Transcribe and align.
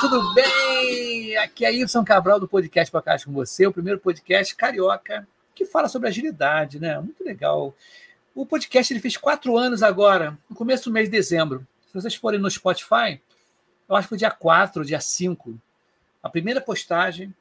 tudo 0.00 0.34
bem? 0.34 1.36
Aqui 1.38 1.64
é 1.64 1.72
Ibson 1.72 2.04
Cabral 2.04 2.38
do 2.38 2.46
podcast 2.46 2.92
Podcast 2.92 3.26
com 3.26 3.32
você, 3.32 3.66
o 3.66 3.72
primeiro 3.72 3.98
podcast 3.98 4.54
carioca 4.54 5.26
que 5.54 5.64
fala 5.64 5.88
sobre 5.88 6.08
agilidade, 6.08 6.78
né? 6.78 7.00
Muito 7.00 7.24
legal. 7.24 7.74
O 8.34 8.44
podcast 8.44 8.92
ele 8.92 9.00
fez 9.00 9.16
quatro 9.16 9.56
anos 9.56 9.82
agora, 9.82 10.36
no 10.50 10.56
começo 10.56 10.84
do 10.84 10.92
mês 10.92 11.06
de 11.06 11.12
dezembro. 11.12 11.66
Se 11.86 11.94
vocês 11.94 12.14
forem 12.14 12.38
no 12.38 12.50
Spotify, 12.50 13.18
eu 13.88 13.96
acho 13.96 14.06
que 14.06 14.10
foi 14.10 14.18
dia 14.18 14.30
4, 14.30 14.84
dia 14.84 15.00
5, 15.00 15.58
a 16.22 16.28
primeira 16.28 16.60
postagem 16.60 17.34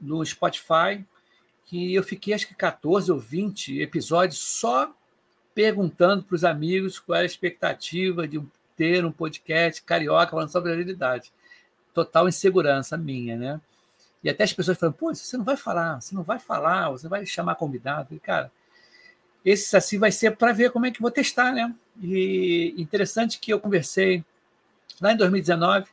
no 0.00 0.24
Spotify, 0.26 1.04
que 1.66 1.94
eu 1.94 2.02
fiquei 2.02 2.34
acho 2.34 2.48
que 2.48 2.54
14 2.54 3.12
ou 3.12 3.18
20 3.18 3.80
episódios 3.80 4.40
só 4.40 4.92
perguntando 5.54 6.24
para 6.24 6.34
os 6.34 6.44
amigos 6.44 6.98
qual 6.98 7.16
era 7.16 7.24
a 7.24 7.26
expectativa 7.26 8.26
de 8.26 8.42
ter 8.76 9.04
um 9.04 9.12
podcast 9.12 9.80
carioca 9.82 10.32
falando 10.32 10.50
sobre 10.50 10.72
agilidade. 10.72 11.32
Total 11.94 12.28
insegurança 12.28 12.96
minha, 12.96 13.36
né? 13.36 13.60
E 14.22 14.30
até 14.30 14.44
as 14.44 14.52
pessoas 14.52 14.78
falam, 14.78 14.92
pô, 14.92 15.14
você 15.14 15.36
não 15.36 15.44
vai 15.44 15.56
falar, 15.56 16.00
você 16.00 16.14
não 16.14 16.22
vai 16.22 16.38
falar, 16.38 16.90
você 16.90 17.08
vai 17.08 17.26
chamar 17.26 17.56
convidado. 17.56 18.14
E, 18.14 18.20
cara, 18.20 18.52
esse 19.44 19.76
assim 19.76 19.98
vai 19.98 20.12
ser 20.12 20.36
para 20.36 20.52
ver 20.52 20.70
como 20.70 20.86
é 20.86 20.90
que 20.90 21.02
vou 21.02 21.10
testar, 21.10 21.52
né? 21.52 21.74
E 22.00 22.74
interessante 22.78 23.40
que 23.40 23.52
eu 23.52 23.60
conversei 23.60 24.24
lá 25.00 25.12
em 25.12 25.16
2019 25.16 25.88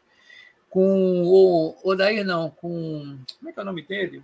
com 0.70 1.24
o 1.24 1.76
Odair, 1.84 2.24
não, 2.24 2.52
com. 2.52 3.18
Como 3.40 3.50
é 3.50 3.52
que 3.52 3.60
é 3.60 3.62
o 3.62 3.66
nome 3.66 3.82
dele? 3.82 4.24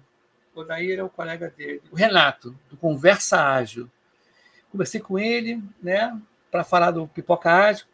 Odair 0.53 0.99
é 0.99 1.03
o 1.03 1.09
colega 1.09 1.49
dele, 1.49 1.81
o 1.91 1.95
Renato, 1.95 2.57
do 2.69 2.77
Conversa 2.77 3.41
Ágil. 3.41 3.89
Conversei 4.71 5.01
com 5.01 5.17
ele, 5.17 5.61
né, 5.81 6.17
para 6.51 6.63
falar 6.63 6.91
do 6.91 7.07
Pipoca 7.07 7.51
Ágil. 7.51 7.85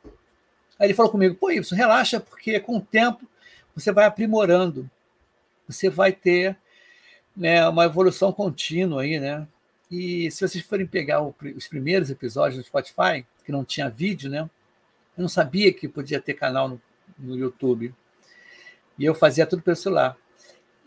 Aí 0.78 0.88
ele 0.88 0.94
falou 0.94 1.12
comigo: 1.12 1.36
pô, 1.36 1.50
isso, 1.50 1.74
relaxa, 1.74 2.20
porque 2.20 2.60
com 2.60 2.78
o 2.78 2.82
tempo 2.82 3.26
você 3.76 3.92
vai 3.92 4.06
aprimorando, 4.06 4.90
você 5.68 5.90
vai 5.90 6.12
ter 6.12 6.58
né, 7.36 7.68
uma 7.68 7.86
evolução 7.86 8.32
contínua 8.32 9.04
aí, 9.04 9.20
né? 9.20 9.48
E 9.90 10.32
se 10.32 10.48
vocês 10.48 10.64
forem 10.64 10.86
pegar 10.86 11.22
os 11.22 11.68
primeiros 11.68 12.10
episódios 12.10 12.62
do 12.62 12.66
Spotify, 12.66 13.26
que 13.46 13.52
não 13.52 13.66
tinha 13.66 13.90
vídeo, 13.90 14.30
né? 14.30 14.50
Eu 15.18 15.22
não 15.22 15.30
sabia 15.30 15.74
que 15.74 15.88
podia 15.88 16.22
ter 16.22 16.34
canal 16.34 16.70
no, 16.70 16.82
no 17.20 17.38
YouTube. 17.38 17.94
E 18.98 19.04
eu 19.04 19.14
fazia 19.14 19.46
tudo 19.46 19.62
pelo 19.62 19.76
celular. 19.76 20.16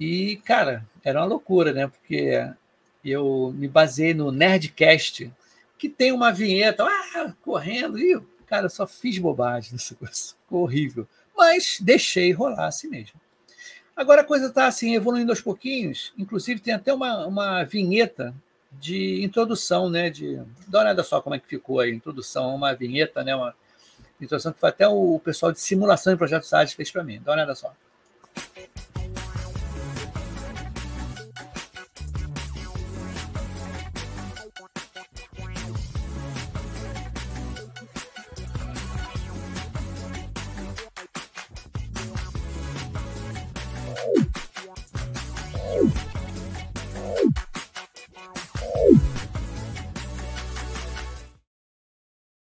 E, 0.01 0.37
cara, 0.45 0.87
era 1.03 1.21
uma 1.21 1.27
loucura, 1.27 1.73
né? 1.73 1.87
Porque 1.87 2.51
eu 3.05 3.53
me 3.55 3.69
baseei 3.69 4.15
no 4.15 4.33
Nerdcast, 4.33 5.31
que 5.79 5.89
tem 5.89 6.13
uma 6.13 6.33
vinheta, 6.33 6.85
ah, 6.85 7.35
correndo, 7.43 7.99
e, 7.99 8.19
cara, 8.47 8.67
eu 8.67 8.71
só 8.71 8.87
fiz 8.87 9.19
bobagem 9.19 9.73
nessa 9.73 9.95
coisa. 9.97 10.35
Ficou 10.43 10.63
horrível. 10.63 11.07
Mas 11.37 11.79
deixei 11.81 12.33
rolar 12.33 12.67
assim 12.67 12.89
mesmo. 12.89 13.21
Agora 13.97 14.23
a 14.23 14.25
coisa 14.25 14.47
está 14.47 14.67
assim, 14.67 14.95
evoluindo 14.95 15.31
aos 15.31 15.41
pouquinhos. 15.41 16.13
Inclusive, 16.19 16.61
tem 16.61 16.75
até 16.75 16.93
uma, 16.93 17.27
uma 17.27 17.65
vinheta 17.65 18.35
de 18.73 19.23
introdução, 19.23 19.89
né? 19.89 20.11
De, 20.11 20.37
dá 20.67 20.79
uma 20.79 20.85
olhada 20.85 21.05
só 21.05 21.21
como 21.21 21.35
é 21.35 21.39
que 21.39 21.47
ficou 21.47 21.81
a 21.81 21.89
introdução, 21.89 22.55
uma 22.55 22.75
vinheta, 22.75 23.23
né? 23.23 23.37
Uma 23.37 23.55
introdução 24.21 24.53
que 24.53 24.59
foi 24.59 24.69
até 24.69 24.89
o 24.89 25.21
pessoal 25.25 25.53
de 25.53 25.61
simulação 25.61 26.13
de 26.13 26.19
projetos 26.19 26.53
ágeis 26.53 26.75
fez 26.75 26.91
para 26.91 27.05
mim. 27.05 27.21
Dá 27.25 27.31
uma 27.31 27.37
olhada 27.37 27.55
só. 27.55 27.73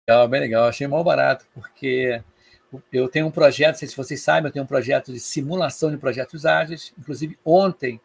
Legal, 0.07 0.27
bem 0.27 0.39
legal. 0.39 0.67
Achei 0.67 0.85
mal 0.85 1.03
barato, 1.03 1.47
porque 1.51 2.21
eu 2.93 3.09
tenho 3.09 3.25
um 3.25 3.31
projeto, 3.31 3.71
não 3.71 3.79
sei 3.79 3.87
se 3.87 3.97
vocês 3.97 4.21
sabem, 4.21 4.47
eu 4.47 4.53
tenho 4.53 4.63
um 4.63 4.67
projeto 4.67 5.11
de 5.11 5.19
simulação 5.19 5.89
de 5.89 5.97
projetos 5.97 6.45
ágeis. 6.45 6.93
Inclusive, 6.95 7.39
ontem 7.43 7.99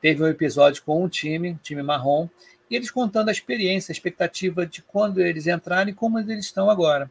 teve 0.00 0.24
um 0.24 0.26
episódio 0.26 0.82
com 0.82 1.04
um 1.04 1.08
time, 1.08 1.52
um 1.52 1.56
time 1.56 1.84
marrom, 1.84 2.28
e 2.68 2.74
eles 2.74 2.90
contando 2.90 3.28
a 3.28 3.32
experiência, 3.32 3.92
a 3.92 3.94
expectativa 3.94 4.66
de 4.66 4.82
quando 4.82 5.20
eles 5.20 5.46
entraram 5.46 5.88
e 5.88 5.94
como 5.94 6.18
eles 6.18 6.46
estão 6.46 6.68
agora. 6.68 7.08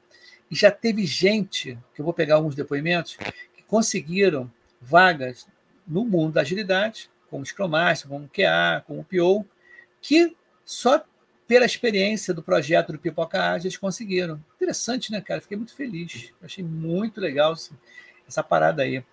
E 0.52 0.56
já 0.56 0.70
teve 0.70 1.06
gente, 1.06 1.80
que 1.94 2.02
eu 2.02 2.04
vou 2.04 2.14
pegar 2.14 2.36
alguns 2.36 2.56
depoimentos, 2.56 3.16
que 3.56 3.64
conseguiram 3.66 4.52
vagas 4.82 5.48
no 5.88 6.04
mundo 6.04 6.34
da 6.34 6.42
agilidade, 6.42 7.10
como 7.30 7.46
Scrum 7.46 7.70
Master, 7.70 8.10
como 8.10 8.28
QA, 8.28 8.84
como 8.86 9.06
PO, 9.06 9.46
que 10.02 10.36
só 10.66 11.02
pela 11.48 11.66
experiência 11.66 12.34
do 12.34 12.42
projeto 12.42 12.92
do 12.92 13.00
Pipoca 13.00 13.42
Ágil, 13.42 13.68
eles 13.68 13.78
conseguiram. 13.78 14.44
Interessante, 14.56 15.12
né, 15.12 15.22
cara? 15.22 15.42
Fiquei 15.42 15.58
muito 15.58 15.76
feliz. 15.76 16.32
Achei 16.42 16.64
muito 16.64 17.22
legal 17.22 17.54
assim, 17.54 17.76
essa 18.28 18.44
parada 18.44 18.84
aí. 18.84 19.04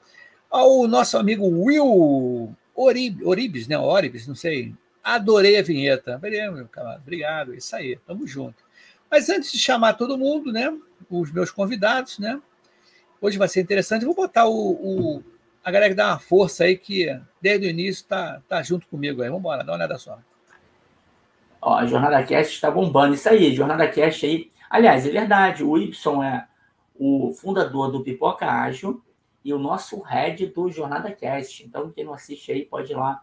Ao 0.51 0.87
nosso 0.87 1.17
amigo 1.17 1.47
Will 1.47 2.55
Orib, 2.75 3.23
Oribes, 3.25 3.69
né? 3.69 3.79
Oribes, 3.79 4.27
não 4.27 4.35
sei. 4.35 4.75
Adorei 5.03 5.59
a 5.59 5.63
vinheta. 5.63 6.19
Meu 6.19 6.69
camarada. 6.69 7.01
Obrigado. 7.03 7.55
Isso 7.55 7.75
aí. 7.77 7.99
Tamo 8.07 8.27
junto. 8.27 8.63
Mas 9.11 9.29
antes 9.29 9.53
de 9.53 9.59
chamar 9.59 9.95
todo 9.95 10.17
mundo, 10.17 10.53
né? 10.53 10.75
Os 11.11 11.31
meus 11.31 11.51
convidados, 11.51 12.19
né? 12.19 12.41
Hoje 13.21 13.37
vai 13.37 13.49
ser 13.49 13.61
interessante. 13.61 14.05
Vou 14.05 14.15
botar 14.15 14.47
o, 14.47 14.73
o 14.73 15.25
a 15.65 15.71
galera 15.71 15.91
que 15.91 15.97
dá 15.97 16.09
uma 16.09 16.19
força 16.19 16.65
aí, 16.65 16.77
que 16.77 17.07
desde 17.41 17.67
o 17.67 17.71
início 17.71 18.05
tá, 18.07 18.43
tá 18.49 18.63
junto 18.63 18.87
comigo 18.89 19.23
aí. 19.23 19.29
Vamos 19.29 19.41
embora, 19.41 19.63
dá 19.63 19.73
uma 19.73 19.79
olhada 19.79 19.99
só. 19.99 20.19
Ó, 21.63 21.77
a 21.77 21.87
Jornada 21.87 22.21
Cast 22.25 22.55
está 22.55 22.69
bombando. 22.69 23.15
Isso 23.15 23.29
aí, 23.29 23.55
Jornada 23.55 23.89
Cast 23.89 24.27
aí. 24.27 24.51
Aliás, 24.69 25.07
é 25.07 25.11
verdade, 25.11 25.63
o 25.63 25.79
Y 25.79 26.23
é 26.25 26.45
o 26.95 27.33
fundador 27.33 27.93
do 27.93 28.03
Pipoca 28.03 28.47
Ágil 28.47 29.01
e 29.45 29.55
o 29.55 29.59
nosso 29.59 30.01
head 30.01 30.47
do 30.49 30.69
Jornada 30.69 31.13
Cast. 31.13 31.65
Então, 31.65 31.93
quem 31.93 32.05
não 32.05 32.15
assiste 32.15 32.51
aí 32.51 32.65
pode 32.65 32.91
ir 32.91 32.97
lá, 32.97 33.23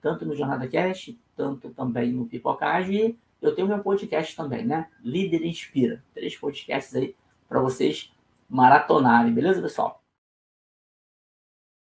tanto 0.00 0.24
no 0.24 0.34
Jornada 0.34 0.66
Cast, 0.66 1.18
tanto 1.36 1.68
também 1.70 2.10
no 2.10 2.26
Pipoca 2.26 2.66
Ágil. 2.66 2.94
E 2.94 3.18
eu 3.42 3.54
tenho 3.54 3.68
meu 3.68 3.80
podcast 3.80 4.34
também, 4.34 4.64
né? 4.64 4.88
Líder 5.02 5.44
Inspira. 5.44 6.02
Três 6.14 6.34
podcasts 6.36 6.94
aí 6.94 7.14
para 7.46 7.60
vocês 7.60 8.10
maratonarem, 8.48 9.32
beleza, 9.32 9.60
pessoal? 9.60 10.02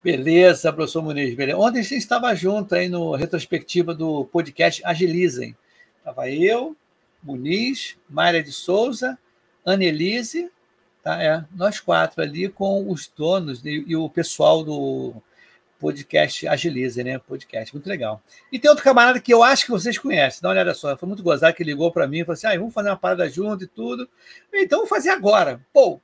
Beleza, 0.03 0.73
professor 0.73 1.03
Muniz. 1.03 1.34
Beleza. 1.34 1.59
Ontem 1.59 1.81
a 1.81 1.83
gente 1.83 1.97
estava 1.97 2.34
junto 2.34 2.75
aí 2.75 2.89
no 2.89 3.15
retrospectiva 3.15 3.93
do 3.93 4.25
podcast 4.27 4.84
Agilizem. 4.84 5.56
Estava 6.00 6.28
eu, 6.31 6.77
Muniz, 7.22 7.97
Mária 8.09 8.43
de 8.43 8.53
Souza, 8.53 9.19
Annelise, 9.65 10.50
tá? 11.03 11.22
É, 11.22 11.44
nós 11.55 11.78
quatro 11.78 12.22
ali 12.22 12.49
com 12.49 12.91
os 12.91 13.06
donos 13.06 13.65
e, 13.65 13.84
e 13.87 13.94
o 13.94 14.09
pessoal 14.09 14.65
do 14.65 15.15
podcast 15.78 16.49
Agilize, 16.49 17.05
né? 17.05 17.19
Podcast, 17.19 17.75
muito 17.75 17.88
legal. 17.88 18.22
E 18.50 18.59
tem 18.59 18.69
outro 18.71 18.84
camarada 18.84 19.21
que 19.21 19.33
eu 19.33 19.43
acho 19.43 19.65
que 19.65 19.71
vocês 19.71 19.99
conhecem, 19.99 20.41
dá 20.43 20.49
uma 20.49 20.55
olhada 20.55 20.75
só, 20.75 20.97
foi 20.97 21.06
muito 21.06 21.22
gozado 21.22 21.55
que 21.55 21.65
ligou 21.65 21.93
para 21.93 22.06
mim 22.06 22.21
e 22.21 22.25
falou 22.25 22.34
assim: 22.34 22.47
ah, 22.47 22.59
vamos 22.59 22.75
fazer 22.75 22.88
uma 22.88 22.97
parada 22.97 23.28
junto 23.28 23.65
e 23.65 23.67
tudo. 23.67 24.09
Então, 24.53 24.78
vamos 24.78 24.91
fazer 24.91 25.11
agora. 25.11 25.61
Pô, 25.72 26.00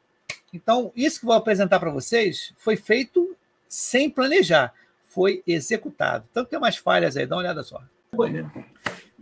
então, 0.52 0.92
isso 0.94 1.20
que 1.20 1.26
eu 1.26 1.28
vou 1.28 1.36
apresentar 1.36 1.78
para 1.78 1.90
vocês 1.90 2.52
foi 2.58 2.76
feito 2.76 3.36
sem 3.68 4.08
planejar, 4.08 4.72
foi 5.06 5.42
executado. 5.46 6.26
Então, 6.30 6.44
tem 6.44 6.58
umas 6.58 6.76
falhas 6.76 7.16
aí, 7.16 7.26
dá 7.26 7.36
uma 7.36 7.42
olhada 7.42 7.62
só. 7.62 7.82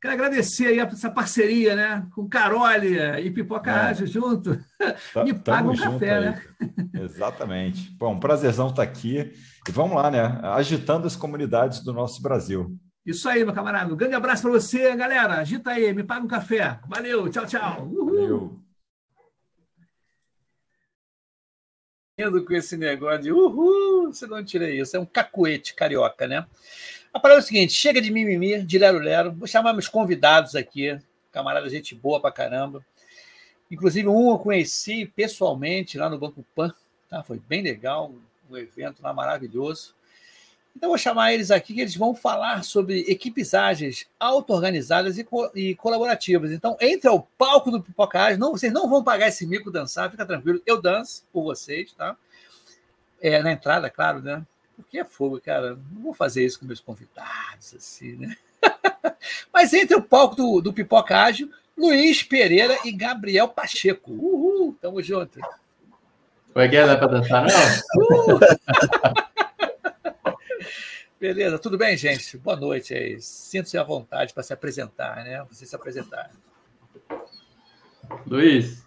Quero 0.00 0.14
agradecer 0.14 0.66
aí 0.68 0.78
essa 0.78 1.10
parceria, 1.10 1.74
né? 1.74 2.06
Com 2.14 2.28
Carole 2.28 2.98
e 3.20 3.30
Pipoca 3.30 3.70
é. 3.70 3.74
Ágil 3.74 4.06
junto. 4.06 4.58
Tá, 5.12 5.24
Me 5.24 5.34
paga 5.34 5.68
um 5.68 5.76
café, 5.76 6.16
aí. 6.16 6.24
né? 6.24 6.42
Exatamente. 6.94 7.90
Bom, 7.98 8.14
um 8.14 8.20
prazerzão 8.20 8.68
estar 8.68 8.84
tá 8.86 8.90
aqui. 8.90 9.32
E 9.68 9.72
vamos 9.72 9.96
lá, 9.96 10.10
né? 10.10 10.40
Agitando 10.42 11.06
as 11.06 11.16
comunidades 11.16 11.80
do 11.80 11.92
nosso 11.92 12.22
Brasil. 12.22 12.78
Isso 13.04 13.28
aí, 13.28 13.44
meu 13.44 13.54
camarada. 13.54 13.92
Um 13.92 13.96
grande 13.96 14.14
abraço 14.14 14.42
para 14.42 14.52
você, 14.52 14.94
galera. 14.94 15.34
Agita 15.34 15.70
aí, 15.70 15.92
me 15.92 16.04
paga 16.04 16.24
um 16.24 16.28
café. 16.28 16.78
Valeu, 16.86 17.28
tchau, 17.28 17.46
tchau. 17.46 17.88
Uhul. 17.88 18.60
Valeu. 22.18 22.44
Com 22.44 22.52
esse 22.52 22.76
negócio 22.76 23.22
de 23.22 23.32
uhul, 23.32 24.12
você 24.12 24.26
não 24.26 24.44
tira 24.44 24.68
isso. 24.70 24.96
É 24.96 25.00
um 25.00 25.06
cacuete 25.06 25.74
carioca, 25.74 26.26
né? 26.26 26.46
A 27.12 27.20
parada 27.20 27.40
é 27.40 27.42
o 27.42 27.46
seguinte: 27.46 27.72
chega 27.72 28.00
de 28.00 28.10
mimimi, 28.10 28.62
de 28.62 28.78
lero-lero. 28.78 29.32
Vou 29.32 29.46
chamar 29.46 29.72
meus 29.72 29.88
convidados 29.88 30.54
aqui. 30.54 30.98
Camarada, 31.32 31.68
gente 31.68 31.94
boa 31.94 32.20
pra 32.20 32.32
caramba. 32.32 32.84
Inclusive, 33.70 34.08
um 34.08 34.30
eu 34.30 34.38
conheci 34.38 35.06
pessoalmente 35.06 35.98
lá 35.98 36.08
no 36.08 36.18
Banco 36.18 36.44
Pan. 36.54 36.72
Tá? 37.08 37.22
Foi 37.22 37.38
bem 37.38 37.62
legal 37.62 38.12
um 38.50 38.56
evento 38.56 39.02
lá 39.02 39.12
maravilhoso. 39.12 39.94
Então, 40.76 40.90
vou 40.90 40.98
chamar 40.98 41.32
eles 41.32 41.50
aqui, 41.50 41.74
que 41.74 41.80
eles 41.80 41.96
vão 41.96 42.14
falar 42.14 42.62
sobre 42.62 43.00
equipes 43.08 43.52
ágeis 43.52 44.06
auto-organizadas 44.18 45.18
e, 45.18 45.24
co 45.24 45.50
e, 45.54 45.74
colaborativas. 45.74 46.52
Então, 46.52 46.76
entre 46.80 47.08
ao 47.08 47.22
palco 47.36 47.70
do 47.70 47.82
Pipocagem, 47.82 48.38
não, 48.38 48.52
vocês 48.52 48.72
não 48.72 48.88
vão 48.88 49.02
pagar 49.02 49.26
esse 49.28 49.44
mico 49.44 49.72
dançar, 49.72 50.10
fica 50.10 50.24
tranquilo. 50.24 50.62
Eu 50.64 50.80
danço 50.80 51.24
por 51.32 51.42
vocês, 51.42 51.92
tá? 51.94 52.16
É, 53.20 53.42
na 53.42 53.50
entrada, 53.50 53.90
claro, 53.90 54.22
né? 54.22 54.46
Porque 54.78 54.98
é 54.98 55.04
fogo, 55.04 55.40
cara. 55.40 55.76
Não 55.92 56.02
vou 56.02 56.14
fazer 56.14 56.46
isso 56.46 56.60
com 56.60 56.66
meus 56.66 56.80
convidados, 56.80 57.74
assim, 57.74 58.16
né? 58.16 58.36
Mas 59.52 59.74
entre 59.74 59.96
o 59.96 60.02
palco 60.02 60.36
do, 60.36 60.60
do 60.60 60.72
Pipoca 60.72 61.20
Ágil, 61.20 61.50
Luiz 61.76 62.22
Pereira 62.22 62.78
e 62.84 62.92
Gabriel 62.92 63.48
Pacheco. 63.48 64.12
Uhul, 64.12 64.76
tamo 64.80 65.02
junto. 65.02 65.40
Como 66.52 66.64
é 66.64 66.68
que 66.68 66.76
é? 66.76 66.86
Dá 66.86 66.96
para 66.96 67.08
dançar, 67.08 67.44
não? 67.44 68.36
Uh! 68.36 68.38
Beleza, 71.20 71.58
tudo 71.58 71.76
bem, 71.76 71.96
gente? 71.96 72.38
Boa 72.38 72.56
noite 72.56 72.94
aí. 72.94 73.20
Sinto-se 73.20 73.76
à 73.76 73.82
vontade 73.82 74.32
para 74.32 74.44
se 74.44 74.52
apresentar, 74.52 75.24
né? 75.24 75.44
Você 75.50 75.66
se 75.66 75.74
apresentar. 75.74 76.30
Luiz. 78.24 78.86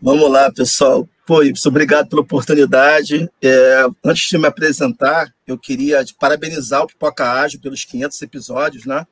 Vamos 0.00 0.30
lá, 0.30 0.50
pessoal. 0.52 1.08
Pô, 1.26 1.42
Ibsen, 1.42 1.70
obrigado 1.70 2.08
pela 2.08 2.22
oportunidade. 2.22 3.30
É, 3.40 3.86
antes 4.04 4.28
de 4.28 4.38
me 4.38 4.46
apresentar, 4.46 5.32
eu 5.46 5.56
queria 5.56 6.04
parabenizar 6.18 6.82
o 6.82 6.86
Pipoca 6.86 7.30
Ágil 7.30 7.60
pelos 7.60 7.84
500 7.84 8.20
episódios, 8.22 8.84
né? 8.84 9.06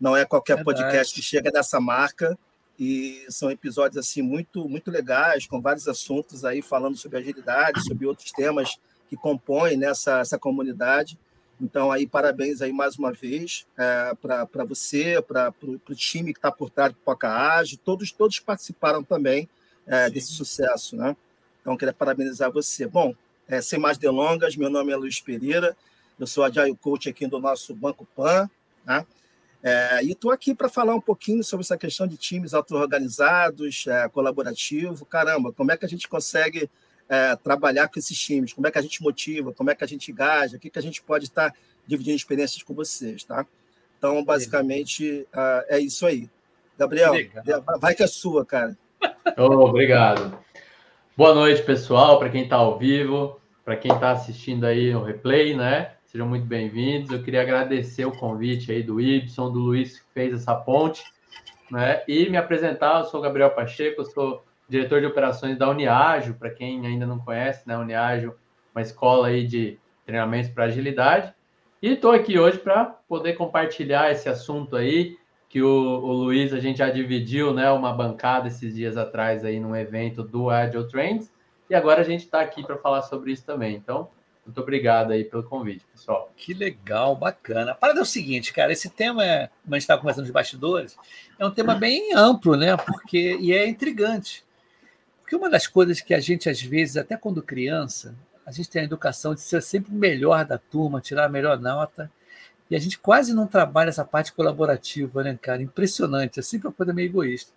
Não 0.00 0.16
é 0.16 0.24
qualquer 0.24 0.56
Verdade. 0.56 0.78
podcast 0.78 1.14
que 1.14 1.20
chega 1.20 1.50
nessa 1.50 1.80
marca 1.80 2.38
e 2.80 3.26
são 3.28 3.50
episódios 3.50 3.98
assim 3.98 4.22
muito 4.22 4.66
muito 4.66 4.90
legais 4.90 5.46
com 5.46 5.60
vários 5.60 5.86
assuntos 5.86 6.46
aí 6.46 6.62
falando 6.62 6.96
sobre 6.96 7.18
agilidade 7.18 7.84
sobre 7.84 8.06
outros 8.06 8.32
temas 8.32 8.78
que 9.10 9.16
compõem 9.16 9.76
nessa 9.76 10.20
essa 10.20 10.38
comunidade 10.38 11.18
então 11.60 11.92
aí 11.92 12.06
parabéns 12.06 12.62
aí 12.62 12.72
mais 12.72 12.96
uma 12.96 13.12
vez 13.12 13.66
é, 13.76 14.14
para 14.14 14.64
você 14.64 15.20
para 15.20 15.52
o 15.62 15.94
time 15.94 16.32
que 16.32 16.38
está 16.38 16.50
por 16.50 16.70
trás 16.70 16.90
do 16.90 16.98
Poca 17.00 17.28
Ágil 17.28 17.78
todos 17.84 18.10
todos 18.12 18.40
participaram 18.40 19.04
também 19.04 19.46
é, 19.90 20.08
desse 20.08 20.32
sucesso 20.32 20.96
né 20.96 21.16
então 21.60 21.76
queria 21.76 21.92
parabenizar 21.92 22.50
você 22.50 22.86
bom 22.86 23.14
é, 23.48 23.60
sem 23.60 23.78
mais 23.78 23.98
delongas 23.98 24.56
meu 24.56 24.70
nome 24.70 24.92
é 24.92 24.96
Luiz 24.96 25.20
Pereira 25.20 25.76
eu 26.18 26.26
sou 26.26 26.44
agile 26.44 26.74
coach 26.76 27.08
aqui 27.08 27.26
do 27.26 27.38
nosso 27.38 27.74
Banco 27.74 28.06
Pan 28.14 28.48
né? 28.86 29.04
É, 29.62 30.02
e 30.02 30.12
estou 30.12 30.30
aqui 30.30 30.54
para 30.54 30.68
falar 30.68 30.94
um 30.94 31.00
pouquinho 31.00 31.44
sobre 31.44 31.64
essa 31.64 31.76
questão 31.76 32.06
de 32.06 32.16
times 32.16 32.54
auto-organizados, 32.54 33.86
é, 33.86 34.08
colaborativo. 34.08 35.04
Caramba, 35.04 35.52
como 35.52 35.70
é 35.70 35.76
que 35.76 35.84
a 35.84 35.88
gente 35.88 36.08
consegue 36.08 36.70
é, 37.08 37.36
trabalhar 37.36 37.88
com 37.88 37.98
esses 37.98 38.18
times? 38.18 38.54
Como 38.54 38.66
é 38.66 38.70
que 38.70 38.78
a 38.78 38.82
gente 38.82 39.02
motiva? 39.02 39.52
Como 39.52 39.70
é 39.70 39.74
que 39.74 39.84
a 39.84 39.86
gente 39.86 40.10
engaja? 40.10 40.56
O 40.56 40.60
que, 40.60 40.70
que 40.70 40.78
a 40.78 40.82
gente 40.82 41.02
pode 41.02 41.26
estar 41.26 41.50
tá 41.50 41.56
dividindo 41.86 42.16
experiências 42.16 42.62
com 42.62 42.72
vocês, 42.72 43.22
tá? 43.24 43.44
Então, 43.98 44.24
basicamente, 44.24 45.26
uh, 45.34 45.64
é 45.68 45.78
isso 45.78 46.06
aí. 46.06 46.30
Gabriel, 46.78 47.12
vai 47.78 47.94
que 47.94 48.02
é 48.02 48.06
sua, 48.06 48.46
cara. 48.46 48.78
Oh, 49.36 49.66
obrigado. 49.66 50.38
Boa 51.16 51.34
noite, 51.34 51.62
pessoal, 51.62 52.18
para 52.18 52.28
quem 52.28 52.44
está 52.44 52.56
ao 52.56 52.78
vivo, 52.78 53.40
para 53.64 53.76
quem 53.76 53.92
está 53.92 54.10
assistindo 54.12 54.64
aí 54.64 54.92
no 54.92 55.02
replay, 55.02 55.56
né? 55.56 55.92
Sejam 56.04 56.26
muito 56.26 56.46
bem-vindos. 56.46 57.10
Eu 57.10 57.22
queria 57.22 57.42
agradecer 57.42 58.04
o 58.04 58.12
convite 58.12 58.72
aí 58.72 58.82
do 58.82 59.00
Ibson, 59.00 59.52
do 59.52 59.58
Luiz, 59.58 60.00
que 60.00 60.06
fez 60.12 60.34
essa 60.34 60.54
ponte, 60.54 61.04
né? 61.70 62.02
E 62.08 62.28
me 62.28 62.36
apresentar, 62.36 63.00
eu 63.00 63.04
sou 63.04 63.20
Gabriel 63.20 63.50
Pacheco, 63.50 64.00
eu 64.00 64.06
sou 64.06 64.44
diretor 64.68 65.00
de 65.00 65.06
operações 65.06 65.56
da 65.56 65.68
Uniágio, 65.68 66.34
para 66.34 66.50
quem 66.50 66.86
ainda 66.86 67.06
não 67.06 67.18
conhece, 67.18 67.66
né? 67.66 67.76
Uniágio, 67.76 68.34
uma 68.74 68.82
escola 68.82 69.28
aí 69.28 69.46
de 69.46 69.78
treinamentos 70.04 70.50
para 70.50 70.64
agilidade. 70.64 71.32
E 71.82 71.92
estou 71.92 72.12
aqui 72.12 72.38
hoje 72.38 72.58
para 72.58 72.84
poder 72.84 73.34
compartilhar 73.34 74.10
esse 74.10 74.28
assunto 74.28 74.76
aí, 74.76 75.16
que 75.50 75.60
o, 75.60 75.66
o, 75.68 76.12
Luiz, 76.12 76.52
a 76.52 76.60
gente 76.60 76.78
já 76.78 76.88
dividiu, 76.88 77.52
né? 77.52 77.68
Uma 77.72 77.92
bancada 77.92 78.46
esses 78.46 78.72
dias 78.72 78.96
atrás 78.96 79.44
aí 79.44 79.58
num 79.58 79.74
evento 79.74 80.22
do 80.22 80.48
Agile 80.48 80.86
Trends, 80.88 81.28
e 81.68 81.74
agora 81.74 82.00
a 82.00 82.04
gente 82.04 82.20
está 82.24 82.40
aqui 82.40 82.64
para 82.64 82.78
falar 82.78 83.02
sobre 83.02 83.32
isso 83.32 83.44
também. 83.44 83.74
Então, 83.74 84.08
muito 84.46 84.60
obrigado 84.60 85.10
aí 85.10 85.24
pelo 85.24 85.42
convite, 85.42 85.84
pessoal. 85.92 86.32
Que 86.36 86.54
legal, 86.54 87.16
bacana. 87.16 87.72
A 87.72 87.74
parada 87.74 87.98
é 87.98 88.02
o 88.02 88.06
seguinte, 88.06 88.52
cara, 88.52 88.72
esse 88.72 88.88
tema, 88.88 89.24
é, 89.24 89.50
como 89.62 89.74
a 89.74 89.76
gente 89.76 89.82
estava 89.82 90.00
conversando 90.00 90.24
nos 90.24 90.32
bastidores, 90.32 90.96
é 91.36 91.44
um 91.44 91.50
tema 91.50 91.74
bem 91.74 92.14
amplo, 92.14 92.56
né? 92.56 92.76
Porque, 92.76 93.36
e 93.40 93.52
é 93.52 93.68
intrigante. 93.68 94.44
Porque 95.20 95.34
uma 95.34 95.50
das 95.50 95.66
coisas 95.66 96.00
que 96.00 96.14
a 96.14 96.20
gente, 96.20 96.48
às 96.48 96.62
vezes, 96.62 96.96
até 96.96 97.16
quando 97.16 97.42
criança, 97.42 98.14
a 98.46 98.52
gente 98.52 98.70
tem 98.70 98.82
a 98.82 98.84
educação 98.84 99.34
de 99.34 99.40
ser 99.40 99.60
sempre 99.62 99.92
o 99.92 99.96
melhor 99.96 100.44
da 100.44 100.58
turma, 100.58 101.00
tirar 101.00 101.26
a 101.26 101.28
melhor 101.28 101.58
nota, 101.58 102.10
e 102.70 102.76
a 102.76 102.78
gente 102.78 102.98
quase 102.98 103.34
não 103.34 103.46
trabalha 103.46 103.88
essa 103.88 104.04
parte 104.04 104.32
colaborativa, 104.32 105.24
né, 105.24 105.36
cara? 105.40 105.60
Impressionante, 105.60 106.38
é 106.38 106.42
sempre 106.42 106.68
uma 106.68 106.72
coisa 106.72 106.92
meio 106.92 107.06
egoísta. 107.06 107.52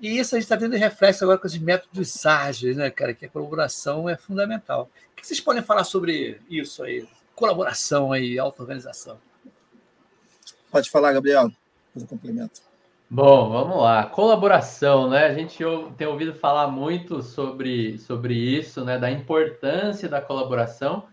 E 0.00 0.18
isso 0.18 0.34
a 0.34 0.38
gente 0.38 0.46
está 0.46 0.56
tendo 0.56 0.76
reflexo 0.76 1.22
agora 1.22 1.38
com 1.38 1.46
esses 1.46 1.60
métodos 1.60 2.26
ágeis, 2.26 2.76
né, 2.76 2.90
cara? 2.90 3.14
Que 3.14 3.26
a 3.26 3.28
colaboração 3.28 4.08
é 4.08 4.16
fundamental. 4.16 4.90
O 5.12 5.16
que 5.16 5.24
vocês 5.24 5.40
podem 5.40 5.62
falar 5.62 5.84
sobre 5.84 6.40
isso 6.50 6.82
aí? 6.82 7.06
Colaboração 7.36 8.10
aí, 8.10 8.36
auto-organização. 8.36 9.18
Pode 10.72 10.90
falar, 10.90 11.12
Gabriel. 11.12 11.52
Faz 11.92 12.02
um 12.02 12.06
complemento. 12.06 12.62
Bom, 13.08 13.50
vamos 13.50 13.76
lá. 13.76 14.06
Colaboração, 14.06 15.08
né? 15.08 15.26
A 15.26 15.34
gente 15.34 15.62
tem 15.96 16.06
ouvido 16.06 16.34
falar 16.34 16.66
muito 16.66 17.22
sobre, 17.22 17.98
sobre 17.98 18.34
isso, 18.34 18.84
né? 18.84 18.98
Da 18.98 19.10
importância 19.10 20.08
da 20.08 20.20
colaboração, 20.20 21.06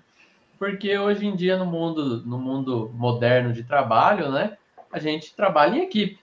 porque 0.60 0.96
hoje 0.98 1.26
em 1.26 1.36
dia 1.36 1.58
no 1.58 1.66
mundo, 1.66 2.22
no 2.26 2.38
mundo 2.38 2.92
moderno 2.94 3.54
de 3.54 3.64
trabalho, 3.64 4.30
né? 4.30 4.58
A 4.92 5.00
gente 5.00 5.34
trabalha 5.34 5.78
em 5.78 5.84
equipe. 5.84 6.20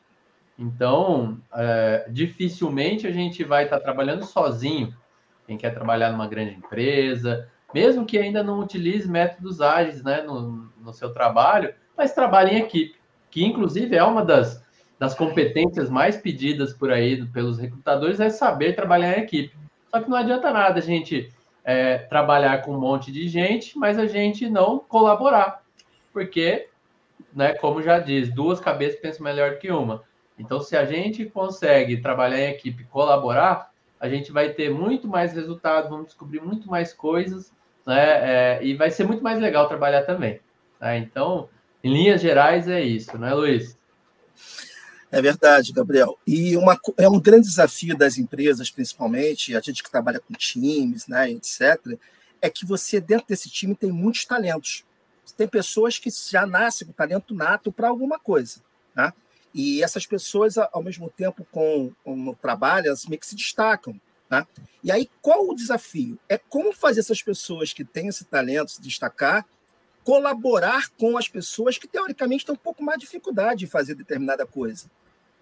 Então, 0.59 1.40
é, 1.55 2.07
dificilmente 2.11 3.07
a 3.07 3.11
gente 3.11 3.43
vai 3.43 3.64
estar 3.64 3.81
trabalhando 3.81 4.25
sozinho. 4.25 4.95
Quem 5.47 5.57
quer 5.57 5.71
trabalhar 5.71 6.11
numa 6.11 6.28
grande 6.28 6.55
empresa, 6.55 7.49
mesmo 7.73 8.05
que 8.05 8.19
ainda 8.19 8.43
não 8.43 8.61
utilize 8.61 9.09
métodos 9.09 9.61
ágeis 9.61 10.02
né, 10.02 10.23
no, 10.23 10.71
no 10.81 10.93
seu 10.93 11.12
trabalho, 11.12 11.75
mas 11.97 12.12
trabalhe 12.12 12.52
em 12.52 12.61
equipe, 12.61 12.97
que 13.31 13.45
inclusive 13.45 13.97
é 13.97 14.02
uma 14.02 14.25
das, 14.25 14.62
das 14.99 15.14
competências 15.14 15.88
mais 15.88 16.16
pedidas 16.16 16.73
por 16.73 16.90
aí 16.90 17.25
pelos 17.26 17.59
recrutadores, 17.59 18.21
é 18.21 18.28
saber 18.28 18.75
trabalhar 18.75 19.19
em 19.19 19.23
equipe. 19.23 19.57
Só 19.88 20.00
que 20.00 20.11
não 20.11 20.16
adianta 20.16 20.50
nada 20.50 20.78
a 20.78 20.83
gente 20.83 21.33
é, 21.66 21.99
trabalhar 21.99 22.62
com 22.62 22.76
um 22.76 22.80
monte 22.80 23.11
de 23.11 23.28
gente, 23.28 23.76
mas 23.76 23.99
a 23.99 24.06
gente 24.06 24.49
não 24.49 24.78
colaborar, 24.78 25.64
porque, 26.12 26.68
né, 27.35 27.54
como 27.54 27.82
já 27.82 27.99
diz, 27.99 28.32
duas 28.32 28.61
cabeças 28.61 29.00
pensam 29.00 29.25
melhor 29.25 29.58
que 29.58 29.68
uma. 29.73 30.04
Então, 30.38 30.61
se 30.61 30.76
a 30.76 30.85
gente 30.85 31.25
consegue 31.25 31.96
trabalhar 31.96 32.38
em 32.38 32.50
equipe, 32.50 32.85
colaborar, 32.85 33.73
a 33.99 34.08
gente 34.08 34.30
vai 34.30 34.50
ter 34.50 34.70
muito 34.70 35.08
mais 35.08 35.32
resultado, 35.32 35.88
vamos 35.88 36.06
descobrir 36.06 36.40
muito 36.40 36.68
mais 36.70 36.92
coisas, 36.92 37.52
né? 37.85 38.58
É, 38.58 38.61
e 38.62 38.75
vai 38.75 38.90
ser 38.90 39.04
muito 39.04 39.25
mais 39.25 39.40
legal 39.40 39.66
trabalhar 39.66 40.02
também. 40.02 40.38
Tá? 40.78 40.96
Então, 40.96 41.49
em 41.82 41.92
linhas 41.92 42.20
gerais, 42.20 42.68
é 42.68 42.80
isso, 42.80 43.18
não 43.18 43.26
é, 43.26 43.35
Luiz? 43.35 43.76
É 45.11 45.23
verdade, 45.23 45.73
Gabriel. 45.73 46.19
E 46.27 46.57
uma, 46.57 46.79
é 46.97 47.09
um 47.09 47.21
grande 47.21 47.47
desafio 47.47 47.97
das 47.97 48.19
empresas, 48.19 48.71
principalmente, 48.71 49.57
a 49.57 49.61
gente 49.61 49.83
que 49.83 49.91
trabalha 49.91 50.21
com 50.21 50.35
times, 50.35 51.07
né, 51.07 51.31
etc., 51.31 51.99
é 52.41 52.51
que 52.51 52.67
você, 52.67 53.01
dentro 53.01 53.27
desse 53.29 53.49
time, 53.49 53.75
tem 53.75 53.91
muitos 53.91 54.25
talentos. 54.25 54.85
Tem 55.37 55.49
pessoas 55.49 55.99
que 55.99 56.11
já 56.11 56.47
nascem 56.47 56.87
com 56.87 56.93
talento 56.93 57.35
nato 57.35 57.73
para 57.73 57.89
alguma 57.89 58.19
coisa. 58.19 58.61
Né? 58.95 59.13
E 59.55 59.83
essas 59.83 60.07
pessoas, 60.07 60.57
ao 60.59 60.83
mesmo 60.83 61.11
tempo, 61.11 61.47
com, 61.51 61.93
o 62.05 62.35
trabalho, 62.35 62.89
elas 62.89 63.07
meio 63.07 63.19
que 63.19 63.27
se 63.27 63.35
destacam. 63.35 63.99
Né? 64.31 64.47
E 64.83 64.93
aí, 64.93 65.09
qual 65.21 65.49
o 65.49 65.55
desafio? 65.55 66.19
É 66.29 66.39
como 66.39 66.73
fazer 66.73 67.01
essas 67.01 67.23
pessoas 67.23 67.73
que 67.73 67.85
têm 67.85 68.09
esse 68.09 68.25
talento 68.25 68.71
se 68.71 68.83
destacar, 68.83 69.47
colaborar 70.07 70.89
com 70.91 71.19
as 71.19 71.29
pessoas 71.29 71.77
que, 71.77 71.89
teoricamente, 71.89 72.47
têm 72.47 72.55
um 72.55 72.59
pouco 72.59 72.81
mais 72.81 72.97
de 72.97 73.07
dificuldade 73.07 73.59
de 73.59 73.67
fazer 73.67 73.97
determinada 73.97 74.47
coisa. 74.47 74.89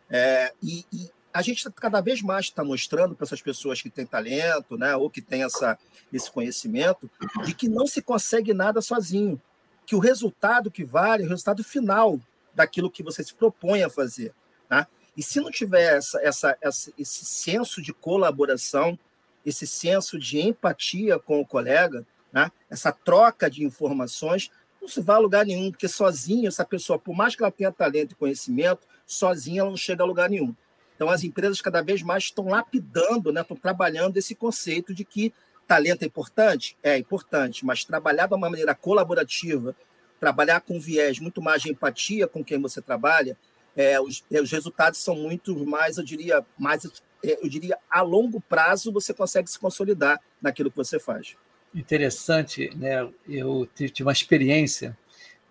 É, 0.09 0.54
e, 0.62 0.87
e, 0.90 1.11
a 1.35 1.42
gente 1.42 1.71
cada 1.73 2.00
vez 2.00 2.23
mais 2.23 2.47
está 2.47 2.64
mostrando 2.64 3.14
para 3.14 3.26
essas 3.26 3.42
pessoas 3.42 3.83
que 3.83 3.90
têm 3.90 4.06
talento, 4.06 4.78
né, 4.78 4.97
ou 4.97 5.11
que 5.11 5.21
têm 5.21 5.42
essa, 5.42 5.78
esse 6.11 6.30
conhecimento, 6.30 7.11
de 7.44 7.52
que 7.52 7.68
não 7.68 7.87
se 7.87 8.00
consegue 8.00 8.54
nada 8.54 8.80
sozinho, 8.80 9.38
que 9.85 9.94
o 9.94 9.99
resultado 9.99 10.71
que 10.71 10.83
vale 10.83 11.25
é 11.25 11.26
o 11.26 11.28
resultado 11.28 11.62
final 11.62 12.18
daquilo 12.54 12.90
que 12.90 13.02
você 13.02 13.23
se 13.23 13.35
propõe 13.35 13.83
a 13.83 13.90
fazer. 13.90 14.33
Tá? 14.66 14.88
E 15.14 15.23
se 15.23 15.40
não 15.40 15.50
tiver 15.50 15.99
essa, 15.99 16.18
essa, 16.23 16.56
essa, 16.62 16.90
esse 16.97 17.26
senso 17.26 17.83
de 17.83 17.92
colaboração, 17.92 18.99
esse 19.44 19.66
senso 19.66 20.18
de 20.18 20.40
empatia 20.40 21.18
com 21.18 21.38
o 21.38 21.47
colega, 21.47 22.06
né? 22.34 22.50
essa 22.68 22.90
troca 22.90 23.48
de 23.48 23.64
informações, 23.64 24.50
não 24.82 24.88
se 24.88 25.00
vai 25.00 25.16
a 25.16 25.20
lugar 25.20 25.46
nenhum, 25.46 25.70
porque 25.70 25.86
sozinho, 25.86 26.48
essa 26.48 26.64
pessoa, 26.64 26.98
por 26.98 27.14
mais 27.14 27.36
que 27.36 27.42
ela 27.42 27.52
tenha 27.52 27.70
talento 27.70 28.12
e 28.12 28.16
conhecimento, 28.16 28.86
sozinha 29.06 29.60
ela 29.60 29.70
não 29.70 29.76
chega 29.76 30.02
a 30.02 30.06
lugar 30.06 30.28
nenhum. 30.28 30.54
Então, 30.96 31.08
as 31.08 31.22
empresas 31.22 31.60
cada 31.60 31.80
vez 31.80 32.02
mais 32.02 32.24
estão 32.24 32.48
lapidando, 32.48 33.32
né? 33.32 33.40
estão 33.40 33.56
trabalhando 33.56 34.16
esse 34.16 34.34
conceito 34.34 34.92
de 34.92 35.04
que 35.04 35.32
talento 35.66 36.02
é 36.02 36.06
importante? 36.06 36.76
É 36.82 36.98
importante, 36.98 37.64
mas 37.64 37.84
trabalhar 37.84 38.26
de 38.26 38.34
uma 38.34 38.50
maneira 38.50 38.74
colaborativa, 38.74 39.74
trabalhar 40.20 40.60
com 40.60 40.78
viés 40.78 41.20
muito 41.20 41.40
mais 41.40 41.62
de 41.62 41.70
empatia 41.70 42.26
com 42.26 42.44
quem 42.44 42.60
você 42.60 42.82
trabalha, 42.82 43.38
é, 43.76 44.00
os, 44.00 44.24
é, 44.30 44.40
os, 44.40 44.50
resultados 44.50 45.00
são 45.00 45.16
muito 45.16 45.66
mais, 45.66 45.98
eu 45.98 46.04
diria, 46.04 46.44
mais, 46.58 46.84
é, 47.24 47.44
eu 47.44 47.48
diria, 47.48 47.76
a 47.90 48.02
longo 48.02 48.40
prazo 48.40 48.92
você 48.92 49.12
consegue 49.12 49.50
se 49.50 49.58
consolidar 49.58 50.20
naquilo 50.40 50.70
que 50.70 50.76
você 50.76 50.98
faz. 50.98 51.36
Interessante, 51.74 52.70
né? 52.76 53.08
Eu 53.28 53.68
tive 53.74 54.02
uma 54.02 54.12
experiência. 54.12 54.96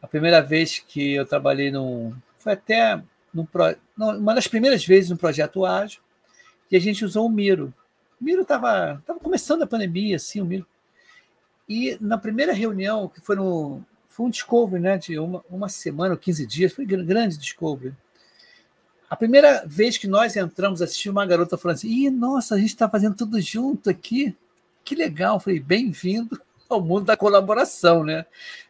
A 0.02 0.08
primeira 0.08 0.42
vez 0.42 0.80
que 0.80 1.14
eu 1.14 1.26
trabalhei 1.26 1.70
num, 1.72 2.14
foi 2.38 2.54
até 2.54 3.02
num, 3.34 3.48
uma 3.98 4.34
das 4.34 4.48
primeiras 4.48 4.86
vezes 4.86 5.10
no 5.10 5.18
projeto 5.18 5.66
ágil, 5.66 6.02
e 6.72 6.78
a 6.78 6.80
gente 6.80 7.04
usou 7.04 7.26
o 7.26 7.30
Miro. 7.30 7.74
O 8.20 8.24
Miro 8.24 8.44
estava 8.44 9.02
tava 9.06 9.20
começando 9.20 9.64
a 9.64 9.68
pandemia, 9.68 10.16
assim, 10.16 10.40
o 10.40 10.46
Miro. 10.46 10.66
E 11.68 11.98
na 12.00 12.18
primeira 12.18 12.54
reunião, 12.54 13.08
que 13.08 13.22
foi 13.22 13.36
no, 13.36 13.84
foi 14.08 14.26
um 14.26 14.30
discovery 14.30 14.82
né, 14.82 14.98
de 14.98 15.18
uma, 15.18 15.44
uma 15.50 15.68
semana 15.68 16.14
ou 16.14 16.20
15 16.20 16.46
dias, 16.46 16.74
foi 16.74 16.86
grande 16.86 17.38
discovery. 17.38 17.96
A 19.10 19.16
primeira 19.16 19.64
vez 19.66 19.98
que 19.98 20.08
nós 20.08 20.36
entramos, 20.36 20.82
assistir 20.82 21.10
uma 21.10 21.26
garota 21.26 21.58
falando 21.58 21.78
assim: 21.78 21.88
Ih, 21.88 22.10
nossa, 22.10 22.56
a 22.56 22.58
gente 22.58 22.70
está 22.70 22.90
fazendo 22.90 23.16
tudo 23.16 23.40
junto 23.40 23.90
aqui. 23.90 24.36
Que 24.84 24.96
legal. 24.96 25.40
Falei: 25.40 25.60
bem-vindo 25.60 26.42
ao 26.70 26.82
mundo 26.82 27.06
da 27.06 27.18
colaboração, 27.18 28.04
né? 28.04 28.26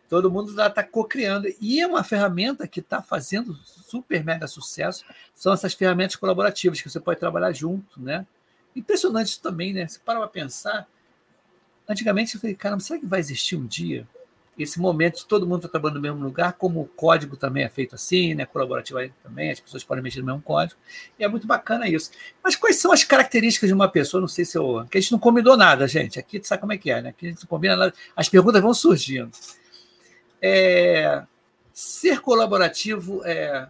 Todo 0.10 0.32
mundo 0.32 0.52
está 0.52 0.84
co-criando. 0.84 1.48
E 1.60 1.80
é 1.82 1.88
uma 1.88 2.04
ferramenta 2.04 2.68
que 2.68 2.80
está 2.80 3.02
fazendo 3.02 3.56
super 3.64 4.24
mega 4.24 4.48
sucesso. 4.48 5.04
São 5.34 5.54
essas 5.54 5.74
ferramentas 5.74 6.16
colaborativas 6.16 6.82
que 6.82 6.90
você 6.90 7.00
pode 7.00 7.20
trabalhar 7.20 7.52
junto, 7.52 8.00
né? 8.00 8.26
Impressionante 8.76 9.30
isso 9.30 9.42
também, 9.42 9.74
né? 9.74 9.88
Você 9.88 10.00
para 10.00 10.20
para 10.20 10.28
pensar. 10.28 10.88
Antigamente 11.88 12.36
eu 12.36 12.42
falei, 12.42 12.56
caramba, 12.56 12.82
será 12.82 13.00
que 13.00 13.06
vai 13.06 13.20
existir 13.20 13.56
um 13.56 13.66
dia 13.66 14.08
esse 14.58 14.80
momento 14.80 15.18
de 15.18 15.26
todo 15.26 15.48
mundo 15.48 15.58
está 15.58 15.70
trabalhando 15.70 15.96
no 15.96 16.02
mesmo 16.02 16.24
lugar, 16.24 16.54
como 16.54 16.82
o 16.82 16.86
código 16.86 17.36
também 17.36 17.64
é 17.64 17.70
feito 17.70 17.96
assim, 17.96 18.36
né? 18.36 18.46
colaborativo 18.46 19.00
também, 19.24 19.52
as 19.52 19.60
pessoas 19.60 19.84
podem 19.84 20.04
mexer 20.04 20.20
no 20.20 20.28
mesmo 20.28 20.42
código, 20.42 20.80
e 21.18 21.24
é 21.24 21.28
muito 21.28 21.48
bacana 21.48 21.88
isso. 21.88 22.12
Mas 22.44 22.56
quais 22.56 22.76
são 22.78 22.92
as 22.92 23.04
características 23.04 23.68
de 23.68 23.74
uma 23.74 23.90
pessoa? 23.90 24.22
Não 24.22 24.28
sei 24.28 24.46
se 24.46 24.58
eu. 24.58 24.86
que 24.90 24.98
a 24.98 25.02
gente 25.02 25.12
não 25.12 25.20
combinou 25.20 25.58
nada, 25.58 25.88
gente. 25.88 26.20
Aqui 26.20 26.40
sabe 26.44 26.62
como 26.62 26.74
é 26.74 26.78
que 26.78 26.92
é, 26.92 27.02
né? 27.02 27.10
Aqui 27.10 27.28
a 27.28 27.30
gente 27.30 27.42
não 27.42 27.48
combina 27.48 27.76
nada, 27.76 27.94
as 28.16 28.30
perguntas 28.30 28.62
vão 28.62 28.74
surgindo. 28.74 29.32
É, 30.42 31.24
ser 31.74 32.22
colaborativo, 32.22 33.26
é, 33.26 33.68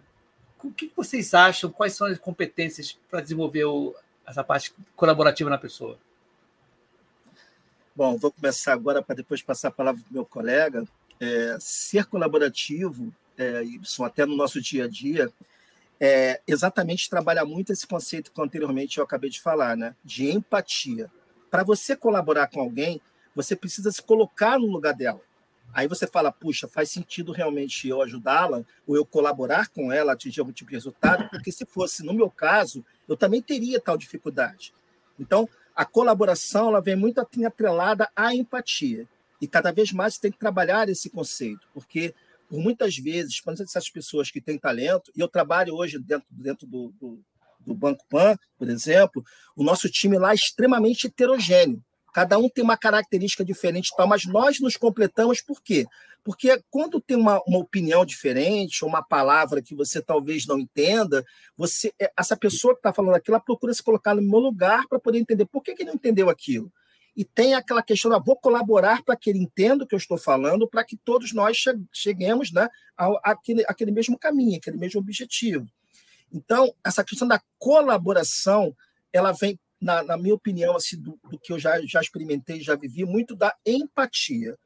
o 0.62 0.70
que 0.70 0.92
vocês 0.94 1.34
acham? 1.34 1.70
Quais 1.70 1.94
são 1.94 2.06
as 2.06 2.18
competências 2.18 2.98
para 3.10 3.20
desenvolver 3.20 3.64
o, 3.64 3.94
essa 4.26 4.44
parte 4.44 4.74
colaborativa 4.96 5.48
na 5.48 5.58
pessoa? 5.58 5.98
Bom, 7.96 8.18
vou 8.18 8.32
começar 8.32 8.72
agora 8.72 9.00
para 9.00 9.14
depois 9.14 9.40
passar 9.40 9.68
a 9.68 9.70
palavra 9.70 10.02
para 10.02 10.10
o 10.10 10.14
meu 10.14 10.24
colega. 10.24 10.84
É, 11.20 11.56
ser 11.60 12.06
colaborativo, 12.06 13.14
é, 13.38 13.62
isso 13.62 14.02
até 14.02 14.26
no 14.26 14.34
nosso 14.34 14.60
dia 14.60 14.86
a 14.86 14.88
dia, 14.88 15.32
é 16.00 16.40
exatamente 16.44 17.08
trabalhar 17.08 17.44
muito 17.44 17.72
esse 17.72 17.86
conceito 17.86 18.32
que 18.32 18.42
anteriormente 18.42 18.98
eu 18.98 19.04
acabei 19.04 19.30
de 19.30 19.40
falar, 19.40 19.76
né? 19.76 19.94
de 20.04 20.28
empatia. 20.28 21.08
Para 21.48 21.62
você 21.62 21.94
colaborar 21.94 22.48
com 22.48 22.58
alguém, 22.58 23.00
você 23.32 23.54
precisa 23.54 23.92
se 23.92 24.02
colocar 24.02 24.58
no 24.58 24.66
lugar 24.66 24.92
dela. 24.92 25.20
Aí 25.72 25.86
você 25.86 26.04
fala, 26.04 26.32
puxa, 26.32 26.66
faz 26.66 26.90
sentido 26.90 27.30
realmente 27.30 27.86
eu 27.86 28.02
ajudá-la 28.02 28.64
ou 28.88 28.96
eu 28.96 29.06
colaborar 29.06 29.68
com 29.68 29.92
ela, 29.92 30.14
atingir 30.14 30.40
algum 30.40 30.52
tipo 30.52 30.70
de 30.70 30.76
resultado, 30.76 31.28
porque 31.30 31.52
se 31.52 31.64
fosse 31.64 32.04
no 32.04 32.12
meu 32.12 32.28
caso, 32.28 32.84
eu 33.08 33.16
também 33.16 33.40
teria 33.40 33.80
tal 33.80 33.96
dificuldade. 33.96 34.74
Então, 35.18 35.48
a 35.74 35.84
colaboração 35.84 36.68
ela 36.68 36.80
vem 36.80 36.96
muito 36.96 37.20
atrelada 37.20 38.08
à 38.14 38.34
empatia. 38.34 39.08
E 39.40 39.48
cada 39.48 39.72
vez 39.72 39.92
mais 39.92 40.18
tem 40.18 40.30
que 40.30 40.38
trabalhar 40.38 40.88
esse 40.88 41.10
conceito, 41.10 41.68
porque 41.74 42.14
por 42.48 42.60
muitas 42.60 42.96
vezes, 42.96 43.40
quando 43.40 43.62
essas 43.62 43.90
pessoas 43.90 44.30
que 44.30 44.40
têm 44.40 44.58
talento, 44.58 45.10
e 45.16 45.20
eu 45.20 45.28
trabalho 45.28 45.74
hoje 45.74 45.98
dentro, 45.98 46.26
dentro 46.30 46.66
do, 46.66 46.92
do, 47.00 47.20
do 47.60 47.74
Banco 47.74 48.04
Pan, 48.08 48.36
por 48.56 48.68
exemplo, 48.68 49.24
o 49.56 49.64
nosso 49.64 49.88
time 49.90 50.18
lá 50.18 50.32
é 50.32 50.34
extremamente 50.34 51.06
heterogêneo. 51.06 51.82
Cada 52.14 52.38
um 52.38 52.48
tem 52.48 52.62
uma 52.62 52.76
característica 52.76 53.44
diferente, 53.44 53.90
tal, 53.96 54.06
mas 54.06 54.24
nós 54.24 54.60
nos 54.60 54.76
completamos 54.76 55.42
por 55.42 55.60
quê? 55.60 55.84
Porque 56.22 56.62
quando 56.70 57.00
tem 57.00 57.16
uma, 57.16 57.42
uma 57.44 57.58
opinião 57.58 58.06
diferente, 58.06 58.84
uma 58.84 59.02
palavra 59.02 59.60
que 59.60 59.74
você 59.74 60.00
talvez 60.00 60.46
não 60.46 60.60
entenda, 60.60 61.24
você 61.56 61.92
é, 62.00 62.12
essa 62.16 62.36
pessoa 62.36 62.72
que 62.72 62.78
está 62.78 62.92
falando 62.92 63.16
aquilo, 63.16 63.34
ela 63.34 63.44
procura 63.44 63.74
se 63.74 63.82
colocar 63.82 64.14
no 64.14 64.22
meu 64.22 64.38
lugar 64.38 64.86
para 64.86 65.00
poder 65.00 65.18
entender 65.18 65.44
por 65.46 65.60
que, 65.60 65.74
que 65.74 65.82
ele 65.82 65.88
não 65.88 65.96
entendeu 65.96 66.30
aquilo. 66.30 66.72
E 67.16 67.24
tem 67.24 67.54
aquela 67.54 67.82
questão 67.82 68.12
da 68.12 68.20
vou 68.20 68.36
colaborar 68.36 69.02
para 69.02 69.16
que 69.16 69.30
ele 69.30 69.40
entenda 69.40 69.82
o 69.82 69.86
que 69.86 69.94
eu 69.96 69.98
estou 69.98 70.16
falando, 70.16 70.68
para 70.68 70.84
que 70.84 70.96
todos 70.96 71.32
nós 71.32 71.64
cheguemos 71.92 72.52
né, 72.52 72.68
àquele, 73.24 73.64
àquele 73.66 73.90
mesmo 73.90 74.16
caminho, 74.16 74.58
aquele 74.58 74.76
mesmo 74.76 75.00
objetivo. 75.00 75.66
Então, 76.32 76.72
essa 76.84 77.02
questão 77.02 77.26
da 77.26 77.42
colaboração, 77.58 78.72
ela 79.12 79.32
vem 79.32 79.58
na, 79.84 80.02
na 80.02 80.16
minha 80.16 80.34
opinião, 80.34 80.74
assim, 80.74 80.98
do, 80.98 81.18
do, 81.30 81.38
que 81.38 81.52
eu 81.52 81.58
já, 81.58 81.78
já 81.84 82.00
experimentei, 82.00 82.62
já 82.62 82.74
vivi, 82.74 83.04
muito 83.04 83.36
da 83.36 83.54
empatia, 83.66 84.56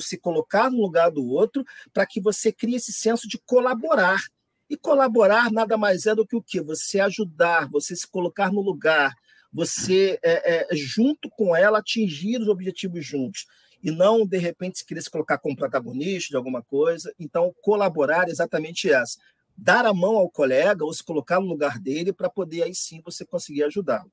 se 0.00 0.18
colocar 0.18 0.68
no 0.68 0.80
lugar 0.80 1.10
do 1.10 1.24
outro, 1.24 1.64
para 1.92 2.04
que 2.04 2.20
você 2.20 2.50
crie 2.50 2.74
esse 2.74 2.92
senso 2.92 3.28
de 3.28 3.38
colaborar. 3.46 4.20
E 4.68 4.76
colaborar 4.76 5.52
nada 5.52 5.76
mais 5.76 6.06
é 6.06 6.14
do 6.14 6.26
que 6.26 6.34
o 6.34 6.42
quê? 6.42 6.60
Você 6.60 6.98
ajudar, 6.98 7.68
você 7.68 7.94
se 7.94 8.08
colocar 8.08 8.50
no 8.50 8.62
lugar, 8.62 9.14
você, 9.52 10.18
é, 10.24 10.72
é, 10.72 10.74
junto 10.74 11.30
com 11.30 11.54
ela, 11.54 11.78
atingir 11.78 12.40
os 12.40 12.48
objetivos 12.48 13.06
juntos. 13.06 13.46
E 13.80 13.92
não, 13.92 14.26
de 14.26 14.38
repente, 14.38 14.78
se 14.78 14.86
querer 14.86 15.02
se 15.02 15.10
colocar 15.10 15.38
como 15.38 15.54
protagonista 15.54 16.30
de 16.30 16.36
alguma 16.36 16.62
coisa. 16.62 17.14
Então, 17.20 17.54
colaborar 17.62 18.26
é 18.26 18.32
exatamente 18.32 18.90
essa. 18.90 19.20
Dar 19.56 19.86
a 19.86 19.94
mão 19.94 20.16
ao 20.16 20.28
colega 20.28 20.84
ou 20.84 20.92
se 20.92 21.04
colocar 21.04 21.38
no 21.38 21.46
lugar 21.46 21.78
dele 21.78 22.12
para 22.12 22.28
poder 22.28 22.64
aí 22.64 22.74
sim 22.74 23.00
você 23.04 23.24
conseguir 23.24 23.62
ajudá-lo. 23.62 24.10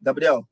Gabriel, 0.00 0.46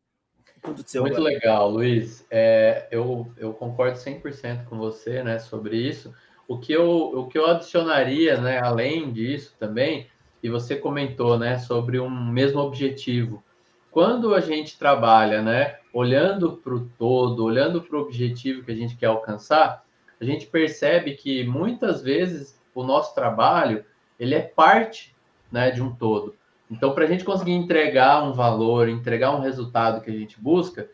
tudo 0.65 0.83
seu. 0.87 1.03
Muito 1.03 1.17
agora. 1.17 1.35
legal, 1.35 1.71
Luiz. 1.71 2.27
É, 2.31 2.89
eu, 2.91 3.31
eu 3.37 3.53
concordo 3.53 3.99
100% 3.99 4.65
com 4.65 4.79
você 4.79 5.23
né, 5.23 5.39
sobre 5.39 5.77
isso. 5.77 6.15
O 6.49 6.59
que, 6.59 6.73
eu, 6.73 6.87
o 6.87 7.27
que 7.27 7.39
eu 7.39 7.47
adicionaria, 7.47 8.41
né, 8.41 8.61
além 8.61 9.13
disso 9.13 9.55
também, 9.59 10.09
e 10.43 10.49
você 10.49 10.77
comentou 10.77 11.39
né, 11.39 11.59
sobre 11.59 11.99
um 12.01 12.11
mesmo 12.11 12.61
objetivo. 12.61 13.43
quando 13.91 14.35
a 14.35 14.41
gente 14.41 14.79
trabalha, 14.79 15.41
né, 15.41 15.79
olhando 15.93 16.57
para 16.57 16.75
o 16.75 16.87
todo, 16.99 17.45
olhando 17.45 17.81
para 17.81 17.97
o 17.97 18.01
objetivo 18.01 18.65
que 18.65 18.73
a 18.73 18.75
gente 18.75 18.97
quer 18.97 19.07
alcançar, 19.07 19.85
a 20.21 20.25
gente 20.25 20.47
percebe 20.47 21.15
que 21.15 21.45
muitas 21.45 22.03
vezes 22.03 22.61
o 22.75 22.83
nosso 22.83 23.15
trabalho 23.15 23.85
ele 24.19 24.35
é 24.35 24.41
parte, 24.41 25.15
né, 25.51 25.71
de 25.71 25.81
um 25.81 25.95
todo. 25.95 26.35
Então, 26.71 26.95
para 26.95 27.05
a 27.05 27.07
gente 27.07 27.25
conseguir 27.25 27.53
entregar 27.53 28.23
um 28.23 28.33
valor, 28.33 28.89
entregar 28.89 29.35
um 29.35 29.41
resultado 29.41 30.01
que 30.01 30.11
a 30.11 30.15
gente 30.15 30.41
busca, 30.41 30.89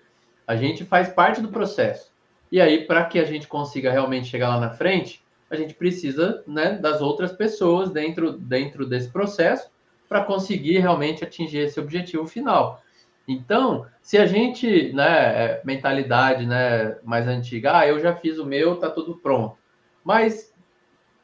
a 0.46 0.56
gente 0.56 0.84
faz 0.84 1.08
parte 1.08 1.40
do 1.40 1.48
processo. 1.48 2.10
E 2.50 2.60
aí, 2.60 2.84
para 2.84 3.04
que 3.04 3.18
a 3.18 3.24
gente 3.24 3.46
consiga 3.46 3.92
realmente 3.92 4.26
chegar 4.26 4.48
lá 4.48 4.60
na 4.60 4.70
frente, 4.70 5.24
a 5.48 5.56
gente 5.56 5.74
precisa 5.74 6.42
né, 6.46 6.72
das 6.72 7.00
outras 7.00 7.32
pessoas 7.32 7.90
dentro, 7.90 8.32
dentro 8.32 8.86
desse 8.86 9.08
processo 9.10 9.70
para 10.08 10.24
conseguir 10.24 10.78
realmente 10.78 11.22
atingir 11.22 11.58
esse 11.58 11.78
objetivo 11.78 12.26
final. 12.26 12.82
Então, 13.26 13.86
se 14.02 14.18
a 14.18 14.26
gente, 14.26 14.92
né, 14.92 15.04
é, 15.06 15.62
mentalidade 15.64 16.44
né, 16.44 16.98
mais 17.04 17.28
antiga, 17.28 17.78
ah, 17.78 17.86
eu 17.86 18.00
já 18.00 18.16
fiz 18.16 18.38
o 18.38 18.46
meu, 18.46 18.76
tá 18.76 18.90
tudo 18.90 19.16
pronto. 19.16 19.56
Mas 20.02 20.52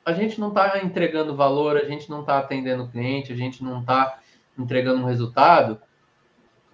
a 0.04 0.12
gente 0.12 0.38
não 0.38 0.48
está 0.48 0.80
entregando 0.80 1.34
valor, 1.34 1.76
a 1.76 1.84
gente 1.84 2.08
não 2.08 2.20
está 2.20 2.38
atendendo 2.38 2.84
o 2.84 2.88
cliente, 2.88 3.32
a 3.32 3.36
gente 3.36 3.64
não 3.64 3.80
está 3.80 4.20
entregando 4.58 5.02
um 5.02 5.06
resultado, 5.06 5.80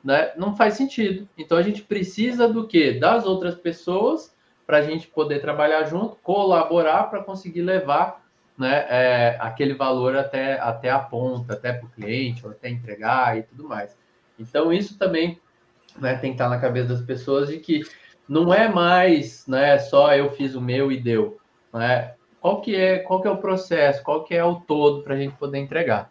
né, 0.03 0.33
não 0.37 0.57
faz 0.57 0.75
sentido. 0.75 1.29
Então 1.37 1.57
a 1.57 1.62
gente 1.62 1.83
precisa 1.83 2.49
do 2.49 2.67
que? 2.67 2.93
Das 2.99 3.25
outras 3.27 3.55
pessoas 3.55 4.35
para 4.67 4.79
a 4.79 4.83
gente 4.83 5.07
poder 5.09 5.41
trabalhar 5.41 5.85
junto, 5.85 6.17
colaborar 6.17 7.05
para 7.05 7.23
conseguir 7.23 7.62
levar 7.62 8.23
né, 8.57 8.87
é, 8.89 9.37
aquele 9.41 9.75
valor 9.75 10.17
até, 10.17 10.59
até 10.59 10.91
a 10.91 10.99
ponta, 10.99 11.55
até 11.55 11.73
para 11.73 11.87
o 11.87 11.91
cliente, 11.91 12.45
ou 12.45 12.53
até 12.53 12.69
entregar 12.69 13.39
e 13.39 13.43
tudo 13.43 13.69
mais. 13.69 13.97
Então 14.39 14.73
isso 14.73 14.99
também 14.99 15.41
né, 15.99 16.15
tem 16.17 16.31
que 16.31 16.35
estar 16.35 16.49
na 16.49 16.61
cabeça 16.61 16.89
das 16.89 17.03
pessoas 17.03 17.49
de 17.49 17.59
que 17.59 17.83
não 18.29 18.53
é 18.53 18.69
mais 18.69 19.47
né, 19.47 19.79
só 19.79 20.15
eu 20.15 20.31
fiz 20.31 20.55
o 20.55 20.61
meu 20.61 20.91
e 20.91 21.01
deu. 21.01 21.39
Né? 21.73 22.15
Qual 22.41 22.61
que 22.61 22.75
é 22.75 22.99
qual 22.99 23.21
que 23.21 23.29
é 23.29 23.31
o 23.31 23.39
processo, 23.39 24.03
qual 24.03 24.25
que 24.25 24.35
é 24.35 24.45
o 24.45 24.57
todo 24.57 25.03
para 25.03 25.15
a 25.15 25.19
gente 25.19 25.37
poder 25.37 25.59
entregar? 25.59 26.11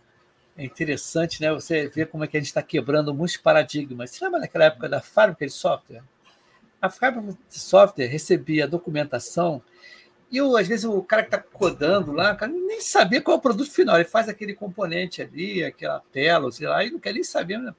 É 0.57 0.65
interessante, 0.65 1.41
né? 1.41 1.51
Você 1.53 1.87
ver 1.87 2.07
como 2.07 2.23
é 2.23 2.27
que 2.27 2.37
a 2.37 2.39
gente 2.39 2.47
está 2.47 2.61
quebrando 2.61 3.13
muitos 3.13 3.37
paradigmas. 3.37 4.11
Você 4.11 4.23
lembra 4.23 4.41
naquela 4.41 4.65
época 4.65 4.89
da 4.89 5.01
fábrica 5.01 5.45
de 5.45 5.51
software? 5.51 6.03
A 6.81 6.89
fábrica 6.89 7.37
de 7.49 7.59
software 7.59 8.07
recebia 8.07 8.67
documentação 8.67 9.61
e 10.31 10.37
eu, 10.37 10.55
às 10.55 10.65
vezes 10.65 10.85
o 10.85 11.03
cara 11.03 11.23
que 11.23 11.27
está 11.35 11.37
codando 11.37 12.13
lá, 12.13 12.33
cara, 12.33 12.49
nem 12.49 12.79
sabia 12.79 13.21
qual 13.21 13.35
é 13.35 13.37
o 13.37 13.41
produto 13.41 13.69
final. 13.69 13.97
Ele 13.97 14.05
faz 14.05 14.29
aquele 14.29 14.53
componente 14.53 15.21
ali, 15.21 15.61
aquela 15.61 15.99
tela, 16.11 16.49
sei 16.53 16.67
lá, 16.67 16.85
e 16.85 16.89
não 16.89 16.99
quer 16.99 17.13
nem 17.13 17.23
saber. 17.23 17.59
Né? 17.59 17.75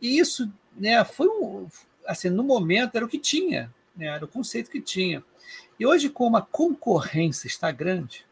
E 0.00 0.18
isso 0.18 0.52
né, 0.76 1.04
foi 1.04 1.28
um, 1.28 1.68
assim, 2.04 2.28
no 2.28 2.42
momento 2.42 2.96
era 2.96 3.04
o 3.04 3.08
que 3.08 3.18
tinha, 3.18 3.72
né, 3.94 4.06
era 4.06 4.24
o 4.24 4.28
conceito 4.28 4.68
que 4.68 4.80
tinha. 4.80 5.22
E 5.78 5.86
hoje, 5.86 6.08
como 6.08 6.36
a 6.36 6.42
concorrência 6.42 7.46
está 7.46 7.70
grande, 7.70 8.26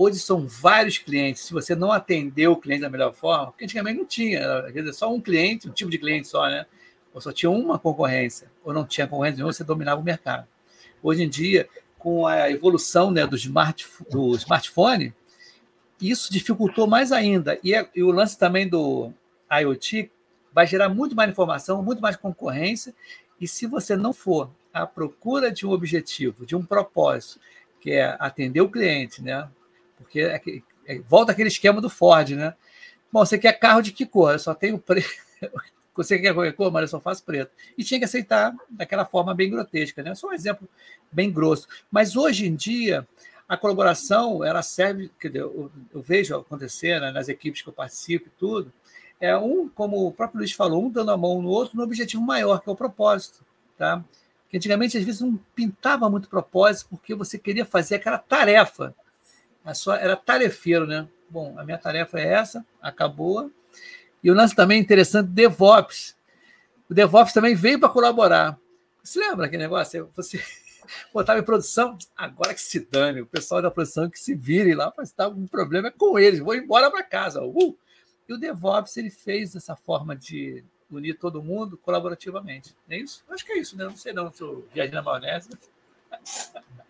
Hoje 0.00 0.20
são 0.20 0.46
vários 0.46 0.96
clientes. 0.96 1.42
Se 1.42 1.52
você 1.52 1.74
não 1.74 1.90
atendeu 1.90 2.52
o 2.52 2.56
cliente 2.56 2.82
da 2.82 2.88
melhor 2.88 3.12
forma, 3.12 3.46
porque 3.46 3.64
antigamente 3.64 3.98
não 3.98 4.06
tinha, 4.06 4.60
às 4.60 4.72
vezes 4.72 4.96
só 4.96 5.12
um 5.12 5.20
cliente, 5.20 5.68
um 5.68 5.72
tipo 5.72 5.90
de 5.90 5.98
cliente 5.98 6.28
só, 6.28 6.46
né? 6.46 6.66
Ou 7.12 7.20
só 7.20 7.32
tinha 7.32 7.50
uma 7.50 7.80
concorrência, 7.80 8.48
ou 8.62 8.72
não 8.72 8.86
tinha 8.86 9.08
concorrência 9.08 9.38
nenhuma, 9.38 9.52
você 9.52 9.64
dominava 9.64 10.00
o 10.00 10.04
mercado. 10.04 10.46
Hoje 11.02 11.24
em 11.24 11.28
dia, 11.28 11.68
com 11.98 12.28
a 12.28 12.48
evolução 12.48 13.10
né, 13.10 13.26
do, 13.26 13.34
smart, 13.34 13.84
do 14.08 14.36
smartphone, 14.36 15.12
isso 16.00 16.32
dificultou 16.32 16.86
mais 16.86 17.10
ainda. 17.10 17.58
E, 17.64 17.74
é, 17.74 17.88
e 17.92 18.00
o 18.00 18.12
lance 18.12 18.38
também 18.38 18.68
do 18.68 19.12
IoT 19.50 20.12
vai 20.52 20.64
gerar 20.64 20.88
muito 20.88 21.16
mais 21.16 21.28
informação, 21.28 21.82
muito 21.82 22.00
mais 22.00 22.14
concorrência. 22.14 22.94
E 23.40 23.48
se 23.48 23.66
você 23.66 23.96
não 23.96 24.12
for 24.12 24.48
à 24.72 24.86
procura 24.86 25.50
de 25.50 25.66
um 25.66 25.72
objetivo, 25.72 26.46
de 26.46 26.54
um 26.54 26.64
propósito, 26.64 27.40
que 27.80 27.90
é 27.90 28.16
atender 28.20 28.60
o 28.60 28.70
cliente, 28.70 29.20
né? 29.20 29.48
Porque 29.98 30.20
é, 30.20 30.40
é, 30.86 30.98
volta 31.00 31.32
aquele 31.32 31.48
esquema 31.48 31.80
do 31.80 31.90
Ford, 31.90 32.30
né? 32.30 32.54
Bom, 33.12 33.24
você 33.24 33.38
quer 33.38 33.52
carro 33.52 33.82
de 33.82 33.92
que 33.92 34.06
cor? 34.06 34.32
Eu 34.32 34.38
só 34.38 34.54
tenho 34.54 34.78
preto. 34.80 35.08
Você 35.94 36.16
quer 36.18 36.32
qualquer 36.32 36.52
cor, 36.52 36.70
mas 36.70 36.82
eu 36.82 36.88
só 36.88 37.00
faço 37.00 37.24
preto. 37.24 37.50
E 37.76 37.82
tinha 37.82 37.98
que 37.98 38.04
aceitar 38.04 38.54
daquela 38.70 39.04
forma 39.04 39.34
bem 39.34 39.50
grotesca, 39.50 40.02
né? 40.02 40.14
Só 40.14 40.28
um 40.28 40.32
exemplo 40.32 40.68
bem 41.10 41.30
grosso. 41.32 41.66
Mas 41.90 42.14
hoje 42.14 42.46
em 42.46 42.54
dia, 42.54 43.06
a 43.48 43.56
colaboração, 43.56 44.44
ela 44.44 44.62
serve, 44.62 45.10
eu, 45.34 45.72
eu 45.92 46.00
vejo 46.00 46.36
acontecer 46.36 47.00
né, 47.00 47.10
nas 47.10 47.28
equipes 47.28 47.62
que 47.62 47.68
eu 47.68 47.72
participo 47.72 48.28
e 48.28 48.38
tudo, 48.38 48.72
é 49.20 49.36
um, 49.36 49.68
como 49.68 50.06
o 50.06 50.12
próprio 50.12 50.38
Luiz 50.38 50.52
falou, 50.52 50.84
um 50.84 50.90
dando 50.90 51.10
a 51.10 51.16
mão 51.16 51.42
no 51.42 51.48
outro 51.48 51.76
no 51.76 51.82
objetivo 51.82 52.22
maior, 52.22 52.60
que 52.60 52.68
é 52.68 52.72
o 52.72 52.76
propósito, 52.76 53.44
tá? 53.76 54.04
Que 54.48 54.56
antigamente, 54.56 54.96
às 54.96 55.04
vezes, 55.04 55.20
não 55.20 55.38
pintava 55.54 56.08
muito 56.08 56.28
propósito 56.28 56.88
porque 56.90 57.14
você 57.14 57.38
queria 57.38 57.64
fazer 57.64 57.96
aquela 57.96 58.18
tarefa 58.18 58.94
a 59.64 59.74
sua, 59.74 59.98
era 59.98 60.16
tarefeiro, 60.16 60.86
né? 60.86 61.08
Bom, 61.28 61.58
a 61.58 61.64
minha 61.64 61.78
tarefa 61.78 62.18
é 62.18 62.32
essa, 62.32 62.64
acabou. 62.80 63.50
E 64.22 64.30
o 64.30 64.34
lance 64.34 64.54
também 64.54 64.80
interessante, 64.80 65.28
DevOps. 65.28 66.16
O 66.88 66.94
DevOps 66.94 67.32
também 67.32 67.54
veio 67.54 67.78
para 67.78 67.88
colaborar. 67.88 68.58
Você 69.02 69.18
lembra 69.18 69.46
aquele 69.46 69.62
negócio? 69.62 70.10
Você 70.16 70.42
botava 71.12 71.38
em 71.38 71.44
produção, 71.44 71.96
agora 72.16 72.54
que 72.54 72.60
se 72.60 72.80
dane, 72.80 73.20
o 73.20 73.26
pessoal 73.26 73.60
da 73.60 73.70
produção 73.70 74.08
que 74.08 74.18
se 74.18 74.34
vire 74.34 74.74
lá, 74.74 74.92
mas 74.96 75.12
tá, 75.12 75.28
um 75.28 75.46
problema 75.46 75.88
é 75.88 75.90
com 75.90 76.18
eles, 76.18 76.40
vou 76.40 76.54
embora 76.54 76.90
para 76.90 77.02
casa. 77.02 77.42
Uh! 77.42 77.76
E 78.28 78.32
o 78.32 78.38
DevOps 78.38 78.96
ele 78.96 79.10
fez 79.10 79.54
essa 79.54 79.76
forma 79.76 80.16
de 80.16 80.64
unir 80.90 81.14
todo 81.18 81.42
mundo 81.42 81.76
colaborativamente. 81.78 82.74
Não 82.88 82.96
é 82.96 83.00
isso? 83.00 83.24
Acho 83.28 83.44
que 83.44 83.52
é 83.52 83.58
isso, 83.58 83.76
né? 83.76 83.84
Não 83.84 83.96
sei 83.96 84.12
não 84.12 84.32
se 84.32 84.42
eu 84.42 84.66
viajei 84.72 84.94
na 84.94 85.02
maionese. 85.02 85.50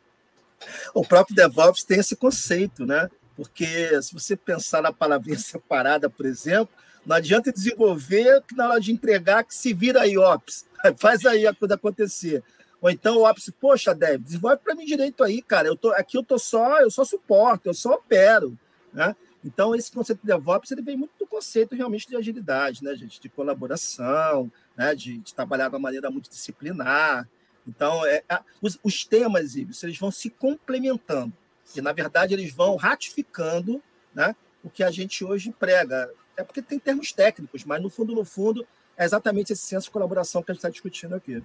O 0.94 1.04
próprio 1.04 1.34
DevOps 1.34 1.84
tem 1.84 1.98
esse 1.98 2.16
conceito, 2.16 2.84
né? 2.86 3.08
Porque 3.36 4.02
se 4.02 4.12
você 4.12 4.36
pensar 4.36 4.82
na 4.82 4.92
palavrinha 4.92 5.38
separada, 5.38 6.10
por 6.10 6.26
exemplo, 6.26 6.74
não 7.06 7.16
adianta 7.16 7.52
desenvolver 7.52 8.42
que 8.42 8.54
na 8.54 8.68
hora 8.68 8.80
de 8.80 8.92
entregar 8.92 9.44
que 9.44 9.54
se 9.54 9.72
vira 9.72 10.02
aí, 10.02 10.18
Ops. 10.18 10.66
Faz 10.98 11.24
aí 11.24 11.46
a 11.46 11.54
coisa 11.54 11.74
acontecer. 11.74 12.42
Ou 12.80 12.90
então 12.90 13.16
o 13.16 13.28
Ops, 13.28 13.50
poxa, 13.60 13.94
Dev, 13.94 14.22
desenvolve 14.22 14.58
para 14.58 14.74
mim 14.74 14.84
direito 14.84 15.24
aí, 15.24 15.42
cara. 15.42 15.68
Eu 15.68 15.76
tô, 15.76 15.90
aqui 15.92 16.16
eu 16.16 16.22
tô 16.22 16.38
só, 16.38 16.80
eu 16.80 16.90
só 16.90 17.04
suporto, 17.04 17.66
eu 17.66 17.74
só 17.74 17.94
opero. 17.94 18.58
Né? 18.92 19.14
Então, 19.44 19.74
esse 19.74 19.90
conceito 19.90 20.20
de 20.20 20.26
DevOps 20.26 20.70
ele 20.70 20.82
vem 20.82 20.96
muito 20.96 21.12
do 21.18 21.26
conceito 21.26 21.74
realmente 21.74 22.08
de 22.08 22.16
agilidade, 22.16 22.82
né, 22.82 22.94
gente? 22.94 23.20
De 23.20 23.28
colaboração, 23.28 24.50
né? 24.76 24.94
de, 24.94 25.18
de 25.18 25.34
trabalhar 25.34 25.68
de 25.68 25.74
uma 25.74 25.80
maneira 25.80 26.10
multidisciplinar. 26.10 27.28
Então, 27.68 28.04
é, 28.06 28.22
os, 28.62 28.78
os, 28.82 29.04
temas, 29.04 29.54
Ibis, 29.54 29.82
eles 29.82 29.98
vão 29.98 30.10
se 30.10 30.30
complementando. 30.30 31.32
E, 31.76 31.82
na 31.82 31.92
verdade, 31.92 32.32
eles 32.32 32.52
vão 32.52 32.76
ratificando 32.76 33.82
né, 34.14 34.34
o 34.64 34.70
que 34.70 34.82
a 34.82 34.90
gente 34.90 35.22
hoje 35.22 35.52
prega. 35.52 36.10
É 36.34 36.42
porque 36.42 36.62
tem 36.62 36.78
termos 36.78 37.12
técnicos, 37.12 37.64
mas, 37.64 37.82
no 37.82 37.90
fundo, 37.90 38.14
no 38.14 38.24
fundo, 38.24 38.66
é 38.96 39.04
exatamente 39.04 39.52
esse 39.52 39.66
senso 39.66 39.86
de 39.86 39.90
colaboração 39.90 40.42
que 40.42 40.50
a 40.50 40.54
gente 40.54 40.60
está 40.60 40.70
discutindo 40.70 41.14
aqui. 41.14 41.42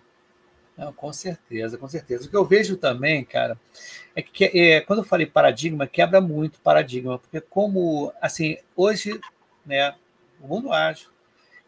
Não, 0.77 0.93
com 0.93 1.11
certeza, 1.11 1.77
com 1.77 1.87
certeza. 1.87 2.25
O 2.25 2.29
que 2.29 2.37
eu 2.37 2.45
vejo 2.45 2.77
também, 2.77 3.23
cara, 3.25 3.59
é 4.15 4.21
que 4.21 4.45
é, 4.45 4.81
quando 4.81 4.99
eu 4.99 5.05
falei 5.05 5.25
paradigma, 5.25 5.85
quebra 5.85 6.21
muito 6.21 6.59
paradigma, 6.61 7.19
porque 7.19 7.41
como, 7.41 8.11
assim, 8.21 8.57
hoje, 8.75 9.19
né, 9.65 9.93
o 10.41 10.47
mundo 10.47 10.71
ágil, 10.71 11.09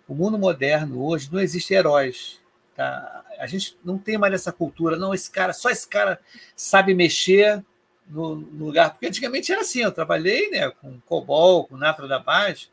o 0.07 0.15
mundo 0.15 0.39
moderno, 0.39 1.03
hoje, 1.03 1.29
não 1.31 1.39
existe 1.39 1.73
heróis. 1.73 2.39
Tá? 2.75 3.23
A 3.39 3.47
gente 3.47 3.77
não 3.83 3.97
tem 3.97 4.17
mais 4.17 4.33
essa 4.33 4.51
cultura, 4.51 4.97
não, 4.97 5.13
esse 5.13 5.31
cara, 5.31 5.53
só 5.53 5.69
esse 5.69 5.87
cara 5.87 6.19
sabe 6.55 6.93
mexer 6.93 7.63
no, 8.07 8.35
no 8.35 8.65
lugar. 8.65 8.91
Porque 8.91 9.07
antigamente 9.07 9.51
era 9.51 9.61
assim, 9.61 9.81
eu 9.81 9.91
trabalhei 9.91 10.49
né, 10.49 10.69
com 10.69 10.99
COBOL, 11.01 11.67
com 11.67 11.77
Natra 11.77 12.07
da 12.07 12.19
Paz, 12.19 12.69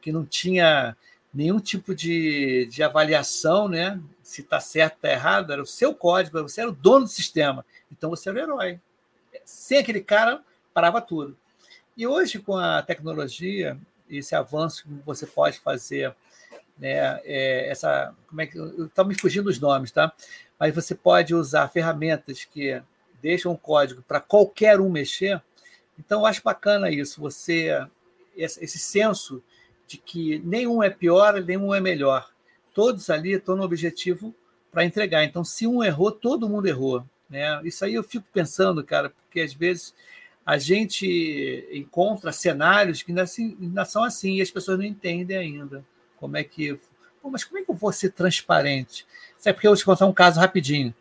que 0.00 0.10
não 0.10 0.24
tinha 0.24 0.96
nenhum 1.32 1.60
tipo 1.60 1.94
de, 1.94 2.66
de 2.66 2.82
avaliação, 2.82 3.68
né? 3.68 4.00
Se 4.22 4.40
está 4.40 4.60
certo, 4.60 4.94
está 4.94 5.10
errado, 5.10 5.52
era 5.52 5.62
o 5.62 5.66
seu 5.66 5.94
código, 5.94 6.42
você 6.42 6.60
era 6.62 6.70
o 6.70 6.74
dono 6.74 7.04
do 7.04 7.10
sistema. 7.10 7.64
Então 7.90 8.10
você 8.10 8.28
era 8.30 8.38
o 8.38 8.42
herói. 8.42 8.80
Sem 9.44 9.78
aquele 9.78 10.00
cara, 10.00 10.42
parava 10.72 11.00
tudo. 11.00 11.36
E 11.96 12.06
hoje, 12.06 12.38
com 12.38 12.56
a 12.56 12.82
tecnologia, 12.82 13.78
esse 14.08 14.34
avanço 14.34 14.84
que 14.84 14.88
você 15.04 15.26
pode 15.26 15.58
fazer 15.58 16.14
né? 16.78 17.20
É, 17.24 17.68
essa, 17.70 18.14
como 18.26 18.40
é 18.40 18.46
que 18.46 18.58
está 18.58 19.04
me 19.04 19.14
fugindo 19.14 19.48
os 19.48 19.60
nomes, 19.60 19.90
tá? 19.90 20.12
Mas 20.58 20.74
você 20.74 20.94
pode 20.94 21.34
usar 21.34 21.68
ferramentas 21.68 22.44
que 22.44 22.80
deixam 23.20 23.52
o 23.52 23.58
código 23.58 24.02
para 24.02 24.20
qualquer 24.20 24.80
um 24.80 24.90
mexer. 24.90 25.40
Então, 25.98 26.20
eu 26.20 26.26
acho 26.26 26.42
bacana 26.42 26.90
isso, 26.90 27.20
você 27.20 27.86
esse 28.34 28.78
senso 28.78 29.42
de 29.86 29.98
que 29.98 30.38
nenhum 30.38 30.82
é 30.82 30.88
pior, 30.88 31.40
nenhum 31.42 31.74
é 31.74 31.80
melhor. 31.80 32.30
Todos 32.74 33.10
ali 33.10 33.32
estão 33.34 33.56
no 33.56 33.62
objetivo 33.62 34.34
para 34.70 34.84
entregar. 34.84 35.22
Então, 35.22 35.44
se 35.44 35.66
um 35.66 35.84
errou, 35.84 36.10
todo 36.10 36.48
mundo 36.48 36.66
errou. 36.66 37.04
Né? 37.28 37.60
Isso 37.62 37.84
aí 37.84 37.94
eu 37.94 38.02
fico 38.02 38.24
pensando, 38.32 38.82
cara, 38.82 39.10
porque 39.10 39.40
às 39.40 39.52
vezes 39.52 39.94
a 40.46 40.56
gente 40.56 41.68
encontra 41.70 42.32
cenários 42.32 43.02
que 43.02 43.12
ainda, 43.12 43.22
assim, 43.22 43.56
são 43.86 44.02
assim 44.02 44.36
e 44.36 44.42
as 44.42 44.50
pessoas 44.50 44.78
não 44.78 44.84
entendem 44.84 45.36
ainda 45.36 45.84
como 46.22 46.36
é 46.36 46.44
que 46.44 46.78
Pô, 47.20 47.30
mas 47.30 47.44
como 47.44 47.58
é 47.58 47.62
que 47.62 47.70
eu 47.70 47.74
vou 47.74 47.92
ser 47.92 48.10
transparente? 48.10 49.06
Sabe 49.38 49.54
porque 49.54 49.66
eu 49.68 49.70
vou 49.70 49.76
te 49.76 49.84
contar 49.84 50.06
um 50.06 50.12
caso 50.12 50.40
rapidinho. 50.40 50.92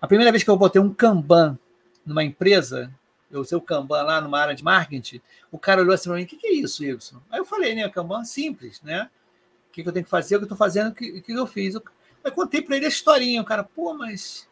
A 0.00 0.06
primeira 0.06 0.32
vez 0.32 0.42
que 0.42 0.48
eu 0.48 0.56
botei 0.56 0.80
um 0.80 0.92
Kanban 0.92 1.58
numa 2.04 2.24
empresa, 2.24 2.92
eu 3.30 3.40
usei 3.40 3.56
o 3.58 3.60
Kanban 3.60 4.02
lá 4.02 4.20
numa 4.20 4.40
área 4.40 4.54
de 4.54 4.64
marketing, 4.64 5.20
o 5.52 5.58
cara 5.58 5.82
olhou 5.82 5.94
assim 5.94 6.08
para 6.08 6.16
mim, 6.16 6.24
o 6.24 6.26
que, 6.26 6.36
que 6.36 6.46
é 6.46 6.52
isso, 6.52 6.82
Y? 6.82 7.20
Aí 7.30 7.38
eu 7.38 7.44
falei, 7.44 7.74
né, 7.74 7.88
Kanban 7.90 8.24
simples, 8.24 8.80
né? 8.82 9.10
O 9.68 9.72
que, 9.72 9.82
que 9.82 9.88
eu 9.88 9.92
tenho 9.92 10.04
que 10.04 10.10
fazer, 10.10 10.36
o 10.36 10.38
que 10.38 10.44
eu 10.44 10.46
estou 10.46 10.56
fazendo, 10.56 10.88
o 10.88 10.94
que, 10.94 11.20
que 11.20 11.32
eu 11.32 11.46
fiz. 11.46 11.74
Eu, 11.74 11.82
eu 12.24 12.32
contei 12.32 12.62
para 12.62 12.76
ele 12.76 12.86
a 12.86 12.88
historinha, 12.88 13.42
o 13.42 13.44
cara, 13.44 13.62
pô, 13.62 13.92
mas... 13.92 14.48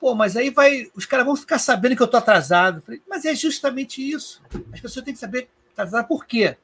Pô, 0.00 0.14
mas 0.14 0.36
aí 0.36 0.48
vai, 0.48 0.88
os 0.94 1.04
caras 1.04 1.26
vão 1.26 1.34
ficar 1.34 1.58
sabendo 1.58 1.96
que 1.96 2.02
eu 2.02 2.04
estou 2.04 2.18
atrasado. 2.18 2.78
Eu 2.78 2.82
falei, 2.82 3.02
mas 3.08 3.24
é 3.24 3.34
justamente 3.34 4.00
isso. 4.00 4.40
As 4.72 4.80
pessoas 4.80 5.04
têm 5.04 5.12
que 5.12 5.18
saber 5.18 5.48
atrasado 5.72 6.06
por 6.06 6.24
quê? 6.24 6.56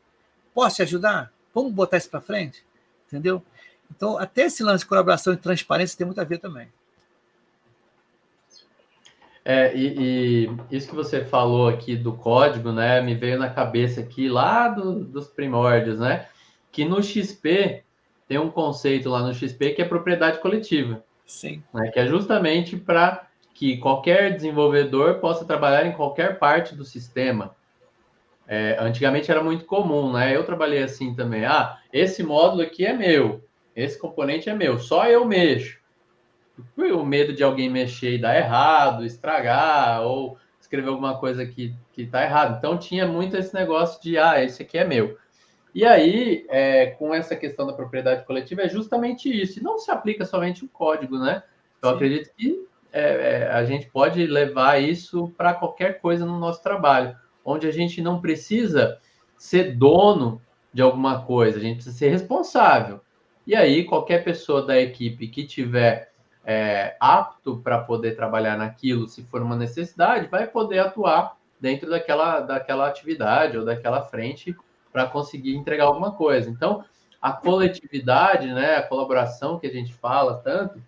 Posso 0.54 0.76
te 0.76 0.82
ajudar? 0.82 1.32
Vamos 1.52 1.72
botar 1.72 1.96
isso 1.96 2.08
para 2.08 2.20
frente? 2.20 2.64
Entendeu? 3.14 3.40
Então, 3.94 4.18
até 4.18 4.46
esse 4.46 4.64
lance 4.64 4.82
de 4.82 4.88
colaboração 4.88 5.32
e 5.32 5.36
transparência 5.36 5.96
tem 5.96 6.04
muito 6.04 6.20
a 6.20 6.24
ver 6.24 6.38
também. 6.38 6.68
É, 9.44 9.72
e, 9.76 10.48
e, 10.48 10.76
isso 10.76 10.88
que 10.88 10.94
você 10.96 11.24
falou 11.24 11.68
aqui 11.68 11.94
do 11.94 12.14
código, 12.14 12.72
né, 12.72 13.00
me 13.00 13.14
veio 13.14 13.38
na 13.38 13.48
cabeça 13.48 14.00
aqui 14.00 14.28
lá 14.28 14.68
do, 14.68 15.04
dos 15.04 15.28
primórdios, 15.28 16.00
né, 16.00 16.26
que 16.72 16.84
no 16.84 17.00
XP 17.00 17.84
tem 18.26 18.38
um 18.38 18.50
conceito 18.50 19.10
lá 19.10 19.22
no 19.22 19.32
XP 19.32 19.74
que 19.74 19.82
é 19.82 19.84
propriedade 19.84 20.40
coletiva. 20.40 21.04
Sim. 21.24 21.62
Né, 21.72 21.88
que 21.92 22.00
é 22.00 22.06
justamente 22.06 22.76
para 22.76 23.28
que 23.52 23.76
qualquer 23.76 24.34
desenvolvedor 24.34 25.20
possa 25.20 25.44
trabalhar 25.44 25.86
em 25.86 25.92
qualquer 25.92 26.38
parte 26.40 26.74
do 26.74 26.84
sistema. 26.84 27.54
É, 28.46 28.76
antigamente 28.78 29.30
era 29.30 29.42
muito 29.42 29.64
comum, 29.64 30.12
né? 30.12 30.34
Eu 30.36 30.44
trabalhei 30.44 30.82
assim 30.82 31.14
também. 31.14 31.44
Ah, 31.44 31.78
esse 31.92 32.22
módulo 32.22 32.62
aqui 32.62 32.84
é 32.84 32.92
meu, 32.92 33.42
esse 33.74 33.98
componente 33.98 34.50
é 34.50 34.54
meu, 34.54 34.78
só 34.78 35.06
eu 35.06 35.24
mexo 35.24 35.82
o 36.76 37.04
medo 37.04 37.32
de 37.32 37.42
alguém 37.42 37.68
mexer 37.68 38.14
e 38.14 38.20
dar 38.20 38.36
errado, 38.36 39.04
estragar, 39.04 40.02
ou 40.02 40.38
escrever 40.60 40.88
alguma 40.88 41.18
coisa 41.18 41.44
que, 41.44 41.74
que 41.92 42.06
tá 42.06 42.22
errado. 42.22 42.56
Então 42.58 42.78
tinha 42.78 43.06
muito 43.06 43.36
esse 43.36 43.54
negócio 43.54 44.00
de, 44.00 44.18
ah, 44.18 44.42
esse 44.42 44.62
aqui 44.62 44.78
é 44.78 44.84
meu. 44.84 45.18
E 45.74 45.84
aí, 45.84 46.46
é, 46.48 46.86
com 46.86 47.12
essa 47.12 47.34
questão 47.34 47.66
da 47.66 47.72
propriedade 47.72 48.24
coletiva, 48.24 48.62
é 48.62 48.68
justamente 48.68 49.28
isso. 49.28 49.58
E 49.58 49.62
não 49.62 49.78
se 49.78 49.90
aplica 49.90 50.24
somente 50.24 50.64
o 50.64 50.68
código, 50.68 51.18
né? 51.18 51.42
Eu 51.82 51.88
Sim. 51.88 51.94
acredito 51.96 52.30
que 52.36 52.64
é, 52.92 53.02
é, 53.02 53.50
a 53.50 53.64
gente 53.64 53.90
pode 53.90 54.24
levar 54.24 54.80
isso 54.80 55.34
para 55.36 55.52
qualquer 55.52 56.00
coisa 56.00 56.24
no 56.24 56.38
nosso 56.38 56.62
trabalho, 56.62 57.16
onde 57.44 57.66
a 57.66 57.70
gente 57.70 58.00
não 58.00 58.20
precisa 58.20 58.98
ser 59.36 59.76
dono 59.76 60.40
de 60.72 60.82
alguma 60.82 61.22
coisa, 61.22 61.58
a 61.58 61.60
gente 61.60 61.76
precisa 61.76 61.96
ser 61.96 62.08
responsável. 62.08 63.00
E 63.46 63.54
aí, 63.54 63.84
qualquer 63.84 64.24
pessoa 64.24 64.62
da 64.62 64.80
equipe 64.80 65.28
que 65.28 65.44
tiver 65.44 66.10
é, 66.44 66.96
apto 66.98 67.58
para 67.58 67.78
poder 67.78 68.16
trabalhar 68.16 68.56
naquilo, 68.56 69.08
se 69.08 69.22
for 69.24 69.42
uma 69.42 69.56
necessidade, 69.56 70.28
vai 70.28 70.46
poder 70.46 70.78
atuar 70.78 71.36
dentro 71.60 71.88
daquela, 71.88 72.40
daquela 72.40 72.88
atividade 72.88 73.56
ou 73.56 73.64
daquela 73.64 74.02
frente 74.02 74.56
para 74.92 75.06
conseguir 75.06 75.56
entregar 75.56 75.84
alguma 75.84 76.12
coisa. 76.12 76.50
Então, 76.50 76.84
a 77.20 77.32
coletividade, 77.32 78.52
né, 78.52 78.76
a 78.76 78.82
colaboração 78.82 79.58
que 79.58 79.66
a 79.66 79.72
gente 79.72 79.94
fala 79.94 80.42
tanto, 80.44 80.82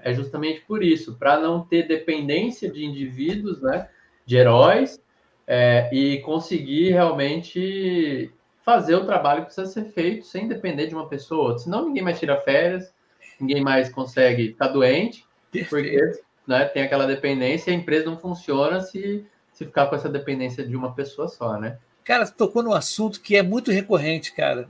é 0.00 0.14
justamente 0.14 0.60
por 0.60 0.82
isso, 0.82 1.14
para 1.14 1.38
não 1.38 1.64
ter 1.64 1.88
dependência 1.88 2.70
de 2.70 2.84
indivíduos, 2.84 3.60
né, 3.60 3.88
de 4.24 4.36
heróis, 4.36 5.01
é, 5.46 5.88
e 5.92 6.20
conseguir 6.20 6.92
realmente 6.92 8.32
fazer 8.64 8.94
o 8.94 9.04
trabalho 9.04 9.40
que 9.40 9.46
precisa 9.46 9.66
ser 9.66 9.84
feito 9.92 10.24
sem 10.26 10.48
depender 10.48 10.86
de 10.86 10.94
uma 10.94 11.08
pessoa 11.08 11.40
ou 11.40 11.46
outra. 11.48 11.64
Senão 11.64 11.86
ninguém 11.86 12.02
mais 12.02 12.18
tira 12.18 12.40
férias, 12.40 12.92
ninguém 13.40 13.62
mais 13.62 13.88
consegue 13.88 14.48
ficar 14.48 14.68
doente, 14.68 15.26
porque 15.68 15.98
né, 16.46 16.64
tem 16.66 16.82
aquela 16.82 17.06
dependência 17.06 17.70
e 17.70 17.74
a 17.74 17.76
empresa 17.76 18.06
não 18.06 18.18
funciona 18.18 18.80
se, 18.80 19.26
se 19.52 19.64
ficar 19.64 19.86
com 19.86 19.96
essa 19.96 20.08
dependência 20.08 20.66
de 20.66 20.76
uma 20.76 20.94
pessoa 20.94 21.28
só, 21.28 21.58
né? 21.58 21.78
Cara, 22.04 22.26
tocou 22.26 22.62
num 22.62 22.72
assunto 22.72 23.20
que 23.20 23.36
é 23.36 23.42
muito 23.42 23.70
recorrente, 23.70 24.32
cara. 24.34 24.68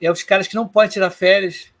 É 0.00 0.10
os 0.10 0.22
caras 0.22 0.46
que 0.46 0.54
não 0.54 0.68
podem 0.68 0.90
tirar 0.90 1.10
férias. 1.10 1.72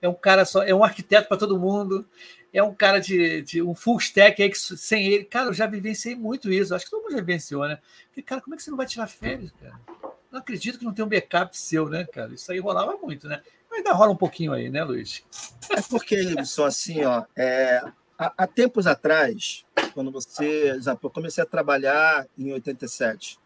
É 0.00 0.08
um 0.08 0.14
cara 0.14 0.44
só, 0.44 0.62
é 0.62 0.74
um 0.74 0.84
arquiteto 0.84 1.28
para 1.28 1.36
todo 1.36 1.58
mundo. 1.58 2.06
É 2.52 2.62
um 2.62 2.74
cara 2.74 3.00
de, 3.00 3.42
de, 3.42 3.62
um 3.62 3.74
full 3.74 3.98
stack 3.98 4.42
aí 4.42 4.50
que 4.50 4.58
sem 4.58 5.06
ele, 5.06 5.24
cara, 5.24 5.48
eu 5.48 5.54
já 5.54 5.66
vivenciei 5.66 6.14
muito 6.14 6.52
isso. 6.52 6.74
Acho 6.74 6.84
que 6.84 6.90
todo 6.90 7.02
mundo 7.02 7.12
já 7.12 7.18
vivenciou, 7.18 7.66
né? 7.66 7.78
Porque, 8.06 8.22
cara, 8.22 8.42
como 8.42 8.54
é 8.54 8.56
que 8.56 8.62
você 8.62 8.70
não 8.70 8.76
vai 8.76 8.86
tirar 8.86 9.06
férias, 9.06 9.50
cara? 9.52 9.80
Não 10.30 10.38
acredito 10.38 10.78
que 10.78 10.84
não 10.84 10.92
tem 10.92 11.04
um 11.04 11.08
backup 11.08 11.56
seu, 11.56 11.88
né, 11.88 12.04
cara? 12.04 12.34
Isso 12.34 12.50
aí 12.52 12.58
rolava 12.58 12.96
muito, 12.96 13.26
né? 13.26 13.42
Ainda 13.72 13.92
rola 13.92 14.12
um 14.12 14.16
pouquinho 14.16 14.52
aí, 14.52 14.68
né, 14.68 14.84
Luiz? 14.84 15.24
É 15.70 15.80
porque, 15.82 16.20
Ibson, 16.20 16.64
assim, 16.64 17.04
ó, 17.04 17.24
é, 17.34 17.82
há, 18.18 18.32
há, 18.36 18.46
tempos 18.46 18.86
atrás, 18.86 19.64
quando 19.94 20.10
você. 20.10 20.78
Eu 21.02 21.10
comecei 21.10 21.42
a 21.42 21.46
trabalhar 21.46 22.26
em 22.36 22.52
87. 22.52 23.38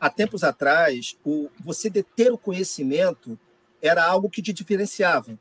Há 0.00 0.10
tempos 0.10 0.42
atrás, 0.42 1.16
o, 1.24 1.48
você 1.60 1.88
deter 1.88 2.32
o 2.32 2.38
conhecimento 2.38 3.38
era 3.80 4.04
algo 4.04 4.30
que 4.30 4.42
te 4.42 4.52
diferenciava. 4.52 5.38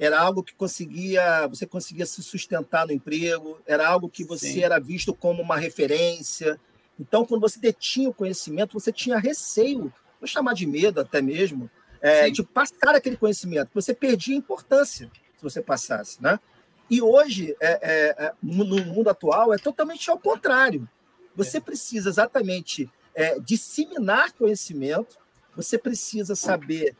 Era 0.00 0.18
algo 0.18 0.42
que 0.42 0.54
conseguia, 0.54 1.46
você 1.46 1.66
conseguia 1.66 2.06
se 2.06 2.22
sustentar 2.22 2.86
no 2.86 2.92
emprego, 2.92 3.60
era 3.66 3.86
algo 3.86 4.08
que 4.08 4.24
você 4.24 4.54
Sim. 4.54 4.64
era 4.64 4.80
visto 4.80 5.12
como 5.12 5.42
uma 5.42 5.58
referência. 5.58 6.58
Então, 6.98 7.26
quando 7.26 7.42
você 7.42 7.60
detinha 7.60 8.08
o 8.08 8.14
conhecimento, 8.14 8.72
você 8.72 8.90
tinha 8.90 9.18
receio, 9.18 9.92
vou 10.18 10.26
chamar 10.26 10.54
de 10.54 10.66
medo 10.66 11.02
até 11.02 11.20
mesmo, 11.20 11.70
é, 12.00 12.30
de 12.30 12.42
passar 12.42 12.94
aquele 12.94 13.18
conhecimento. 13.18 13.68
Você 13.74 13.92
perdia 13.92 14.34
importância 14.34 15.10
se 15.36 15.42
você 15.42 15.60
passasse, 15.60 16.22
né? 16.22 16.40
E 16.88 17.02
hoje, 17.02 17.54
é, 17.60 17.78
é, 17.82 18.24
é 18.26 18.32
no 18.42 18.64
mundo 18.64 19.10
atual, 19.10 19.52
é 19.52 19.58
totalmente 19.58 20.10
ao 20.10 20.18
contrário. 20.18 20.88
Você 21.36 21.58
é. 21.58 21.60
precisa 21.60 22.08
exatamente 22.08 22.90
é, 23.14 23.38
disseminar 23.38 24.32
conhecimento, 24.32 25.18
você 25.54 25.76
precisa 25.76 26.34
saber 26.34 26.96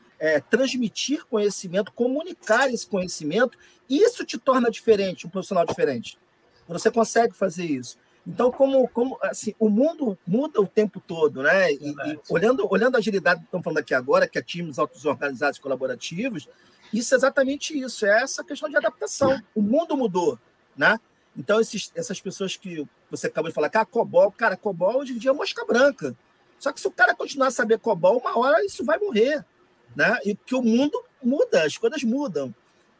transmitir 0.50 1.24
conhecimento, 1.26 1.92
comunicar 1.92 2.72
esse 2.72 2.86
conhecimento, 2.86 3.56
isso 3.88 4.24
te 4.24 4.36
torna 4.36 4.70
diferente, 4.70 5.26
um 5.26 5.30
profissional 5.30 5.64
diferente. 5.64 6.18
Você 6.68 6.90
consegue 6.90 7.34
fazer 7.34 7.64
isso. 7.64 7.98
Então, 8.26 8.52
como, 8.52 8.86
como 8.88 9.18
assim, 9.22 9.54
o 9.58 9.68
mundo 9.68 10.16
muda 10.26 10.60
o 10.60 10.66
tempo 10.66 11.00
todo, 11.00 11.42
né? 11.42 11.72
E, 11.72 11.90
e, 11.90 12.20
olhando, 12.28 12.66
olhando 12.70 12.96
a 12.96 12.98
agilidade 12.98 13.40
que 13.40 13.46
estamos 13.46 13.64
falando 13.64 13.78
aqui 13.78 13.94
agora, 13.94 14.28
que 14.28 14.38
é 14.38 14.42
times 14.42 14.78
auto-organizados 14.78 15.58
e 15.58 15.60
colaborativos, 15.60 16.46
isso 16.92 17.14
é 17.14 17.16
exatamente 17.16 17.78
isso, 17.78 18.04
é 18.04 18.22
essa 18.22 18.44
questão 18.44 18.68
de 18.68 18.76
adaptação. 18.76 19.40
O 19.54 19.62
mundo 19.62 19.96
mudou, 19.96 20.38
né? 20.76 20.98
Então, 21.36 21.60
esses, 21.60 21.90
essas 21.94 22.20
pessoas 22.20 22.56
que 22.56 22.86
você 23.10 23.28
acabou 23.28 23.48
de 23.48 23.54
falar, 23.54 23.70
que 23.70 23.78
ah, 23.78 23.84
COBOL, 23.84 24.30
cara, 24.32 24.56
COBOL 24.56 24.98
hoje 24.98 25.14
em 25.14 25.18
dia 25.18 25.30
é 25.30 25.34
mosca 25.34 25.64
branca. 25.64 26.14
Só 26.58 26.72
que 26.72 26.80
se 26.80 26.86
o 26.86 26.90
cara 26.90 27.14
continuar 27.14 27.48
a 27.48 27.50
saber 27.52 27.78
COBOL, 27.78 28.18
uma 28.18 28.38
hora 28.38 28.64
isso 28.64 28.84
vai 28.84 28.98
morrer, 28.98 29.44
né? 29.94 30.18
E 30.24 30.34
que 30.34 30.54
o 30.54 30.62
mundo 30.62 31.02
muda, 31.22 31.64
as 31.64 31.76
coisas 31.76 32.02
mudam. 32.02 32.54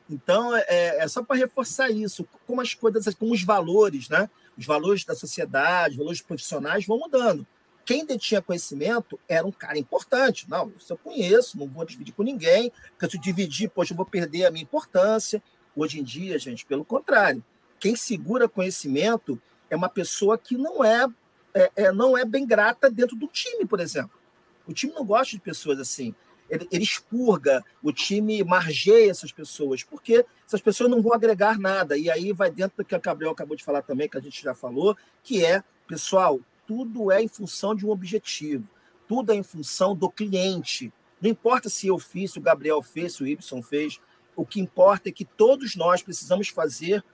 Então, 0.09 0.55
é, 0.57 0.99
é 0.99 1.09
só 1.09 1.23
para 1.23 1.37
reforçar 1.37 1.91
isso, 1.91 2.27
como 2.47 2.61
as 2.61 2.75
coisas, 2.75 3.15
como 3.15 3.33
os 3.33 3.43
valores, 3.43 4.09
né? 4.09 4.29
os 4.61 4.67
valores 4.67 5.05
da 5.05 5.15
sociedade, 5.15 5.93
os 5.93 5.99
valores 5.99 6.21
profissionais 6.21 6.87
vão 6.87 6.99
mudando. 6.99 7.47
Quem 7.85 8.05
detinha 8.05 8.43
conhecimento 8.43 9.19
era 9.27 9.47
um 9.47 9.51
cara 9.51 9.79
importante. 9.79 10.49
Não, 10.49 10.73
isso 10.79 10.93
eu 10.93 10.99
conheço, 10.99 11.59
não 11.59 11.67
vou 11.67 11.85
dividir 11.85 12.13
com 12.13 12.23
ninguém, 12.23 12.71
porque 12.91 13.11
se 13.11 13.17
eu 13.17 13.21
dividir, 13.21 13.71
poxa, 13.71 13.93
eu 13.93 13.97
vou 13.97 14.05
perder 14.05 14.45
a 14.45 14.51
minha 14.51 14.63
importância. 14.63 15.43
Hoje 15.75 15.99
em 15.99 16.03
dia, 16.05 16.39
gente, 16.39 16.67
pelo 16.67 16.85
contrário, 16.85 17.43
quem 17.79 17.97
segura 17.97 18.49
conhecimento 18.49 19.41
é 19.71 19.77
uma 19.77 19.89
pessoa 19.89 20.37
que 20.37 20.57
não 20.57 20.85
é, 20.85 21.07
é, 21.55 21.71
é 21.77 21.93
não 21.93 22.19
é 22.19 22.25
bem 22.25 22.47
grata 22.47 22.91
dentro 22.91 23.17
do 23.17 23.27
time, 23.29 23.65
por 23.65 23.81
exemplo. 23.81 24.19
O 24.67 24.75
time 24.75 24.93
não 24.93 25.05
gosta 25.05 25.35
de 25.37 25.41
pessoas 25.41 25.79
assim 25.79 26.15
ele, 26.51 26.69
ele 26.71 26.85
expurga, 26.85 27.65
o 27.83 27.93
time 27.93 28.43
margeia 28.43 29.11
essas 29.11 29.31
pessoas, 29.31 29.83
porque 29.85 30.27
essas 30.47 30.61
pessoas 30.61 30.91
não 30.91 31.01
vão 31.01 31.15
agregar 31.15 31.59
nada. 31.59 31.97
E 31.97 32.11
aí 32.11 32.33
vai 32.33 32.51
dentro 32.51 32.79
do 32.79 32.85
que 32.85 32.95
a 32.95 32.99
Gabriel 32.99 33.33
acabou 33.33 33.57
de 33.57 33.65
falar 33.65 33.83
também, 33.83 34.09
que 34.09 34.19
a 34.19 34.21
gente 34.21 34.43
já 34.43 34.53
falou, 34.53 34.97
que 35.23 35.45
é, 35.45 35.63
pessoal, 35.87 36.41
tudo 36.67 37.11
é 37.11 37.23
em 37.23 37.29
função 37.29 37.75
de 37.75 37.87
um 37.87 37.91
objetivo, 37.91 38.69
tudo 39.09 39.33
é 39.33 39.37
em 39.37 39.43
função 39.43 39.95
do 39.95 40.11
cliente. 40.11 40.93
Não 41.21 41.31
importa 41.31 41.69
se 41.69 41.87
eu 41.87 41.99
fiz, 41.99 42.33
se 42.33 42.39
o 42.39 42.43
Gabriel 42.43 42.83
fez, 42.83 43.15
se 43.15 43.23
o 43.23 43.27
Y 43.27 43.63
fez, 43.63 44.01
o 44.35 44.45
que 44.45 44.61
importa 44.61 45.09
é 45.09 45.13
que 45.13 45.25
todos 45.25 45.77
nós 45.77 46.03
precisamos 46.03 46.49
fazer, 46.49 47.05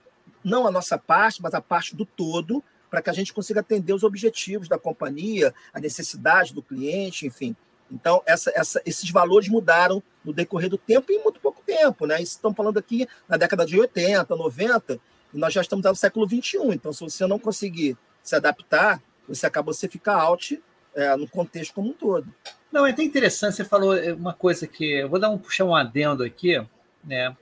não 0.43 0.65
a 0.65 0.71
nossa 0.71 0.97
parte, 0.97 1.41
mas 1.41 1.53
a 1.53 1.61
parte 1.61 1.95
do 1.95 2.05
todo, 2.05 2.63
para 2.89 3.01
que 3.01 3.09
a 3.09 3.13
gente 3.13 3.33
consiga 3.33 3.59
atender 3.59 3.93
os 3.93 4.03
objetivos 4.03 4.67
da 4.67 4.79
companhia, 4.79 5.53
a 5.73 5.79
necessidade 5.79 6.53
do 6.53 6.63
cliente, 6.63 7.25
enfim. 7.25 7.55
Então, 7.91 8.21
essa, 8.25 8.51
essa, 8.55 8.81
esses 8.85 9.09
valores 9.09 9.47
mudaram 9.47 10.03
no 10.23 10.33
decorrer 10.33 10.69
do 10.69 10.77
tempo 10.77 11.11
e 11.11 11.15
em 11.15 11.23
muito 11.23 11.39
pouco 11.39 11.61
tempo. 11.65 12.05
Né? 12.05 12.21
Isso 12.21 12.35
estamos 12.35 12.55
falando 12.55 12.77
aqui 12.77 13.07
na 13.27 13.37
década 13.37 13.65
de 13.65 13.79
80, 13.79 14.35
90, 14.35 14.99
e 15.33 15.37
nós 15.37 15.53
já 15.53 15.61
estamos 15.61 15.85
no 15.85 15.95
século 15.95 16.27
XXI. 16.27 16.57
Então, 16.73 16.91
se 16.91 17.01
você 17.01 17.25
não 17.25 17.39
conseguir 17.39 17.97
se 18.21 18.35
adaptar, 18.35 19.01
você 19.27 19.45
acaba 19.45 19.73
você 19.73 19.87
ficar 19.87 20.15
out 20.15 20.61
é, 20.95 21.15
no 21.15 21.27
contexto 21.27 21.73
como 21.73 21.89
um 21.89 21.93
todo. 21.93 22.27
Não, 22.71 22.85
é 22.85 22.91
até 22.91 23.03
interessante, 23.03 23.55
você 23.55 23.63
falou 23.63 23.95
uma 24.13 24.33
coisa 24.33 24.67
que. 24.67 24.83
Eu 24.83 25.09
vou 25.09 25.19
dar 25.19 25.29
um 25.29 25.37
puxar 25.37 25.65
um 25.65 25.75
adendo 25.75 26.23
aqui, 26.23 26.61
né? 27.03 27.35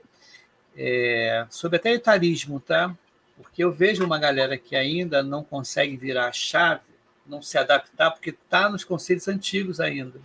é, 0.76 1.46
sobre 1.48 1.78
até 1.78 1.92
etarismo, 1.92 2.60
tá? 2.60 2.94
Porque 3.36 3.64
eu 3.64 3.72
vejo 3.72 4.04
uma 4.04 4.18
galera 4.18 4.58
que 4.58 4.76
ainda 4.76 5.22
não 5.22 5.42
consegue 5.42 5.96
virar 5.96 6.28
a 6.28 6.32
chave, 6.32 6.82
não 7.26 7.42
se 7.42 7.56
adaptar, 7.58 8.10
porque 8.10 8.30
está 8.30 8.68
nos 8.68 8.84
conceitos 8.84 9.26
antigos 9.26 9.80
ainda. 9.80 10.20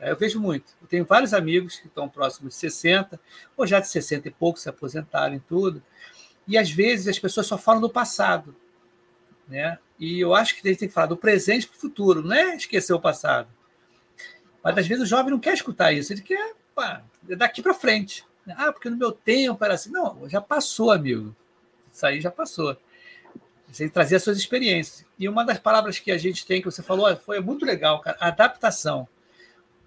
Eu 0.00 0.16
vejo 0.16 0.40
muito. 0.40 0.72
Eu 0.80 0.86
tenho 0.86 1.04
vários 1.04 1.34
amigos 1.34 1.76
que 1.76 1.86
estão 1.86 2.08
próximos 2.08 2.54
de 2.54 2.60
60, 2.60 3.20
ou 3.56 3.66
já 3.66 3.80
de 3.80 3.88
60 3.88 4.28
e 4.28 4.30
pouco, 4.30 4.58
se 4.58 4.68
aposentaram 4.68 5.34
e 5.34 5.40
tudo. 5.40 5.82
E 6.46 6.56
às 6.56 6.70
vezes 6.70 7.08
as 7.08 7.18
pessoas 7.18 7.46
só 7.46 7.58
falam 7.58 7.80
do 7.80 7.90
passado. 7.90 8.54
Né? 9.48 9.78
E 9.98 10.20
eu 10.20 10.34
acho 10.34 10.54
que 10.54 10.66
a 10.66 10.70
gente 10.70 10.80
tem 10.80 10.88
que 10.88 10.94
falar 10.94 11.06
do 11.06 11.16
presente 11.16 11.66
para 11.66 11.76
o 11.76 11.80
futuro, 11.80 12.22
não 12.22 12.34
é 12.34 12.54
esquecer 12.56 12.92
o 12.92 13.00
passado. 13.00 13.48
Mas 14.62 14.78
às 14.78 14.86
vezes 14.86 15.04
o 15.04 15.06
jovem 15.06 15.30
não 15.30 15.40
quer 15.40 15.54
escutar 15.54 15.92
isso, 15.92 16.12
ele 16.12 16.22
quer 16.22 16.54
pá, 16.74 17.02
é 17.28 17.34
daqui 17.34 17.60
para 17.60 17.74
frente. 17.74 18.24
Ah, 18.56 18.72
porque 18.72 18.88
no 18.88 18.96
meu 18.96 19.12
tempo 19.12 19.62
era 19.64 19.74
assim. 19.74 19.90
Não, 19.90 20.28
já 20.28 20.40
passou, 20.40 20.90
amigo. 20.90 21.34
Isso 21.92 22.06
aí 22.06 22.20
já 22.20 22.30
passou. 22.30 22.76
Você 23.70 23.88
trazer 23.88 24.16
as 24.16 24.22
suas 24.22 24.38
experiências. 24.38 25.04
E 25.18 25.28
uma 25.28 25.44
das 25.44 25.58
palavras 25.58 25.98
que 25.98 26.10
a 26.10 26.16
gente 26.16 26.46
tem, 26.46 26.60
que 26.60 26.70
você 26.70 26.82
falou, 26.82 27.14
foi 27.16 27.40
muito 27.40 27.66
legal, 27.66 28.00
cara, 28.00 28.16
adaptação. 28.20 29.06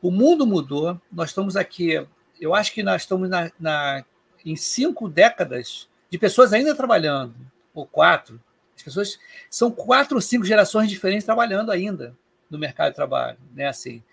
O 0.02 0.10
mundo 0.10 0.48
mudou, 0.48 1.00
nós 1.12 1.30
estamos 1.30 1.56
aqui, 1.56 2.06
eu 2.40 2.56
acho 2.56 2.74
que 2.74 2.82
nós 2.82 3.04
estamos 3.04 3.30
na, 3.30 3.52
na, 3.60 4.04
em 4.44 4.56
cinco 4.56 5.08
décadas 5.08 5.88
de 6.10 6.18
pessoas 6.18 6.54
ainda 6.54 6.74
trabalhando, 6.74 7.36
ou 7.74 7.86
quatro. 7.86 8.42
As 8.76 8.82
pessoas 8.82 9.20
são 9.50 9.70
quatro 9.70 10.16
ou 10.16 10.22
cinco 10.22 10.44
gerações 10.44 10.90
diferentes 10.90 11.24
trabalhando 11.24 11.72
ainda 11.72 12.16
no 12.50 12.58
mercado 12.58 12.90
de 12.90 12.96
trabalho, 12.96 13.38
né? 13.54 13.68
Assim, 13.68 14.04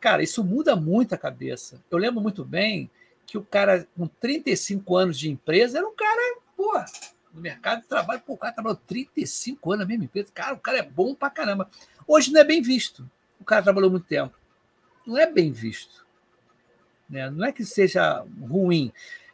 cara, 0.00 0.22
isso 0.22 0.42
muda 0.42 0.74
muito 0.74 1.14
a 1.14 1.18
cabeça. 1.18 1.82
Eu 1.90 1.98
lembro 1.98 2.22
muito 2.22 2.42
bem 2.42 2.90
que 3.26 3.36
o 3.36 3.44
cara 3.44 3.86
com 3.96 4.06
35 4.06 4.96
anos 4.96 5.18
de 5.18 5.30
empresa 5.30 5.78
era 5.78 5.86
um 5.86 5.94
cara, 5.94 6.38
pô, 6.56 6.72
no 7.34 7.40
mercado 7.40 7.82
de 7.82 7.88
trabalho, 7.88 8.22
pô, 8.24 8.32
o 8.32 8.38
cara 8.38 8.54
trabalhou 8.54 8.80
35 8.86 9.72
anos 9.72 9.84
na 9.84 9.88
mesma 9.88 10.04
empresa, 10.04 10.30
cara, 10.32 10.54
o 10.54 10.58
cara 10.58 10.78
é 10.78 10.82
bom 10.82 11.14
pra 11.14 11.28
caramba. 11.28 11.68
Hoje 12.06 12.32
não 12.32 12.40
é 12.40 12.44
bem 12.44 12.62
visto. 12.62 13.08
O 13.38 13.44
cara 13.44 13.62
trabalhou 13.62 13.90
muito 13.90 14.06
tempo. 14.06 14.34
Não 15.06 15.18
é 15.18 15.30
bem 15.30 15.52
visto. 15.52 16.04
Né? 17.08 17.30
Não 17.30 17.44
é 17.44 17.52
que 17.52 17.64
seja 17.64 18.24
ruim, 18.40 18.92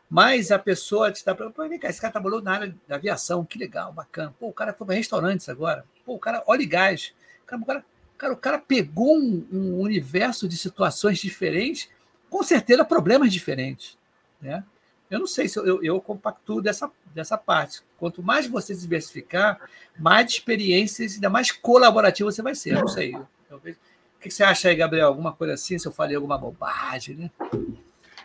mas 0.08 0.50
a 0.50 0.58
pessoa 0.58 1.12
te 1.12 1.16
está 1.16 1.36
falando, 1.36 1.54
vem 1.68 1.78
cá, 1.78 1.88
esse 1.88 2.00
cara 2.00 2.12
trabalhou 2.12 2.42
na 2.42 2.52
área 2.52 2.76
da 2.88 2.96
aviação, 2.96 3.44
que 3.44 3.56
legal, 3.56 3.92
bacana. 3.92 4.34
Pô, 4.40 4.48
o 4.48 4.52
cara 4.52 4.72
foi 4.72 4.84
para 4.84 4.96
restaurantes 4.96 5.48
agora. 5.48 5.84
Pô, 6.04 6.14
o 6.14 6.18
cara, 6.18 6.42
óleo 6.46 6.62
e 6.62 6.66
gás. 6.66 7.14
Cara, 7.46 7.62
o 7.62 7.64
cara, 7.64 7.84
cara, 8.18 8.32
o 8.32 8.36
cara 8.36 8.58
pegou 8.58 9.16
um, 9.16 9.46
um, 9.52 9.80
universo 9.80 10.48
de 10.48 10.56
situações 10.56 11.18
diferentes, 11.18 11.88
com 12.28 12.42
certeza 12.42 12.84
problemas 12.84 13.32
diferentes. 13.32 13.96
Né? 14.42 14.64
Eu 15.08 15.20
não 15.20 15.28
sei 15.28 15.48
se 15.48 15.58
eu, 15.60 15.64
eu, 15.64 15.84
eu 15.84 16.00
compactuo 16.00 16.60
dessa, 16.60 16.90
dessa 17.14 17.38
parte. 17.38 17.80
Quanto 17.96 18.20
mais 18.20 18.48
você 18.48 18.74
diversificar, 18.74 19.60
mais 19.96 20.28
experiências, 20.32 21.14
ainda 21.14 21.30
mais 21.30 21.52
colaborativo 21.52 22.32
você 22.32 22.42
vai 22.42 22.56
ser. 22.56 22.74
Eu 22.74 22.80
não 22.80 22.88
sei. 22.88 23.14
Eu, 23.14 23.28
eu 23.48 23.58
vejo. 23.60 23.78
O 24.20 24.22
que 24.22 24.30
você 24.30 24.44
acha 24.44 24.68
aí, 24.68 24.76
Gabriel? 24.76 25.06
Alguma 25.06 25.32
coisa 25.32 25.54
assim? 25.54 25.78
Se 25.78 25.88
eu 25.88 25.92
falei 25.92 26.14
alguma 26.14 26.36
bobagem, 26.36 27.16
né? 27.16 27.30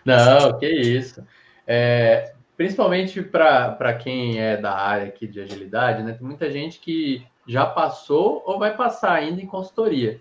Não, 0.04 0.60
que 0.60 0.68
isso. 0.68 1.26
É, 1.66 2.34
principalmente 2.58 3.22
para 3.22 3.94
quem 3.94 4.38
é 4.38 4.58
da 4.58 4.74
área 4.78 5.08
aqui 5.08 5.26
de 5.26 5.40
agilidade, 5.40 6.04
né? 6.04 6.12
Tem 6.12 6.28
muita 6.28 6.52
gente 6.52 6.82
que 6.82 7.26
já 7.48 7.66
passou 7.66 8.44
ou 8.46 8.60
vai 8.60 8.76
passar 8.76 9.14
ainda 9.14 9.42
em 9.42 9.48
consultoria. 9.48 10.20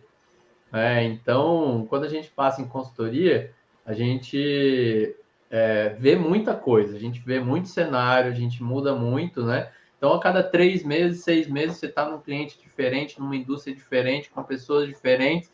É, 0.73 1.03
então, 1.03 1.85
quando 1.91 2.05
a 2.05 2.09
gente 2.09 2.31
passa 2.31 2.63
em 2.63 2.69
consultoria, 2.69 3.51
a 3.85 3.93
gente 3.93 5.17
é, 5.51 5.89
vê 5.99 6.15
muita 6.15 6.55
coisa, 6.55 6.97
a 6.97 7.01
gente 7.01 7.19
vê 7.19 7.41
muito 7.41 7.69
cenário, 7.69 8.31
a 8.31 8.35
gente 8.35 8.63
muda 8.63 8.95
muito, 8.95 9.43
né? 9.45 9.73
Então, 9.99 10.13
a 10.13 10.21
cada 10.21 10.41
três 10.41 10.85
meses, 10.85 11.25
seis 11.25 11.49
meses, 11.49 11.79
você 11.79 11.87
está 11.87 12.09
num 12.09 12.21
cliente 12.21 12.61
diferente, 12.61 13.19
numa 13.19 13.35
indústria 13.35 13.75
diferente, 13.75 14.31
com 14.31 14.41
pessoas 14.45 14.87
diferentes, 14.87 15.51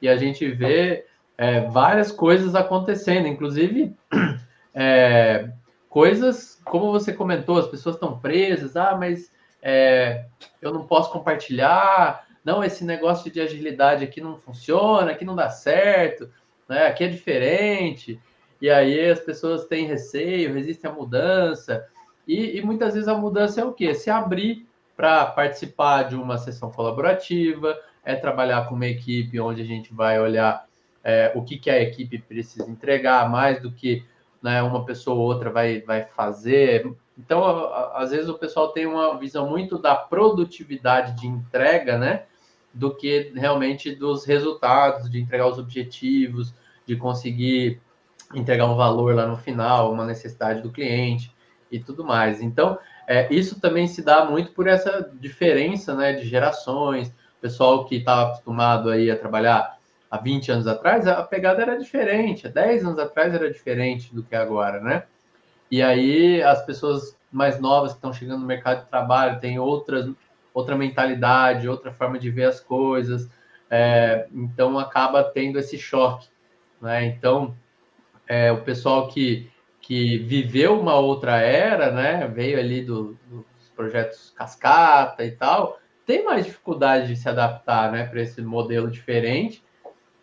e 0.00 0.08
a 0.08 0.16
gente 0.16 0.48
vê 0.48 1.04
é, 1.38 1.60
várias 1.62 2.10
coisas 2.10 2.54
acontecendo, 2.54 3.26
inclusive 3.26 3.94
é, 4.74 5.50
coisas, 5.88 6.60
como 6.64 6.90
você 6.90 7.12
comentou, 7.12 7.58
as 7.58 7.68
pessoas 7.68 7.96
estão 7.96 8.18
presas, 8.18 8.76
ah, 8.76 8.96
mas 8.98 9.30
é, 9.62 10.26
eu 10.60 10.72
não 10.72 10.86
posso 10.86 11.10
compartilhar, 11.10 12.26
não, 12.44 12.62
esse 12.62 12.84
negócio 12.84 13.30
de 13.30 13.40
agilidade 13.40 14.04
aqui 14.04 14.20
não 14.20 14.38
funciona, 14.38 15.10
aqui 15.10 15.24
não 15.24 15.34
dá 15.34 15.50
certo, 15.50 16.30
né? 16.68 16.86
aqui 16.86 17.04
é 17.04 17.08
diferente, 17.08 18.20
e 18.60 18.70
aí 18.70 19.10
as 19.10 19.20
pessoas 19.20 19.66
têm 19.66 19.86
receio, 19.86 20.54
resistem 20.54 20.90
à 20.90 20.94
mudança, 20.94 21.86
e, 22.26 22.58
e 22.58 22.62
muitas 22.62 22.94
vezes 22.94 23.08
a 23.08 23.14
mudança 23.14 23.60
é 23.60 23.64
o 23.64 23.72
quê? 23.72 23.94
Se 23.94 24.10
abrir 24.10 24.66
para 24.96 25.26
participar 25.26 26.04
de 26.04 26.16
uma 26.16 26.38
sessão 26.38 26.70
colaborativa, 26.70 27.78
é 28.06 28.14
trabalhar 28.14 28.68
com 28.68 28.76
uma 28.76 28.86
equipe 28.86 29.38
onde 29.40 29.60
a 29.60 29.64
gente 29.64 29.92
vai 29.92 30.18
olhar 30.20 30.64
é, 31.02 31.32
o 31.34 31.42
que, 31.42 31.58
que 31.58 31.68
a 31.68 31.82
equipe 31.82 32.18
precisa 32.18 32.70
entregar, 32.70 33.28
mais 33.28 33.60
do 33.60 33.72
que 33.72 34.04
né, 34.40 34.62
uma 34.62 34.84
pessoa 34.84 35.16
ou 35.16 35.22
outra 35.22 35.50
vai, 35.50 35.80
vai 35.80 36.04
fazer. 36.04 36.88
Então, 37.18 37.44
às 37.94 38.12
vezes 38.12 38.28
o 38.28 38.38
pessoal 38.38 38.68
tem 38.68 38.86
uma 38.86 39.18
visão 39.18 39.50
muito 39.50 39.76
da 39.76 39.96
produtividade 39.96 41.20
de 41.20 41.26
entrega, 41.26 41.98
né? 41.98 42.22
Do 42.72 42.94
que 42.94 43.32
realmente 43.34 43.94
dos 43.94 44.24
resultados, 44.24 45.10
de 45.10 45.20
entregar 45.20 45.48
os 45.48 45.58
objetivos, 45.58 46.54
de 46.86 46.94
conseguir 46.94 47.80
entregar 48.34 48.66
um 48.66 48.76
valor 48.76 49.14
lá 49.14 49.26
no 49.26 49.36
final, 49.36 49.92
uma 49.92 50.04
necessidade 50.04 50.60
do 50.60 50.70
cliente 50.70 51.34
e 51.72 51.80
tudo 51.80 52.04
mais. 52.04 52.40
Então, 52.40 52.78
é, 53.06 53.32
isso 53.34 53.60
também 53.60 53.88
se 53.88 54.02
dá 54.02 54.24
muito 54.24 54.52
por 54.52 54.68
essa 54.68 55.10
diferença 55.20 55.94
né, 55.94 56.12
de 56.12 56.28
gerações. 56.28 57.12
Pessoal 57.46 57.84
que 57.84 57.94
estava 57.94 58.30
acostumado 58.30 58.90
aí 58.90 59.08
a 59.08 59.16
trabalhar 59.16 59.78
há 60.10 60.18
20 60.18 60.50
anos 60.50 60.66
atrás, 60.66 61.06
a 61.06 61.22
pegada 61.22 61.62
era 61.62 61.78
diferente, 61.78 62.48
há 62.48 62.50
10 62.50 62.84
anos 62.84 62.98
atrás 62.98 63.32
era 63.32 63.48
diferente 63.48 64.12
do 64.12 64.24
que 64.24 64.34
é 64.34 64.38
agora, 64.38 64.80
né? 64.80 65.04
E 65.70 65.80
aí 65.80 66.42
as 66.42 66.66
pessoas 66.66 67.16
mais 67.30 67.60
novas 67.60 67.92
que 67.92 67.98
estão 67.98 68.12
chegando 68.12 68.40
no 68.40 68.46
mercado 68.46 68.82
de 68.82 68.90
trabalho 68.90 69.38
têm 69.38 69.60
outras, 69.60 70.10
outra 70.52 70.74
mentalidade, 70.74 71.68
outra 71.68 71.92
forma 71.92 72.18
de 72.18 72.30
ver 72.30 72.46
as 72.46 72.58
coisas, 72.58 73.30
é, 73.70 74.26
então 74.34 74.76
acaba 74.76 75.22
tendo 75.22 75.56
esse 75.56 75.78
choque, 75.78 76.26
né? 76.82 77.04
Então, 77.04 77.54
é, 78.26 78.50
o 78.50 78.62
pessoal 78.62 79.06
que, 79.06 79.48
que 79.80 80.18
viveu 80.18 80.80
uma 80.80 80.96
outra 80.96 81.36
era, 81.36 81.92
né, 81.92 82.26
veio 82.26 82.58
ali 82.58 82.82
do, 82.82 83.16
dos 83.30 83.68
projetos 83.76 84.34
cascata 84.36 85.24
e 85.24 85.30
tal, 85.30 85.78
tem 86.06 86.24
mais 86.24 86.46
dificuldade 86.46 87.08
de 87.08 87.16
se 87.16 87.28
adaptar, 87.28 87.90
né, 87.90 88.04
para 88.04 88.22
esse 88.22 88.40
modelo 88.40 88.88
diferente, 88.88 89.62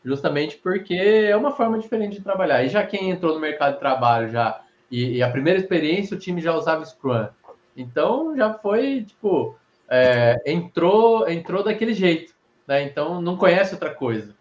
justamente 0.04 0.58
porque 0.58 0.96
é 0.96 1.36
uma 1.36 1.52
forma 1.52 1.78
diferente 1.78 2.18
de 2.18 2.24
trabalhar. 2.24 2.64
E 2.64 2.70
já 2.70 2.86
quem 2.86 3.10
entrou 3.10 3.34
no 3.34 3.40
mercado 3.40 3.74
de 3.74 3.80
trabalho 3.80 4.30
já 4.30 4.62
e, 4.90 5.18
e 5.18 5.24
a 5.24 5.30
primeira 5.30 5.60
experiência 5.60 6.16
o 6.16 6.20
time 6.20 6.42
já 6.42 6.56
usava 6.56 6.86
Scrum, 6.86 7.28
então 7.76 8.36
já 8.36 8.54
foi 8.54 9.04
tipo 9.04 9.56
é, 9.90 10.42
entrou 10.46 11.30
entrou 11.30 11.64
daquele 11.64 11.94
jeito, 11.94 12.34
né? 12.68 12.84
Então 12.84 13.22
não 13.22 13.38
conhece 13.38 13.74
outra 13.74 13.94
coisa. 13.94 14.36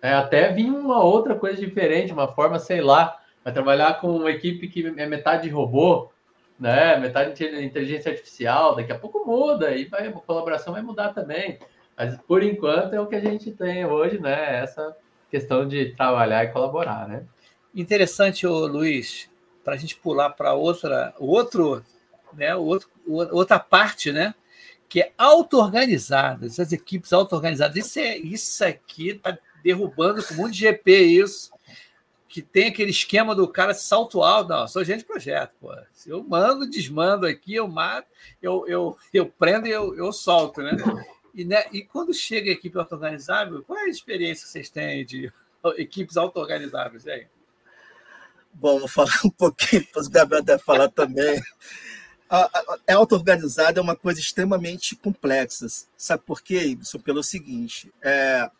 É, 0.00 0.12
até 0.12 0.52
vir 0.52 0.70
uma 0.70 1.02
outra 1.02 1.34
coisa 1.34 1.60
diferente, 1.60 2.12
uma 2.12 2.28
forma, 2.28 2.58
sei 2.58 2.80
lá, 2.80 3.18
vai 3.42 3.52
trabalhar 3.52 4.00
com 4.00 4.16
uma 4.16 4.30
equipe 4.30 4.68
que 4.68 4.86
é 4.96 5.06
metade 5.06 5.48
robô, 5.48 6.10
né? 6.58 6.98
Metade 6.98 7.34
de 7.34 7.64
inteligência 7.64 8.10
artificial, 8.10 8.74
daqui 8.74 8.92
a 8.92 8.98
pouco 8.98 9.24
muda 9.24 9.70
e 9.74 9.84
vai, 9.84 10.08
a 10.08 10.12
colaboração 10.12 10.72
vai 10.72 10.82
mudar 10.82 11.12
também. 11.12 11.58
Mas 11.96 12.16
por 12.26 12.42
enquanto 12.42 12.94
é 12.94 13.00
o 13.00 13.06
que 13.06 13.16
a 13.16 13.20
gente 13.20 13.50
tem 13.52 13.84
hoje, 13.84 14.18
né? 14.18 14.62
Essa 14.62 14.96
questão 15.30 15.66
de 15.66 15.94
trabalhar 15.94 16.44
e 16.44 16.48
colaborar, 16.48 17.08
né? 17.08 17.24
Interessante, 17.74 18.46
ô, 18.46 18.66
Luiz, 18.66 19.30
para 19.62 19.74
a 19.74 19.76
gente 19.76 19.96
pular 19.96 20.30
para 20.30 20.54
outra, 20.54 21.14
outro, 21.18 21.84
né, 22.32 22.54
outro, 22.54 22.88
outra 23.06 23.58
parte, 23.58 24.10
né? 24.10 24.34
Que 24.88 25.02
é 25.02 25.12
auto-organizadas, 25.18 26.58
as 26.58 26.72
equipes 26.72 27.12
auto-organizadas. 27.12 27.76
Isso, 27.76 27.98
é, 27.98 28.16
isso 28.16 28.64
aqui 28.64 29.10
está 29.10 29.36
derrubando 29.62 30.24
com 30.24 30.34
muito 30.34 30.54
de 30.54 30.60
GP 30.60 30.98
isso, 30.98 31.50
que 32.28 32.42
tem 32.42 32.68
aquele 32.68 32.90
esquema 32.90 33.34
do 33.34 33.48
cara 33.48 33.72
salto 33.72 34.22
alto. 34.22 34.50
Não, 34.50 34.68
sou 34.68 34.84
gente 34.84 34.98
de 34.98 35.04
projeto, 35.06 35.52
pô. 35.60 35.74
Se 35.92 36.10
eu 36.10 36.22
mando, 36.22 36.68
desmando 36.68 37.26
aqui, 37.26 37.54
eu 37.54 37.66
mato, 37.66 38.06
eu, 38.42 38.66
eu, 38.68 38.98
eu 39.12 39.26
prendo 39.26 39.66
e 39.66 39.70
eu, 39.70 39.96
eu 39.96 40.12
solto, 40.12 40.60
né? 40.62 40.76
E, 41.34 41.44
né, 41.44 41.64
e 41.72 41.82
quando 41.82 42.12
chega 42.12 42.50
a 42.50 42.52
equipe 42.52 42.76
auto-organizável, 42.78 43.62
qual 43.62 43.78
é 43.78 43.84
a 43.84 43.88
experiência 43.88 44.44
que 44.44 44.52
vocês 44.52 44.68
têm 44.68 45.04
de 45.06 45.32
equipes 45.76 46.16
auto-organizáveis 46.16 47.06
aí? 47.06 47.26
Bom, 48.52 48.78
vou 48.78 48.88
falar 48.88 49.18
um 49.24 49.30
pouquinho, 49.30 49.86
para 49.86 50.02
o 50.02 50.10
Gabriel 50.10 50.42
deve 50.42 50.62
falar 50.62 50.88
também. 50.88 51.40
É 52.86 52.92
auto-organizada 52.92 53.80
é 53.80 53.82
uma 53.82 53.96
coisa 53.96 54.20
extremamente 54.20 54.94
complexa. 54.94 55.66
Sabe 55.96 56.22
por 56.26 56.42
quê, 56.42 56.58
Ibson? 56.58 56.98
Pelo 56.98 57.22
seguinte, 57.22 57.90
é, 58.02 58.50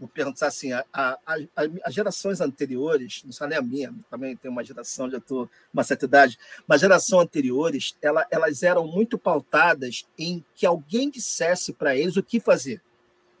vou 0.00 0.08
perguntar 0.08 0.46
assim, 0.46 0.70
as 0.72 1.94
gerações 1.94 2.40
anteriores, 2.40 3.20
não 3.22 3.32
só 3.32 3.46
nem 3.46 3.58
a 3.58 3.62
minha, 3.62 3.94
também 4.10 4.34
tem 4.34 4.50
uma 4.50 4.64
geração, 4.64 5.10
já 5.10 5.18
estou 5.18 5.48
uma 5.72 5.84
certa 5.84 6.06
idade, 6.06 6.38
mas 6.66 6.80
gerações 6.80 7.24
anteriores, 7.24 7.94
ela, 8.00 8.26
elas 8.30 8.62
eram 8.62 8.86
muito 8.86 9.18
pautadas 9.18 10.06
em 10.18 10.42
que 10.54 10.64
alguém 10.64 11.10
dissesse 11.10 11.74
para 11.74 11.94
eles 11.94 12.16
o 12.16 12.22
que 12.22 12.40
fazer. 12.40 12.82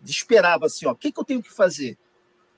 Esperava 0.04 0.66
assim, 0.66 0.84
ó, 0.84 0.92
o 0.92 0.94
que, 0.94 1.10
que 1.10 1.18
eu 1.18 1.24
tenho 1.24 1.42
que 1.42 1.50
fazer? 1.50 1.96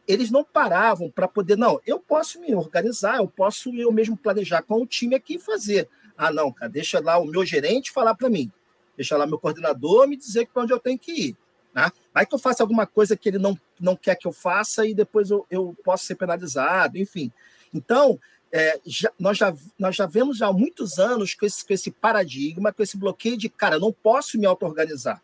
Eles 0.06 0.32
não 0.32 0.42
paravam 0.42 1.08
para 1.08 1.28
poder, 1.28 1.56
não, 1.56 1.80
eu 1.86 2.00
posso 2.00 2.40
me 2.40 2.52
organizar, 2.56 3.18
eu 3.18 3.28
posso 3.28 3.72
eu 3.72 3.92
mesmo 3.92 4.16
planejar 4.16 4.62
com 4.62 4.82
o 4.82 4.86
time 4.86 5.14
aqui 5.14 5.36
e 5.36 5.38
fazer. 5.38 5.88
Ah, 6.16 6.32
não, 6.32 6.50
cara, 6.52 6.68
deixa 6.68 6.98
lá 6.98 7.18
o 7.18 7.24
meu 7.24 7.46
gerente 7.46 7.92
falar 7.92 8.16
para 8.16 8.28
mim, 8.28 8.50
deixa 8.96 9.16
lá 9.16 9.28
meu 9.28 9.38
coordenador 9.38 10.08
me 10.08 10.16
dizer 10.16 10.48
para 10.52 10.64
onde 10.64 10.72
eu 10.72 10.80
tenho 10.80 10.98
que 10.98 11.12
ir. 11.12 11.36
Né? 11.74 11.90
Vai 12.12 12.26
que 12.26 12.34
eu 12.34 12.38
faça 12.38 12.62
alguma 12.62 12.86
coisa 12.86 13.16
que 13.16 13.28
ele 13.28 13.38
não, 13.38 13.58
não 13.80 13.96
quer 13.96 14.16
que 14.16 14.26
eu 14.26 14.32
faça 14.32 14.86
e 14.86 14.94
depois 14.94 15.30
eu, 15.30 15.46
eu 15.50 15.76
posso 15.84 16.04
ser 16.04 16.14
penalizado, 16.14 16.98
enfim. 16.98 17.32
Então, 17.72 18.18
é, 18.50 18.78
já, 18.84 19.10
nós, 19.18 19.38
já, 19.38 19.54
nós 19.78 19.96
já 19.96 20.06
vemos 20.06 20.36
já 20.36 20.48
há 20.48 20.52
muitos 20.52 20.98
anos 20.98 21.34
com 21.34 21.46
esse, 21.46 21.66
com 21.66 21.72
esse 21.72 21.90
paradigma, 21.90 22.72
com 22.72 22.82
esse 22.82 22.98
bloqueio 22.98 23.38
de, 23.38 23.48
cara, 23.48 23.76
eu 23.76 23.80
não 23.80 23.92
posso 23.92 24.38
me 24.38 24.44
auto-organizar. 24.44 25.22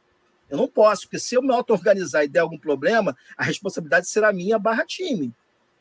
Eu 0.48 0.56
não 0.56 0.66
posso, 0.66 1.02
porque 1.02 1.18
se 1.18 1.34
eu 1.34 1.42
me 1.42 1.52
auto-organizar 1.52 2.24
e 2.24 2.28
der 2.28 2.40
algum 2.40 2.58
problema, 2.58 3.14
a 3.36 3.44
responsabilidade 3.44 4.08
será 4.08 4.32
minha 4.32 4.58
barra 4.58 4.86
time. 4.86 5.30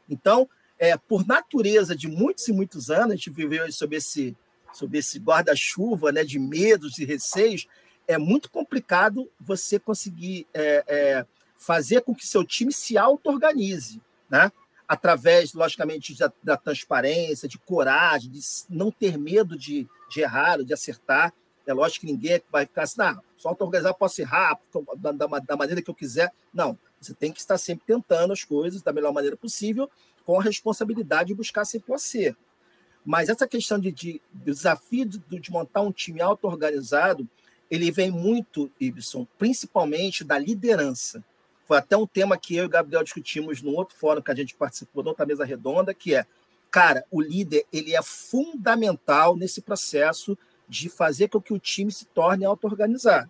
Então, 0.10 0.50
é, 0.78 0.98
por 0.98 1.26
natureza 1.26 1.96
de 1.96 2.10
muitos 2.10 2.48
e 2.50 2.54
muitos 2.54 2.90
anos, 2.90 3.14
a 3.14 3.16
gente 3.16 3.30
viveu 3.30 3.72
sob 3.72 3.96
esse, 3.96 4.36
sob 4.74 4.98
esse 4.98 5.18
guarda-chuva 5.18 6.12
né, 6.12 6.26
de 6.26 6.38
medos 6.38 7.00
e 7.00 7.06
receios, 7.06 7.66
é 8.08 8.18
muito 8.18 8.50
complicado 8.50 9.30
você 9.40 9.78
conseguir 9.78 10.48
é, 10.54 10.84
é, 10.88 11.26
fazer 11.58 12.02
com 12.02 12.16
que 12.16 12.26
seu 12.26 12.44
time 12.44 12.72
se 12.72 12.98
auto-organize, 12.98 14.02
né? 14.30 14.52
através, 14.88 15.54
logicamente, 15.54 16.18
da, 16.18 16.32
da, 16.42 16.56
transparência, 16.56 17.48
de 17.48 17.58
coragem, 17.58 18.32
de 18.32 18.40
não 18.70 18.90
ter 18.90 19.18
medo 19.18 19.58
de, 19.58 19.88
de 20.10 20.22
errar, 20.22 20.64
de 20.64 20.74
acertar. 20.74 21.34
É 21.66 21.74
lógico 21.74 22.06
que 22.06 22.12
ninguém 22.12 22.42
vai 22.50 22.66
ficar 22.66 22.84
assim, 22.84 23.00
não, 23.00 23.22
só 23.36 23.50
auto-organizar 23.50 23.94
posso 23.94 24.22
errar 24.22 24.58
da, 24.98 25.12
da, 25.12 25.28
da, 25.40 25.58
maneira 25.58 25.82
que 25.82 25.90
eu 25.90 25.96
quiser. 25.96 26.32
Não, 26.54 26.80
você 27.02 27.14
tem 27.14 27.34
que 27.34 27.40
estar 27.42 27.58
sempre 27.58 27.86
tentando 27.86 28.32
as 28.32 28.46
coisas 28.46 28.82
da 28.82 28.94
melhor 28.94 29.12
maneira 29.12 29.36
possível, 29.36 29.90
com 30.26 30.40
a 30.40 30.44
responsabilidade 30.44 31.28
de 31.28 31.36
buscar 31.36 31.66
sempre 31.66 31.92
o 31.92 31.96
acerto. 31.96 32.40
Mas 33.06 33.28
essa 33.28 33.48
questão 33.48 33.78
de, 33.78 33.92
de, 33.92 34.22
de 34.34 34.46
desafio 34.54 35.06
de, 35.06 35.20
de 35.20 35.52
montar 35.52 35.82
um 35.82 35.92
time 35.92 36.22
auto-organizado, 36.22 37.28
ele 37.70 37.92
vem 37.92 38.10
muito, 38.10 38.72
Ibson, 38.80 39.28
principalmente 39.38 40.24
da 40.24 40.38
liderança. 40.38 41.24
Foi 41.68 41.78
até 41.78 41.98
um 41.98 42.08
tema 42.08 42.38
que 42.38 42.56
eu 42.56 42.64
e 42.64 42.68
o 42.68 42.70
Gabriel 42.70 43.04
discutimos 43.04 43.62
num 43.62 43.76
outro 43.76 43.98
fórum 43.98 44.22
que 44.22 44.32
a 44.32 44.36
gente 44.36 44.56
participou, 44.56 45.06
outra 45.06 45.26
mesa 45.26 45.44
redonda, 45.44 45.94
que 45.94 46.16
é, 46.16 46.26
cara, 46.72 47.04
o 47.12 47.22
líder 47.22 47.66
ele 47.74 47.94
é 47.94 48.02
fundamental 48.02 49.36
nesse 49.36 49.62
processo 49.62 50.38
de 50.68 50.90
fazer 50.90 51.28
com 51.28 51.42
que 51.42 51.54
o 51.54 51.60
time 51.60 51.92
se 51.92 52.06
torne 52.06 52.46
auto-organizado. 52.46 53.30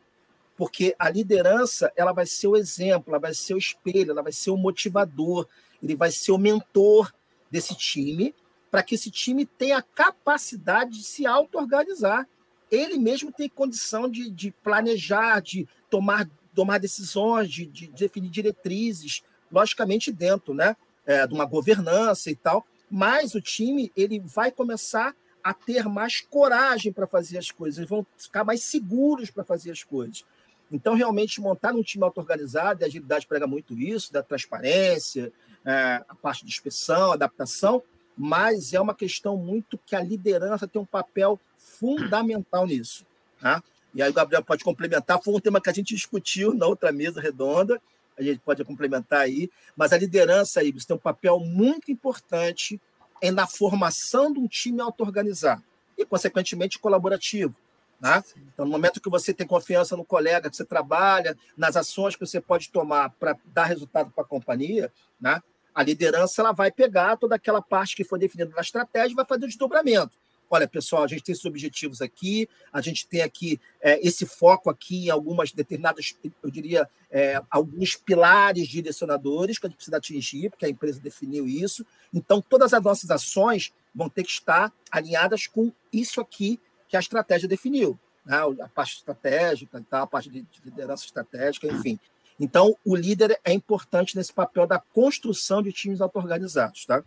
Porque 0.56 0.96
a 0.98 1.10
liderança 1.10 1.92
ela 1.96 2.12
vai 2.12 2.26
ser 2.26 2.48
o 2.48 2.56
exemplo, 2.56 3.06
ela 3.10 3.20
vai 3.20 3.34
ser 3.34 3.56
o 3.56 3.60
espelho, 3.60 4.12
ela 4.12 4.24
vai 4.24 4.32
ser 4.32 4.52
o 4.52 4.58
motivador, 4.58 5.48
ele 5.82 5.96
vai 5.96 6.12
ser 6.12 6.32
o 6.32 6.38
mentor 6.38 7.14
desse 7.50 7.76
time, 7.76 8.34
para 8.70 8.84
que 8.84 8.96
esse 8.96 9.10
time 9.10 9.46
tenha 9.46 9.78
a 9.78 9.84
capacidade 9.84 10.92
de 10.92 11.04
se 11.04 11.26
auto-organizar 11.26 12.28
ele 12.72 12.98
mesmo 12.98 13.32
tem 13.32 13.50
condição 13.50 14.10
de, 14.10 14.30
de 14.30 14.52
planejar, 14.64 15.42
de 15.42 15.68
tomar, 15.90 16.30
tomar 16.54 16.80
decisões, 16.80 17.50
de, 17.50 17.66
de 17.66 17.88
definir 17.88 18.30
diretrizes, 18.30 19.24
logicamente 19.52 20.12
dentro 20.12 20.54
né, 20.54 20.76
é, 21.06 21.26
de 21.26 21.34
uma 21.34 21.46
governança 21.46 22.30
e 22.30 22.36
tal, 22.36 22.66
mas 22.90 23.36
o 23.36 23.42
time 23.42 23.92
ele 23.96 24.20
vai 24.20 24.52
começar 24.52 25.16
a 25.44 25.54
ter 25.54 25.88
mais 25.88 26.20
coragem 26.20 26.92
para 26.92 27.08
fazer 27.08 27.38
as 27.38 27.52
coisas, 27.52 27.78
eles 27.78 27.90
vão 27.90 28.06
ficar 28.18 28.44
mais 28.44 28.64
seguros 28.64 29.32
para 29.32 29.44
fazer 29.44 29.72
as 29.72 29.84
coisas. 29.84 30.26
Então, 30.70 30.94
realmente, 30.94 31.40
montar 31.40 31.74
um 31.74 31.82
time 31.82 32.04
auto-organizado, 32.04 32.84
a 32.84 32.88
agilidade 32.88 33.26
prega 33.26 33.48
muito 33.48 33.74
isso, 33.74 34.12
da 34.12 34.22
transparência, 34.22 35.32
é, 35.66 36.04
a 36.08 36.16
parte 36.16 36.44
de 36.44 36.52
inspeção, 36.52 37.14
adaptação, 37.14 37.82
mas 38.18 38.74
é 38.74 38.82
uma 38.82 38.96
questão 38.96 39.38
muito 39.38 39.78
que 39.78 39.96
a 39.96 40.02
liderança 40.02 40.68
tem 40.68 40.82
um 40.82 40.86
papel 40.86 41.40
fundamental 41.58 42.66
nisso. 42.66 43.06
Tá? 43.40 43.64
E 43.94 44.02
aí 44.02 44.10
o 44.10 44.14
Gabriel 44.14 44.44
pode 44.44 44.64
complementar, 44.64 45.22
foi 45.22 45.34
um 45.34 45.40
tema 45.40 45.60
que 45.60 45.70
a 45.70 45.74
gente 45.74 45.96
discutiu 45.96 46.54
na 46.54 46.66
outra 46.66 46.92
mesa 46.92 47.20
redonda, 47.20 47.82
a 48.18 48.24
gente 48.24 48.40
pode 48.40 48.64
complementar 48.64 49.22
aí, 49.22 49.50
mas 49.76 49.94
a 49.94 49.98
liderança 49.98 50.60
aí 50.60 50.74
tem 50.74 50.96
um 50.96 51.00
papel 51.00 51.40
muito 51.40 51.92
importante 51.92 52.82
em, 53.22 53.32
na 53.32 53.46
formação 53.46 54.34
de 54.34 54.40
um 54.40 54.48
time 54.48 54.82
auto-organizado 54.82 55.64
e, 55.98 56.06
consequentemente, 56.06 56.80
colaborativo. 56.80 57.56
Né? 58.00 58.24
Então, 58.54 58.66
no 58.66 58.72
momento 58.72 59.02
que 59.02 59.10
você 59.10 59.34
tem 59.34 59.48
confiança 59.48 59.98
no 59.98 60.06
colega 60.06 60.50
que 60.50 60.56
você 60.56 60.66
trabalha, 60.66 61.38
nas 61.56 61.76
ações 61.76 62.16
que 62.16 62.26
você 62.26 62.40
pode 62.40 62.70
tomar 62.70 63.10
para 63.12 63.36
dar 63.46 63.66
resultado 63.66 64.12
para 64.12 64.24
a 64.24 64.28
companhia, 64.28 64.92
né? 65.20 65.42
a 65.74 65.84
liderança 65.84 66.42
ela 66.42 66.52
vai 66.52 66.72
pegar 66.72 67.18
toda 67.18 67.36
aquela 67.36 67.62
parte 67.62 67.96
que 67.96 68.04
foi 68.04 68.20
definida 68.20 68.52
na 68.56 68.62
estratégia 68.62 69.14
e 69.14 69.16
vai 69.16 69.26
fazer 69.26 69.46
o 69.46 69.48
desdobramento. 69.48 70.18
Olha, 70.50 70.68
pessoal, 70.68 71.04
a 71.04 71.08
gente 71.08 71.24
tem 71.24 71.34
esses 71.34 71.46
objetivos 71.46 72.02
aqui, 72.02 72.48
a 72.72 72.82
gente 72.82 73.06
tem 73.08 73.22
aqui 73.22 73.60
é, 73.82 74.00
esse 74.06 74.26
foco 74.26 74.70
aqui 74.70 75.08
em 75.08 75.10
algumas 75.10 75.52
determinadas, 75.52 76.16
eu 76.42 76.50
diria, 76.50 76.90
é, 77.12 77.42
alguns 77.50 77.96
pilares 77.96 78.68
direcionadores 78.68 79.60
que 79.60 79.66
a 79.66 79.70
gente 79.70 79.78
precisa 79.78 79.98
atingir, 79.98 80.50
porque 80.50 80.66
a 80.66 80.70
empresa 80.70 81.00
definiu 81.00 81.48
isso. 81.48 81.86
Então, 82.14 82.42
todas 82.42 82.74
as 82.74 82.82
nossas 82.82 83.12
ações 83.12 83.74
vão 83.94 84.10
ter 84.10 84.24
que 84.24 84.32
estar 84.32 84.72
alinhadas 84.92 85.48
com 85.48 85.72
isso 85.92 86.22
aqui 86.22 86.60
que 86.88 86.96
a 86.96 87.00
estratégia 87.00 87.48
definiu. 87.48 88.00
Né? 88.26 88.38
A 88.62 88.70
parte 88.70 88.96
estratégica, 88.96 89.84
tá? 89.90 90.04
a 90.04 90.08
parte 90.08 90.30
de 90.30 90.46
liderança 90.64 91.06
estratégica, 91.06 91.68
enfim. 91.68 92.00
Então, 92.40 92.78
o 92.86 92.96
líder 92.96 93.40
é 93.44 93.52
importante 93.52 94.16
nesse 94.16 94.32
papel 94.32 94.68
da 94.68 94.80
construção 94.80 95.62
de 95.62 95.74
times 95.74 96.02
auto-organizados, 96.02 96.86
tá? 96.86 97.04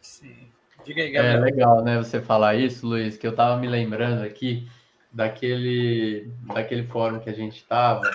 Sim. 0.00 0.50
Diga 0.84 1.02
aí, 1.02 1.10
Gabriel. 1.10 1.36
É 1.36 1.40
legal, 1.40 1.84
né, 1.84 1.98
você 1.98 2.20
falar 2.20 2.54
isso, 2.54 2.86
Luiz, 2.86 3.16
que 3.16 3.26
eu 3.26 3.32
estava 3.32 3.56
me 3.56 3.66
lembrando 3.66 4.22
aqui 4.22 4.68
daquele, 5.12 6.30
daquele 6.52 6.84
fórum 6.84 7.18
que 7.18 7.30
a 7.30 7.34
gente 7.34 7.56
estava, 7.56 8.10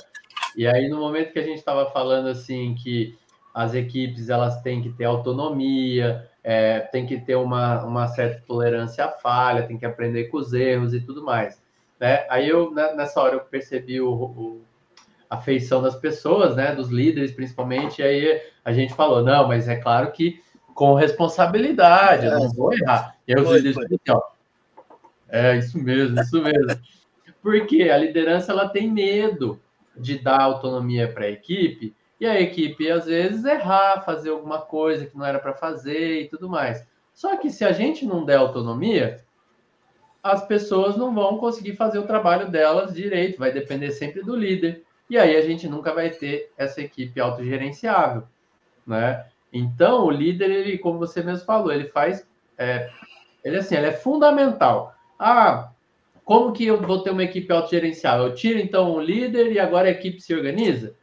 e 0.55 0.67
aí 0.67 0.87
no 0.87 0.99
momento 0.99 1.33
que 1.33 1.39
a 1.39 1.43
gente 1.43 1.57
estava 1.57 1.89
falando 1.91 2.27
assim 2.27 2.75
que 2.75 3.17
as 3.53 3.73
equipes 3.73 4.29
elas 4.29 4.61
têm 4.61 4.81
que 4.81 4.89
ter 4.89 5.05
autonomia, 5.05 6.27
é, 6.43 6.79
tem 6.79 7.05
que 7.05 7.19
ter 7.19 7.35
uma, 7.35 7.83
uma 7.83 8.07
certa 8.07 8.43
tolerância 8.45 9.05
à 9.05 9.09
falha, 9.09 9.67
tem 9.67 9.77
que 9.77 9.85
aprender 9.85 10.25
com 10.25 10.37
os 10.37 10.53
erros 10.53 10.93
e 10.93 10.99
tudo 10.99 11.23
mais. 11.23 11.61
Né? 11.99 12.25
Aí 12.29 12.49
eu, 12.49 12.71
né, 12.71 12.93
nessa 12.93 13.21
hora, 13.21 13.35
eu 13.35 13.39
percebi 13.41 14.01
o, 14.01 14.11
o 14.11 14.61
a 15.29 15.37
feição 15.37 15.81
das 15.81 15.95
pessoas, 15.95 16.55
né, 16.55 16.75
dos 16.75 16.89
líderes 16.89 17.31
principalmente, 17.31 18.03
e 18.03 18.05
aí 18.05 18.41
a 18.63 18.71
gente 18.71 18.93
falou, 18.93 19.23
não, 19.23 19.47
mas 19.47 19.67
é 19.67 19.75
claro 19.75 20.11
que 20.11 20.39
com 20.73 20.93
responsabilidade, 20.93 22.27
é. 22.27 22.31
não 22.31 22.49
vou 22.51 22.73
errar. 22.73 23.15
E 23.27 23.33
aí 23.33 23.43
líderes 23.43 23.77
assim, 23.77 23.97
ó, 24.09 24.21
é 25.29 25.57
isso 25.57 25.77
mesmo, 25.77 26.19
isso 26.19 26.41
mesmo. 26.41 26.79
Porque 27.41 27.83
a 27.83 27.97
liderança 27.97 28.51
ela 28.51 28.69
tem 28.69 28.89
medo 28.89 29.59
de 29.95 30.17
dar 30.17 30.41
autonomia 30.41 31.07
para 31.11 31.25
a 31.25 31.29
equipe 31.29 31.93
e 32.19 32.25
a 32.25 32.39
equipe 32.39 32.89
às 32.89 33.05
vezes 33.05 33.43
errar, 33.43 34.01
fazer 34.01 34.29
alguma 34.29 34.61
coisa 34.61 35.05
que 35.05 35.17
não 35.17 35.25
era 35.25 35.39
para 35.39 35.53
fazer 35.53 36.21
e 36.21 36.29
tudo 36.29 36.49
mais. 36.49 36.85
Só 37.13 37.35
que 37.37 37.49
se 37.49 37.63
a 37.63 37.71
gente 37.71 38.05
não 38.05 38.25
der 38.25 38.37
autonomia, 38.37 39.23
as 40.21 40.45
pessoas 40.47 40.95
não 40.95 41.13
vão 41.13 41.37
conseguir 41.37 41.75
fazer 41.75 41.99
o 41.99 42.07
trabalho 42.07 42.49
delas 42.49 42.93
direito, 42.93 43.37
vai 43.37 43.51
depender 43.51 43.91
sempre 43.91 44.23
do 44.23 44.35
líder. 44.35 44.83
E 45.09 45.17
aí 45.17 45.35
a 45.35 45.41
gente 45.41 45.67
nunca 45.67 45.93
vai 45.93 46.09
ter 46.09 46.51
essa 46.57 46.81
equipe 46.81 47.19
autogerenciável, 47.19 48.23
né? 48.87 49.25
Então, 49.53 50.05
o 50.05 50.11
líder, 50.11 50.49
ele, 50.49 50.77
como 50.79 50.97
você 50.97 51.21
mesmo 51.21 51.45
falou, 51.45 51.71
ele 51.71 51.87
faz, 51.89 52.27
é, 52.57 52.89
ele 53.43 53.57
assim, 53.57 53.75
ele 53.75 53.85
é 53.85 53.91
fundamental. 53.91 54.95
Ah, 55.19 55.69
como 56.25 56.51
que 56.51 56.65
eu 56.65 56.81
vou 56.81 57.03
ter 57.03 57.11
uma 57.11 57.23
equipe 57.23 57.51
autogerenciável? 57.53 58.27
Eu 58.27 58.35
tiro 58.35 58.59
então 58.59 58.91
o 58.91 58.99
líder 58.99 59.51
e 59.51 59.59
agora 59.59 59.87
a 59.87 59.91
equipe 59.91 60.19
se 60.19 60.33
organiza? 60.33 60.95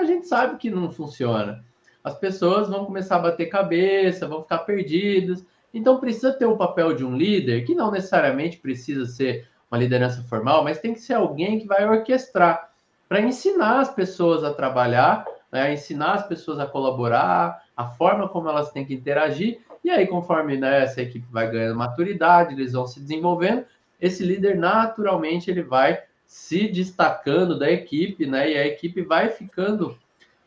A 0.00 0.04
gente 0.04 0.26
sabe 0.26 0.56
que 0.56 0.70
não 0.70 0.90
funciona. 0.90 1.64
As 2.02 2.16
pessoas 2.18 2.68
vão 2.68 2.84
começar 2.84 3.16
a 3.16 3.20
bater 3.20 3.46
cabeça, 3.46 4.28
vão 4.28 4.42
ficar 4.42 4.58
perdidas. 4.58 5.44
Então 5.74 5.98
precisa 5.98 6.32
ter 6.32 6.46
o 6.46 6.56
papel 6.56 6.94
de 6.94 7.04
um 7.04 7.16
líder, 7.16 7.64
que 7.64 7.74
não 7.74 7.90
necessariamente 7.90 8.58
precisa 8.58 9.04
ser 9.04 9.48
uma 9.70 9.78
liderança 9.78 10.22
formal, 10.22 10.62
mas 10.62 10.78
tem 10.78 10.94
que 10.94 11.00
ser 11.00 11.14
alguém 11.14 11.58
que 11.58 11.66
vai 11.66 11.86
orquestrar 11.86 12.70
para 13.08 13.20
ensinar 13.20 13.80
as 13.80 13.92
pessoas 13.92 14.44
a 14.44 14.54
trabalhar, 14.54 15.24
né, 15.52 15.72
ensinar 15.72 16.14
as 16.14 16.26
pessoas 16.26 16.58
a 16.58 16.66
colaborar, 16.66 17.62
a 17.76 17.86
forma 17.86 18.28
como 18.28 18.48
elas 18.48 18.70
têm 18.70 18.84
que 18.84 18.94
interagir, 18.94 19.60
e 19.84 19.90
aí, 19.90 20.06
conforme 20.06 20.56
né, 20.56 20.82
essa 20.82 21.00
equipe 21.00 21.26
vai 21.30 21.48
ganhando 21.50 21.76
maturidade, 21.76 22.54
eles 22.54 22.72
vão 22.72 22.86
se 22.86 22.98
desenvolvendo, 22.98 23.64
esse 24.00 24.24
líder 24.24 24.56
naturalmente 24.56 25.50
ele 25.50 25.62
vai 25.62 26.02
se 26.26 26.68
destacando 26.68 27.58
da 27.58 27.70
equipe, 27.70 28.26
né? 28.26 28.50
E 28.50 28.58
a 28.58 28.66
equipe 28.66 29.00
vai 29.02 29.28
ficando 29.28 29.96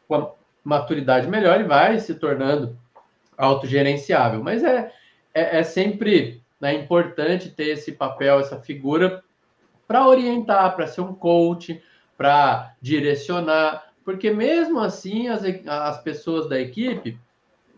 com 0.08 0.34
maturidade 0.64 1.28
melhor 1.28 1.62
e 1.62 1.64
vai 1.64 1.98
se 2.00 2.16
tornando 2.16 2.78
autogerenciável. 3.38 4.44
Mas 4.44 4.64
é, 4.64 4.92
é, 5.34 5.60
é 5.60 5.64
sempre 5.64 6.44
né, 6.60 6.74
importante 6.74 7.50
ter 7.50 7.70
esse 7.70 7.94
papel, 7.94 8.40
essa 8.40 8.60
figura 8.60 9.24
para 9.88 10.06
orientar, 10.06 10.76
para 10.76 10.86
ser 10.86 11.02
um 11.02 11.16
coach, 11.16 11.82
para 12.18 12.76
direcionar, 12.82 13.89
porque 14.10 14.32
mesmo 14.32 14.80
assim 14.80 15.28
as, 15.28 15.44
as 15.68 16.02
pessoas 16.02 16.50
da 16.50 16.60
equipe 16.60 17.16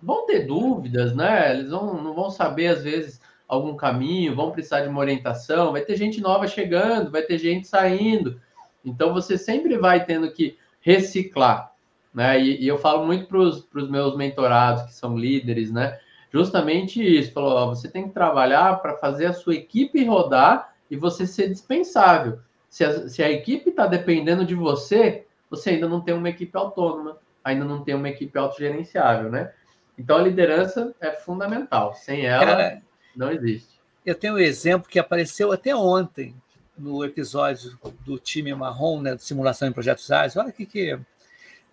vão 0.01 0.25
ter 0.25 0.47
dúvidas, 0.47 1.13
né? 1.13 1.53
Eles 1.53 1.69
vão, 1.69 2.01
não 2.01 2.13
vão 2.13 2.29
saber, 2.29 2.67
às 2.67 2.84
vezes, 2.84 3.19
algum 3.45 3.75
caminho, 3.75 4.34
vão 4.34 4.49
precisar 4.49 4.79
de 4.79 4.88
uma 4.88 5.01
orientação, 5.01 5.73
vai 5.73 5.82
ter 5.82 5.97
gente 5.97 6.21
nova 6.21 6.47
chegando, 6.47 7.11
vai 7.11 7.21
ter 7.21 7.38
gente 7.38 7.67
saindo. 7.67 8.39
Então 8.86 9.13
você 9.13 9.38
sempre 9.38 9.77
vai 9.77 10.05
tendo 10.05 10.32
que 10.32 10.57
reciclar. 10.79 11.73
Né? 12.13 12.39
E, 12.39 12.63
e 12.63 12.67
eu 12.69 12.77
falo 12.77 13.05
muito 13.05 13.25
para 13.25 13.38
os 13.38 13.89
meus 13.89 14.15
mentorados, 14.15 14.84
que 14.84 14.93
são 14.93 15.17
líderes, 15.17 15.69
né? 15.69 15.99
Justamente 16.32 17.03
isso, 17.03 17.34
falou, 17.34 17.51
ó, 17.51 17.65
você 17.67 17.89
tem 17.89 18.07
que 18.07 18.13
trabalhar 18.13 18.82
para 18.82 18.95
fazer 18.95 19.25
a 19.25 19.34
sua 19.34 19.55
equipe 19.55 20.01
rodar 20.05 20.73
e 20.89 20.95
você 20.95 21.27
ser 21.27 21.49
dispensável. 21.49 22.39
Se 22.69 22.86
a, 22.86 23.09
se 23.09 23.21
a 23.21 23.29
equipe 23.29 23.69
está 23.69 23.86
dependendo 23.86 24.45
de 24.45 24.55
você, 24.55 25.25
você 25.52 25.72
ainda 25.72 25.88
não 25.88 25.99
tem 25.99 26.16
uma 26.16 26.30
equipe 26.30 26.58
autônoma, 26.58 27.18
ainda 27.43 27.66
não 27.66 27.84
tem 27.84 27.93
uma 27.93 28.10
equipe 28.10 28.36
autogerenciável, 28.39 29.30
né? 29.30 29.52
Então 29.97 30.18
a 30.18 30.22
liderança 30.22 30.95
é 31.02 31.12
fundamental. 31.12 31.93
Sem 31.93 32.26
ela, 32.26 32.45
Cara, 32.45 32.82
não 33.16 33.30
existe. 33.30 33.80
Eu 34.06 34.16
tenho 34.16 34.36
um 34.36 34.39
exemplo 34.39 34.89
que 34.89 34.97
apareceu 34.97 35.52
até 35.52 35.76
ontem 35.76 36.34
no 36.78 37.04
episódio 37.04 37.78
do 37.99 38.18
time 38.18 38.56
marrom, 38.56 39.02
né, 39.02 39.14
de 39.14 39.24
simulação 39.24 39.68
em 39.68 39.74
projetos 39.74 40.10
ágeis. 40.10 40.38
Olha 40.38 40.49
o 40.49 40.54
que 40.54 40.66
que 40.66 40.97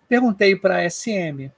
perguntei 0.07 0.55
para 0.55 0.77
a 0.77 0.89
SM 0.89 1.49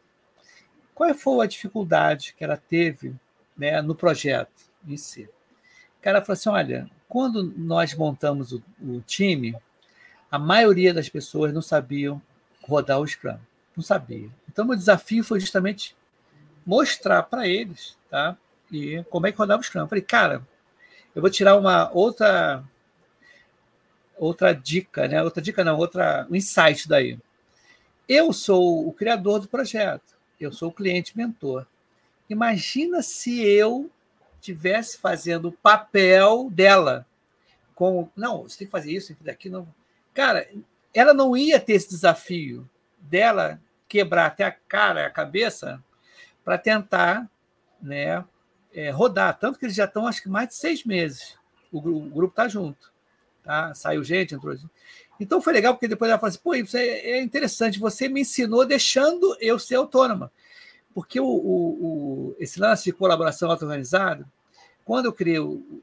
qual 0.93 1.13
foi 1.15 1.45
a 1.45 1.49
dificuldade 1.49 2.35
que 2.37 2.43
ela 2.43 2.57
teve 2.57 3.15
né, 3.57 3.81
no 3.81 3.95
projeto 3.95 4.51
em 4.87 4.95
si. 4.95 5.23
O 5.99 6.03
cara 6.03 6.21
falou 6.21 6.33
assim: 6.33 6.49
olha, 6.49 6.89
quando 7.09 7.43
nós 7.57 7.95
montamos 7.95 8.51
o, 8.53 8.63
o 8.81 9.01
time, 9.01 9.55
a 10.31 10.39
maioria 10.39 10.93
das 10.93 11.09
pessoas 11.09 11.53
não 11.53 11.61
sabiam 11.61 12.21
rodar 12.63 12.99
o 12.99 13.07
Scrum. 13.07 13.37
Não 13.75 13.83
sabia. 13.83 14.29
Então, 14.49 14.67
o 14.67 14.75
desafio 14.75 15.23
foi 15.23 15.39
justamente 15.39 15.95
mostrar 16.65 17.23
para 17.23 17.47
eles 17.47 17.97
tá? 18.09 18.37
e 18.71 19.03
como 19.09 19.27
é 19.27 19.31
que 19.31 19.37
rodava 19.37 19.61
o 19.61 19.63
Scrum. 19.63 19.81
Eu 19.81 19.87
falei, 19.87 20.03
cara, 20.03 20.47
eu 21.13 21.21
vou 21.21 21.29
tirar 21.29 21.57
uma 21.57 21.91
outra 21.91 22.63
outra 24.17 24.53
dica, 24.53 25.07
né? 25.07 25.21
Outra 25.21 25.41
dica 25.41 25.63
não, 25.63 25.77
outra 25.77 26.27
um 26.29 26.35
insight 26.35 26.87
daí. 26.87 27.19
Eu 28.07 28.31
sou 28.31 28.87
o 28.87 28.93
criador 28.93 29.39
do 29.39 29.47
projeto, 29.47 30.15
eu 30.39 30.51
sou 30.51 30.69
o 30.69 30.73
cliente 30.73 31.17
mentor. 31.17 31.65
Imagina 32.29 33.01
se 33.01 33.43
eu 33.43 33.89
tivesse 34.39 34.97
fazendo 34.97 35.49
o 35.49 35.51
papel 35.51 36.49
dela, 36.51 37.05
com 37.73 38.09
não, 38.15 38.43
você 38.43 38.59
tem 38.59 38.67
que 38.67 38.71
fazer 38.71 38.91
isso, 38.91 39.07
tem 39.07 39.15
que 39.15 39.23
fazer 39.23 39.31
aquilo. 39.31 39.67
Cara, 40.13 40.47
ela 40.93 41.13
não 41.13 41.35
ia 41.35 41.59
ter 41.59 41.73
esse 41.73 41.89
desafio 41.89 42.69
dela 42.99 43.61
quebrar 43.87 44.27
até 44.27 44.43
a 44.43 44.51
cara, 44.51 45.05
a 45.05 45.09
cabeça, 45.09 45.83
para 46.43 46.57
tentar 46.57 47.29
né, 47.81 48.23
é, 48.73 48.89
rodar. 48.89 49.37
Tanto 49.37 49.59
que 49.59 49.65
eles 49.65 49.75
já 49.75 49.85
estão, 49.85 50.07
acho 50.07 50.21
que 50.21 50.29
mais 50.29 50.49
de 50.49 50.55
seis 50.55 50.83
meses. 50.83 51.37
O, 51.71 51.79
o 51.79 52.09
grupo 52.09 52.33
está 52.33 52.47
junto. 52.47 52.91
Tá? 53.43 53.73
Saiu 53.73 54.03
gente, 54.03 54.35
entrou 54.35 54.55
gente. 54.55 54.69
Então 55.19 55.41
foi 55.41 55.53
legal, 55.53 55.73
porque 55.73 55.87
depois 55.87 56.09
ela 56.09 56.19
falou 56.19 56.29
assim: 56.29 56.39
pô, 56.43 56.55
isso 56.55 56.77
é, 56.77 56.83
é 56.83 57.21
interessante, 57.21 57.79
você 57.79 58.07
me 58.07 58.21
ensinou 58.21 58.65
deixando 58.65 59.35
eu 59.39 59.59
ser 59.59 59.75
autônoma. 59.75 60.31
Porque 60.93 61.19
o, 61.19 61.25
o, 61.25 62.31
o 62.31 62.35
esse 62.39 62.59
lance 62.59 62.83
de 62.85 62.91
colaboração 62.91 63.49
auto-organizada, 63.49 64.27
quando 64.83 65.05
eu 65.05 65.13
criei, 65.13 65.37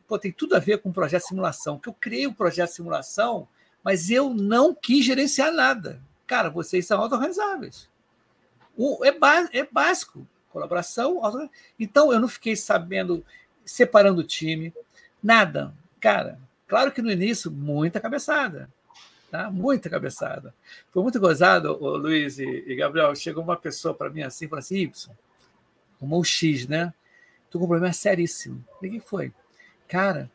pô, 0.06 0.18
tem 0.18 0.32
tudo 0.32 0.54
a 0.54 0.58
ver 0.58 0.78
com 0.78 0.90
o 0.90 0.92
projeto 0.92 1.22
de 1.22 1.28
simulação, 1.28 1.78
que 1.78 1.88
eu 1.88 1.94
criei 1.94 2.26
o 2.26 2.34
projeto 2.34 2.68
de 2.70 2.74
simulação, 2.76 3.48
mas 3.82 4.10
eu 4.10 4.32
não 4.34 4.74
quis 4.74 5.04
gerenciar 5.04 5.52
nada. 5.52 6.00
Cara, 6.26 6.50
vocês 6.50 6.86
são 6.86 7.00
auto-organizáveis. 7.00 7.88
É, 9.02 9.58
é 9.58 9.68
básico, 9.70 10.26
colaboração. 10.50 11.24
Auto 11.24 11.50
então, 11.78 12.12
eu 12.12 12.20
não 12.20 12.28
fiquei 12.28 12.54
sabendo, 12.54 13.24
separando 13.64 14.20
o 14.20 14.24
time, 14.24 14.72
nada. 15.22 15.74
Cara, 16.00 16.38
claro 16.66 16.92
que 16.92 17.02
no 17.02 17.10
início, 17.10 17.50
muita 17.50 18.00
cabeçada. 18.00 18.70
Tá? 19.30 19.50
Muita 19.50 19.90
cabeçada. 19.90 20.54
Foi 20.90 21.02
muito 21.02 21.20
gozado, 21.20 21.72
o 21.82 21.96
Luiz 21.96 22.38
e, 22.38 22.64
e 22.66 22.74
Gabriel. 22.76 23.14
Chegou 23.14 23.42
uma 23.42 23.56
pessoa 23.56 23.92
para 23.92 24.08
mim 24.08 24.22
assim, 24.22 24.48
falou 24.48 24.60
assim: 24.60 24.78
Y, 24.78 25.14
uma 26.00 26.24
X, 26.24 26.66
né? 26.66 26.94
Estou 27.44 27.60
com 27.60 27.66
um 27.66 27.68
problema 27.68 27.92
seríssimo. 27.92 28.64
O 28.76 28.80
que 28.80 29.00
foi? 29.00 29.32
Cara, 29.86 30.30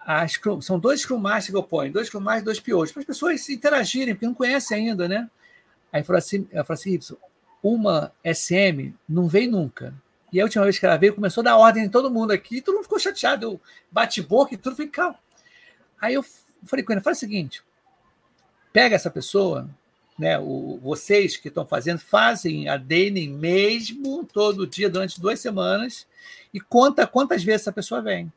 as, 0.00 0.38
são 0.62 0.78
dois 0.78 1.00
Scrum 1.00 1.18
Masters 1.18 1.50
que 1.50 1.56
eu 1.56 1.62
ponho, 1.62 1.92
dois 1.92 2.06
Scrum 2.06 2.20
Masters 2.20 2.42
e 2.42 2.44
dois 2.44 2.60
POs, 2.60 2.92
para 2.92 3.00
as 3.00 3.06
pessoas 3.06 3.48
interagirem, 3.48 4.14
porque 4.14 4.26
não 4.26 4.34
conhecem 4.34 4.88
ainda, 4.88 5.06
né? 5.06 5.30
Aí 5.92 6.02
falou 6.02 6.18
assim, 6.18 6.48
assim, 6.52 6.98
uma 7.62 8.12
SM 8.24 8.94
não 9.08 9.28
veio 9.28 9.50
nunca. 9.50 9.94
E 10.32 10.40
a 10.40 10.44
última 10.44 10.64
vez 10.64 10.78
que 10.78 10.86
ela 10.86 10.96
veio, 10.96 11.14
começou 11.14 11.42
a 11.42 11.44
dar 11.44 11.56
ordem 11.56 11.84
em 11.84 11.88
todo 11.88 12.10
mundo 12.10 12.30
aqui, 12.30 12.60
todo 12.60 12.74
mundo 12.74 12.84
ficou 12.84 12.98
chateado, 12.98 13.46
eu 13.46 13.60
bate 13.90 14.22
boca 14.22 14.54
e 14.54 14.56
tudo, 14.56 14.76
falei, 14.76 14.90
calma. 14.90 15.18
Aí 16.00 16.14
eu 16.14 16.24
falei 16.64 16.84
com 16.84 16.92
ele, 16.92 17.00
faz 17.00 17.16
o 17.18 17.20
seguinte, 17.20 17.62
pega 18.72 18.94
essa 18.94 19.10
pessoa, 19.10 19.68
né, 20.18 20.38
o, 20.38 20.78
vocês 20.82 21.36
que 21.36 21.48
estão 21.48 21.66
fazendo, 21.66 21.98
fazem 21.98 22.68
a 22.68 22.76
daily 22.76 23.28
mesmo, 23.28 24.24
todo 24.24 24.66
dia, 24.66 24.88
durante 24.88 25.20
duas 25.20 25.40
semanas, 25.40 26.06
e 26.54 26.60
conta 26.60 27.06
quantas 27.06 27.42
vezes 27.42 27.62
essa 27.62 27.72
pessoa 27.72 28.00
vem. 28.00 28.32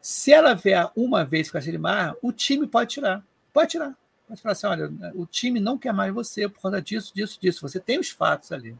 Se 0.00 0.32
ela 0.32 0.54
vier 0.54 0.90
uma 0.96 1.24
vez 1.24 1.50
com 1.50 1.58
a 1.58 1.60
Gerimar, 1.60 2.16
o 2.22 2.32
time 2.32 2.66
pode 2.66 2.90
tirar. 2.90 3.24
Pode 3.52 3.72
tirar. 3.72 3.96
Pode 4.26 4.42
falar 4.42 4.52
assim: 4.52 4.66
olha, 4.66 4.92
o 5.14 5.26
time 5.26 5.58
não 5.58 5.78
quer 5.78 5.92
mais 5.92 6.12
você 6.12 6.48
por 6.48 6.60
causa 6.60 6.80
disso, 6.80 7.12
disso, 7.14 7.38
disso. 7.40 7.60
Você 7.62 7.80
tem 7.80 7.98
os 7.98 8.10
fatos 8.10 8.52
ali. 8.52 8.76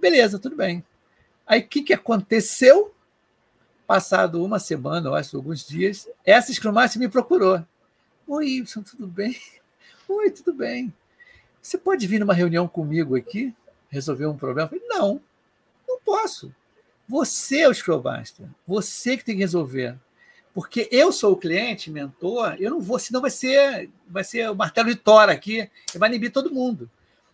Beleza, 0.00 0.38
tudo 0.38 0.56
bem. 0.56 0.84
Aí 1.46 1.60
o 1.60 1.66
que, 1.66 1.82
que 1.82 1.94
aconteceu? 1.94 2.94
Passado 3.86 4.42
uma 4.42 4.58
semana, 4.58 5.08
eu 5.08 5.14
acho, 5.14 5.36
alguns 5.36 5.66
dias, 5.66 6.08
essa 6.24 6.52
Scrum 6.52 6.72
me 6.96 7.08
procurou. 7.08 7.62
Oi, 8.26 8.46
Y, 8.58 8.82
tudo 8.82 9.06
bem? 9.06 9.36
Oi, 10.08 10.30
tudo 10.30 10.52
bem. 10.54 10.92
Você 11.60 11.76
pode 11.76 12.06
vir 12.06 12.18
numa 12.18 12.32
reunião 12.32 12.66
comigo 12.66 13.16
aqui, 13.16 13.54
resolver 13.90 14.26
um 14.26 14.36
problema? 14.36 14.70
Eu 14.72 14.80
falei, 14.80 14.88
não, 14.88 15.20
não 15.86 16.00
posso. 16.00 16.54
Você 17.08 17.60
é 17.60 17.68
o 17.68 17.74
Scrum. 17.74 18.02
Você 18.66 19.16
que 19.16 19.24
tem 19.24 19.34
que 19.34 19.42
resolver. 19.42 19.98
Porque 20.54 20.88
eu 20.92 21.10
sou 21.10 21.32
o 21.32 21.36
cliente, 21.36 21.90
mentor, 21.90 22.56
eu 22.58 22.70
não 22.70 22.80
vou, 22.80 22.98
senão 22.98 23.20
vai 23.20 23.30
ser, 23.30 23.88
vai 24.06 24.22
ser 24.22 24.50
o 24.50 24.54
martelo 24.54 24.90
de 24.90 24.96
tora 24.96 25.32
aqui, 25.32 25.68
vai 25.94 26.10
inibir 26.10 26.30
todo 26.30 26.52
mundo. 26.52 26.90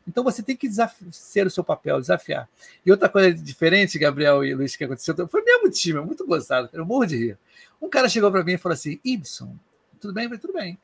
Então 0.07 0.25
você 0.25 0.43
tem 0.43 0.57
que 0.57 0.69
ser 1.11 1.47
o 1.47 1.51
seu 1.51 1.62
papel, 1.62 2.01
desafiar. 2.01 2.49
E 2.87 2.91
outra 2.91 3.09
coisa 3.09 3.35
diferente, 3.35 3.99
Gabriel 3.99 4.45
e 4.45 4.55
Luiz, 4.55 4.75
que 4.75 4.85
aconteceu, 4.85 5.14
foi 5.29 5.43
o 5.43 5.45
mesmo 5.45 5.71
time, 5.71 6.01
muito 6.01 6.25
gostado, 6.27 6.71
eu 6.73 6.87
morro 6.87 7.07
de 7.07 7.16
rir. 7.16 7.39
Um 7.83 7.91
cara 7.91 8.09
chegou 8.09 8.31
para 8.31 8.43
mim 8.43 8.53
e 8.53 8.59
falou 8.59 8.75
assim: 8.75 8.99
Ibson, 9.05 9.55
tudo 10.01 10.14
bem? 10.14 10.25
Falei, 10.25 10.39
tudo 10.39 10.53
bem. 10.55 10.79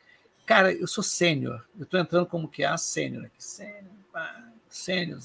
Cara, 0.45 0.73
eu 0.73 0.87
sou 0.87 1.03
sênior, 1.03 1.65
eu 1.79 1.85
estou 1.85 1.99
entrando 1.99 2.27
como 2.27 2.49
que 2.49 2.63
é 2.63 2.67
a 2.67 2.77
sênior 2.77 3.25
aqui. 3.25 3.43
Sênior, 3.43 3.85
sênior. 4.69 5.21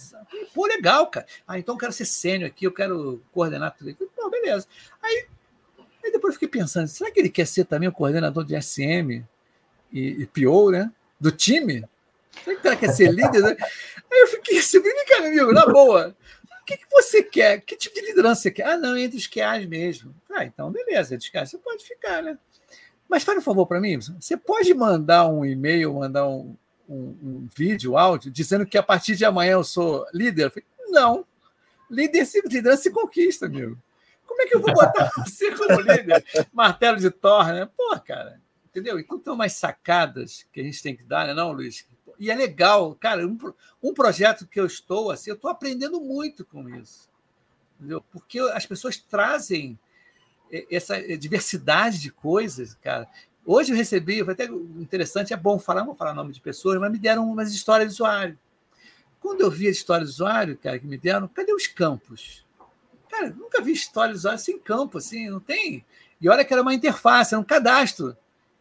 Pô, 0.53 0.65
legal, 0.65 1.07
cara. 1.07 1.25
Ah, 1.45 1.59
então 1.59 1.75
eu 1.75 1.79
quero 1.79 1.91
ser 1.91 2.05
sênior 2.05 2.49
aqui, 2.49 2.65
eu 2.65 2.71
quero 2.71 3.21
coordenar 3.33 3.75
tudo. 3.75 3.93
Falei, 3.93 4.11
Pô, 4.15 4.29
beleza. 4.29 4.65
Aí 5.03 5.27
Aí 6.03 6.11
depois 6.11 6.33
eu 6.33 6.39
fiquei 6.39 6.47
pensando, 6.47 6.87
será 6.87 7.11
que 7.11 7.19
ele 7.19 7.29
quer 7.29 7.45
ser 7.45 7.65
também 7.65 7.89
o 7.89 7.93
coordenador 7.93 8.45
de 8.45 8.59
SM 8.59 9.23
e, 9.91 10.21
e 10.21 10.25
PO, 10.27 10.71
né? 10.71 10.91
Do 11.19 11.31
time? 11.31 11.83
Será 12.43 12.55
que 12.55 12.67
ele 12.67 12.75
quer 12.77 12.93
ser 12.93 13.11
líder? 13.11 13.41
Né? 13.41 13.57
Aí 14.11 14.19
eu 14.19 14.27
fiquei 14.27 14.59
assim, 14.59 14.79
meu 14.79 14.93
amigo, 15.17 15.51
na 15.51 15.65
boa. 15.65 16.15
O 16.61 16.65
que, 16.65 16.77
que 16.77 16.89
você 16.89 17.23
quer? 17.23 17.61
Que 17.61 17.75
tipo 17.75 17.95
de 17.95 18.01
liderança 18.01 18.41
você 18.41 18.51
quer? 18.51 18.67
Ah, 18.67 18.77
não, 18.77 18.95
entre 18.97 19.17
os 19.17 19.27
QAs 19.27 19.65
mesmo. 19.65 20.15
Ah, 20.31 20.45
então 20.45 20.71
beleza, 20.71 21.15
entre 21.15 21.27
os 21.27 21.31
QAs 21.31 21.49
você 21.49 21.57
pode 21.57 21.83
ficar, 21.83 22.21
né? 22.21 22.37
Mas 23.07 23.23
faz 23.23 23.39
um 23.39 23.41
favor 23.41 23.65
para 23.65 23.81
mim, 23.81 23.99
você 23.99 24.37
pode 24.37 24.71
mandar 24.75 25.27
um 25.27 25.43
e-mail, 25.43 25.95
mandar 25.95 26.27
um, 26.27 26.55
um, 26.87 26.95
um, 27.23 27.47
vídeo, 27.57 27.97
áudio, 27.97 28.29
dizendo 28.29 28.67
que 28.67 28.77
a 28.77 28.83
partir 28.83 29.15
de 29.15 29.25
amanhã 29.25 29.53
eu 29.53 29.63
sou 29.63 30.05
líder? 30.13 30.45
Eu 30.45 30.51
falei, 30.51 30.65
não, 30.89 31.25
líder, 31.89 32.27
liderança 32.45 32.83
se 32.83 32.91
conquista, 32.91 33.47
amigo. 33.47 33.75
Como 34.39 34.41
é 34.41 34.47
que 34.47 34.55
eu 34.55 34.61
vou 34.61 34.73
botar 34.73 35.11
você 35.17 35.53
como 35.53 35.81
líder? 35.81 36.25
Martelo 36.53 36.97
de 36.97 37.11
Thor, 37.11 37.47
né? 37.47 37.69
Pô, 37.75 37.99
cara, 37.99 38.41
entendeu? 38.69 38.97
Então 38.97 39.19
tem 39.19 39.33
umas 39.33 39.51
sacadas 39.53 40.45
que 40.53 40.61
a 40.61 40.63
gente 40.63 40.81
tem 40.81 40.95
que 40.95 41.03
dar, 41.03 41.27
né, 41.27 41.33
não, 41.33 41.51
Luiz? 41.51 41.85
E 42.17 42.31
é 42.31 42.35
legal, 42.35 42.95
cara, 42.95 43.27
um, 43.27 43.37
um 43.83 43.93
projeto 43.93 44.47
que 44.47 44.59
eu 44.59 44.65
estou, 44.65 45.11
assim, 45.11 45.29
eu 45.29 45.35
estou 45.35 45.49
aprendendo 45.49 45.99
muito 45.99 46.45
com 46.45 46.69
isso. 46.69 47.09
Entendeu? 47.77 48.01
Porque 48.11 48.39
as 48.39 48.65
pessoas 48.65 48.97
trazem 48.97 49.77
essa 50.71 51.01
diversidade 51.17 51.99
de 51.99 52.09
coisas, 52.09 52.75
cara. 52.75 53.07
Hoje 53.45 53.71
eu 53.71 53.77
recebi, 53.77 54.23
foi 54.23 54.33
até 54.33 54.45
interessante, 54.45 55.33
é 55.33 55.37
bom 55.37 55.59
falar, 55.59 55.81
não 55.81 55.87
vou 55.87 55.95
falar 55.95 56.13
nome 56.13 56.33
de 56.33 56.41
pessoas, 56.41 56.79
mas 56.79 56.91
me 56.91 56.97
deram 56.97 57.29
umas 57.29 57.53
histórias 57.53 57.89
de 57.89 57.93
usuário. 57.93 58.37
Quando 59.19 59.41
eu 59.41 59.51
vi 59.51 59.67
a 59.67 59.71
história 59.71 60.05
do 60.05 60.09
usuário, 60.09 60.57
cara, 60.57 60.79
que 60.79 60.87
me 60.87 60.97
deram, 60.97 61.27
cadê 61.27 61.53
os 61.53 61.67
campos? 61.67 62.45
Cara, 63.09 63.29
nunca 63.31 63.61
vi 63.61 63.73
do 63.73 64.13
usuário 64.13 64.39
sem 64.39 64.59
campo, 64.59 64.99
assim, 64.99 65.29
não 65.29 65.39
tem. 65.39 65.85
E 66.21 66.29
olha 66.29 66.45
que 66.45 66.53
era 66.53 66.61
uma 66.61 66.73
interface, 66.73 67.33
era 67.33 67.41
um 67.41 67.45
cadastro. 67.45 68.15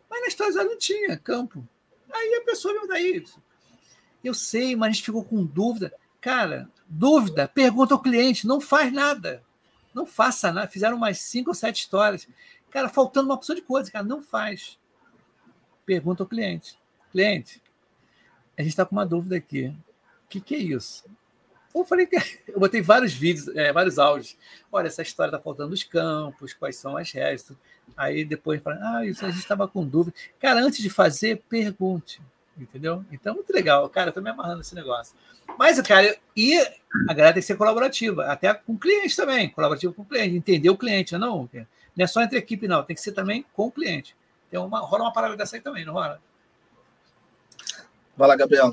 Mas 0.09 0.37
na 0.39 0.47
usuário 0.47 0.71
não 0.71 0.79
tinha 0.79 1.17
campo. 1.19 1.67
Aí 2.11 2.41
a 2.41 2.45
pessoa 2.45 2.73
veio 2.75 2.89
daí. 2.89 3.25
Eu 4.25 4.35
sei, 4.35 4.75
mas 4.75 4.89
a 4.89 4.93
gente 4.93 5.05
ficou 5.05 5.25
com 5.25 5.45
dúvida. 5.45 5.93
Cara, 6.21 6.69
dúvida, 6.89 7.47
pergunta 7.47 7.95
ao 7.95 8.03
cliente, 8.03 8.47
não 8.47 8.61
faz 8.61 8.93
nada. 8.93 9.45
Não 9.95 10.07
faça 10.07 10.51
nada. 10.51 10.69
Fizeram 10.69 10.97
umas 10.97 11.21
cinco 11.21 11.51
ou 11.51 11.55
sete 11.55 11.81
histórias. 11.81 12.27
Cara, 12.71 12.89
faltando 12.89 13.29
uma 13.29 13.35
opção 13.35 13.55
de 13.55 13.63
coisa, 13.63 13.91
cara, 13.91 14.05
não 14.05 14.23
faz. 14.23 14.79
Pergunta 15.85 16.23
ao 16.23 16.29
cliente. 16.29 16.79
Cliente, 17.11 17.63
a 18.57 18.63
gente 18.63 18.71
está 18.71 18.85
com 18.85 18.95
uma 18.95 19.07
dúvida 19.07 19.37
aqui. 19.37 19.69
O 20.25 20.29
que, 20.29 20.41
que 20.41 20.55
é 20.55 20.59
isso? 20.59 21.05
Eu 21.81 21.85
falei 21.85 22.09
eu 22.49 22.59
botei 22.59 22.81
vários 22.81 23.13
vídeos, 23.13 23.49
é, 23.57 23.73
vários 23.73 23.99
áudios. 23.99 24.37
Olha, 24.71 24.87
essa 24.87 25.03
história 25.03 25.31
está 25.31 25.41
faltando 25.43 25.73
os 25.73 25.83
campos, 25.85 26.53
quais 26.55 26.77
são 26.77 26.97
as 26.97 27.11
restas. 27.11 27.57
Aí 27.97 28.25
depois 28.25 28.63
fala, 28.63 28.79
ah, 28.81 29.07
isso 29.07 29.25
a 29.25 29.31
gente 29.31 29.41
estava 29.41 29.67
com 29.67 29.87
dúvida. 29.87 30.17
Cara, 30.41 30.61
antes 30.61 30.81
de 30.81 30.91
fazer, 30.91 31.43
pergunte. 31.49 32.21
Entendeu? 32.57 33.05
Então, 33.13 33.35
muito 33.35 33.53
legal. 33.53 33.89
Cara, 33.89 34.13
eu 34.15 34.23
me 34.23 34.31
amarrando 34.31 34.59
nesse 34.59 34.75
negócio. 34.75 35.15
Mas, 35.57 35.81
cara, 35.81 36.17
e 36.37 36.59
a 37.09 37.15
galera 37.15 37.35
tem 37.35 37.41
que 37.41 37.47
ser 37.47 37.57
colaborativa, 37.57 38.27
até 38.27 38.53
com 38.53 38.75
o 38.75 38.79
cliente 38.79 39.17
também, 39.17 39.49
colaborativo 39.49 39.95
com 39.95 40.03
o 40.03 40.05
cliente, 40.05 40.37
entender 40.37 40.71
o 40.71 40.77
cliente, 40.77 41.17
não, 41.17 41.49
não 41.53 42.05
é 42.05 42.07
só 42.07 42.21
entre 42.23 42.39
equipe, 42.39 42.69
não, 42.69 42.83
tem 42.83 42.95
que 42.95 43.03
ser 43.03 43.13
também 43.13 43.45
com 43.53 43.67
o 43.67 43.71
cliente. 43.71 44.15
Tem 44.51 44.59
uma, 44.59 44.81
rola 44.81 45.05
uma 45.05 45.13
parada 45.13 45.37
dessa 45.37 45.57
aí 45.57 45.63
também, 45.63 45.85
não 45.85 45.95
rola? 45.95 46.21
Vai 48.17 48.29
lá, 48.29 48.37
Gabriel. 48.37 48.73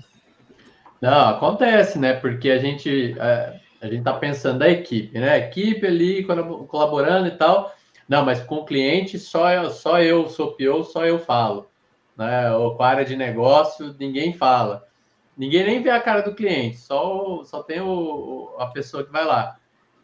Não, 1.05 1.29
acontece, 1.29 1.99
né? 1.99 2.13
Porque 2.13 2.49
a 2.49 2.57
gente 2.57 3.15
é, 3.19 3.59
a 3.79 3.85
gente 3.87 4.03
tá 4.03 4.13
pensando 4.13 4.57
da 4.57 4.67
equipe, 4.67 5.19
né? 5.19 5.37
Equipe 5.37 5.85
ali 5.85 6.23
colaborando 6.23 7.27
e 7.27 7.31
tal. 7.37 7.71
Não, 8.09 8.25
mas 8.25 8.41
com 8.41 8.55
o 8.55 8.65
cliente 8.65 9.19
só 9.19 9.51
eu, 9.51 9.69
só 9.69 10.01
eu 10.01 10.27
sou 10.27 10.53
PO, 10.53 10.83
só 10.83 11.05
eu 11.05 11.19
falo. 11.19 11.69
Né? 12.17 12.51
Ou 12.53 12.75
com 12.75 12.81
a 12.81 12.87
área 12.87 13.05
de 13.05 13.15
negócio, 13.15 13.95
ninguém 13.99 14.33
fala. 14.33 14.87
Ninguém 15.37 15.63
nem 15.63 15.83
vê 15.83 15.91
a 15.91 16.01
cara 16.01 16.21
do 16.21 16.33
cliente, 16.33 16.77
só, 16.77 17.43
só 17.43 17.61
tem 17.61 17.81
o, 17.81 18.55
a 18.57 18.65
pessoa 18.67 19.03
que 19.03 19.11
vai 19.11 19.25
lá. 19.25 19.57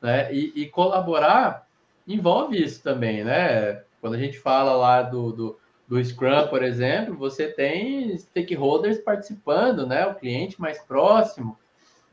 Né? 0.03 0.31
E, 0.31 0.53
e 0.55 0.67
colaborar 0.67 1.65
envolve 2.07 2.61
isso 2.61 2.83
também, 2.83 3.23
né? 3.23 3.81
Quando 3.99 4.13
a 4.13 4.19
gente 4.19 4.37
fala 4.37 4.73
lá 4.73 5.01
do, 5.01 5.31
do, 5.31 5.59
do 5.91 6.01
Scrum, 6.01 6.47
por 6.47 6.63
exemplo, 6.63 7.17
você 7.17 7.49
tem 7.49 8.17
stakeholders 8.17 8.99
participando, 8.99 9.85
né? 9.85 10.07
O 10.07 10.15
cliente 10.15 10.61
mais 10.61 10.79
próximo. 10.79 11.59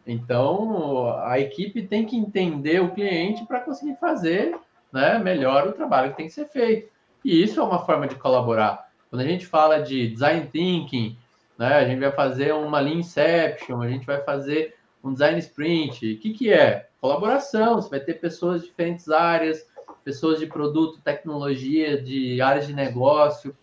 Então, 0.05 1.17
a 1.23 1.39
equipe 1.39 1.87
tem 1.87 2.05
que 2.05 2.17
entender 2.17 2.83
o 2.83 2.91
cliente 2.91 3.47
para 3.47 3.61
conseguir 3.61 3.95
fazer 4.01 4.59
né, 4.93 5.21
melhor 5.21 5.69
o 5.69 5.73
trabalho 5.73 6.11
que 6.11 6.17
tem 6.17 6.27
que 6.27 6.33
ser 6.33 6.47
feito. 6.47 6.91
E 7.25 7.41
isso 7.41 7.61
é 7.61 7.63
uma 7.63 7.79
forma 7.79 8.09
de 8.09 8.17
colaborar. 8.17 8.91
Quando 9.09 9.23
a 9.23 9.25
gente 9.25 9.47
fala 9.47 9.79
de 9.79 10.09
design 10.09 10.49
thinking, 10.51 11.17
né, 11.57 11.75
a 11.75 11.85
gente 11.87 12.01
vai 12.01 12.11
fazer 12.11 12.53
uma 12.53 12.81
Lean 12.81 12.95
Inception, 12.97 13.81
a 13.81 13.89
gente 13.89 14.05
vai 14.05 14.21
fazer 14.23 14.75
um 15.05 15.13
design 15.13 15.39
sprint. 15.39 16.15
O 16.15 16.19
que, 16.19 16.33
que 16.33 16.53
é? 16.53 16.89
Colaboração. 17.01 17.77
Você 17.77 17.91
vai 17.91 18.01
ter 18.01 18.15
pessoas 18.15 18.63
de 18.63 18.67
diferentes 18.71 19.09
áreas, 19.09 19.65
pessoas 20.03 20.41
de 20.41 20.47
produto, 20.47 21.01
tecnologia, 21.01 22.03
de 22.03 22.41
áreas 22.41 22.67
de 22.67 22.75
negócio, 22.75 23.55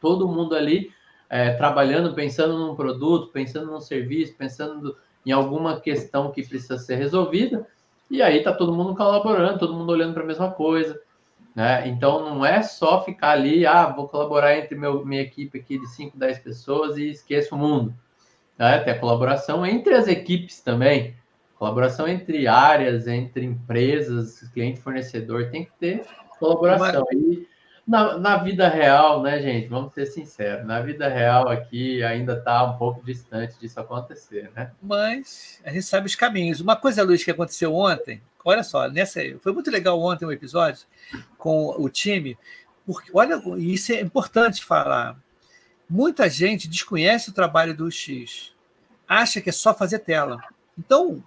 todo 0.00 0.28
mundo 0.28 0.54
ali 0.54 0.92
é, 1.28 1.52
trabalhando, 1.52 2.14
pensando 2.14 2.58
num 2.58 2.74
produto, 2.74 3.28
pensando 3.28 3.70
num 3.70 3.80
serviço, 3.80 4.34
pensando 4.36 4.96
em 5.24 5.32
alguma 5.32 5.80
questão 5.80 6.32
que 6.32 6.46
precisa 6.46 6.78
ser 6.78 6.96
resolvida. 6.96 7.66
E 8.10 8.20
aí 8.20 8.42
tá 8.42 8.52
todo 8.52 8.74
mundo 8.74 8.96
colaborando, 8.96 9.58
todo 9.58 9.74
mundo 9.74 9.90
olhando 9.90 10.14
para 10.14 10.24
a 10.24 10.26
mesma 10.26 10.50
coisa. 10.50 11.00
Né? 11.54 11.88
Então 11.88 12.28
não 12.28 12.44
é 12.44 12.62
só 12.62 13.04
ficar 13.04 13.30
ali, 13.30 13.66
ah, 13.66 13.86
vou 13.86 14.08
colaborar 14.08 14.56
entre 14.56 14.76
meu, 14.76 15.04
minha 15.04 15.22
equipe 15.22 15.58
aqui 15.58 15.78
de 15.78 15.86
5, 15.86 16.16
10 16.16 16.38
pessoas 16.40 16.96
e 16.96 17.10
esqueço 17.10 17.54
o 17.54 17.58
mundo. 17.58 17.94
Né? 18.58 18.78
Tem 18.80 18.92
a 18.92 18.98
colaboração 18.98 19.64
entre 19.64 19.94
as 19.94 20.08
equipes 20.08 20.60
também. 20.60 21.14
Colaboração 21.56 22.08
entre 22.08 22.48
áreas, 22.48 23.06
entre 23.06 23.44
empresas, 23.44 24.48
cliente 24.54 24.80
fornecedor, 24.80 25.50
tem 25.50 25.64
que 25.64 25.72
ter 25.78 26.06
colaboração. 26.38 27.04
E 27.12 27.46
na, 27.86 28.18
na 28.18 28.36
vida 28.36 28.68
real, 28.68 29.22
né, 29.22 29.40
gente? 29.40 29.68
Vamos 29.68 29.92
ser 29.92 30.06
sinceros, 30.06 30.66
na 30.66 30.80
vida 30.80 31.08
real 31.08 31.48
aqui 31.48 32.02
ainda 32.02 32.34
está 32.34 32.64
um 32.64 32.76
pouco 32.76 33.04
distante 33.04 33.58
disso 33.58 33.80
acontecer, 33.80 34.50
né? 34.54 34.70
Mas 34.82 35.60
a 35.64 35.70
gente 35.70 35.84
sabe 35.84 36.06
os 36.06 36.14
caminhos. 36.14 36.60
Uma 36.60 36.76
coisa, 36.76 37.02
Luiz, 37.02 37.24
que 37.24 37.30
aconteceu 37.30 37.74
ontem, 37.74 38.22
olha 38.44 38.62
só, 38.62 38.88
nessa 38.88 39.20
foi 39.40 39.52
muito 39.52 39.70
legal 39.70 40.00
ontem 40.00 40.24
o 40.24 40.28
um 40.28 40.32
episódio 40.32 40.86
com 41.36 41.74
o 41.78 41.88
time, 41.88 42.38
porque 42.86 43.10
olha, 43.14 43.40
isso 43.58 43.92
é 43.92 44.00
importante 44.00 44.64
falar. 44.64 45.16
Muita 45.88 46.28
gente 46.28 46.68
desconhece 46.68 47.30
o 47.30 47.34
trabalho 47.34 47.74
do 47.74 47.90
X, 47.90 48.54
acha 49.08 49.40
que 49.40 49.48
é 49.48 49.52
só 49.52 49.74
fazer 49.74 49.98
tela. 50.00 50.40
Então, 50.78 51.22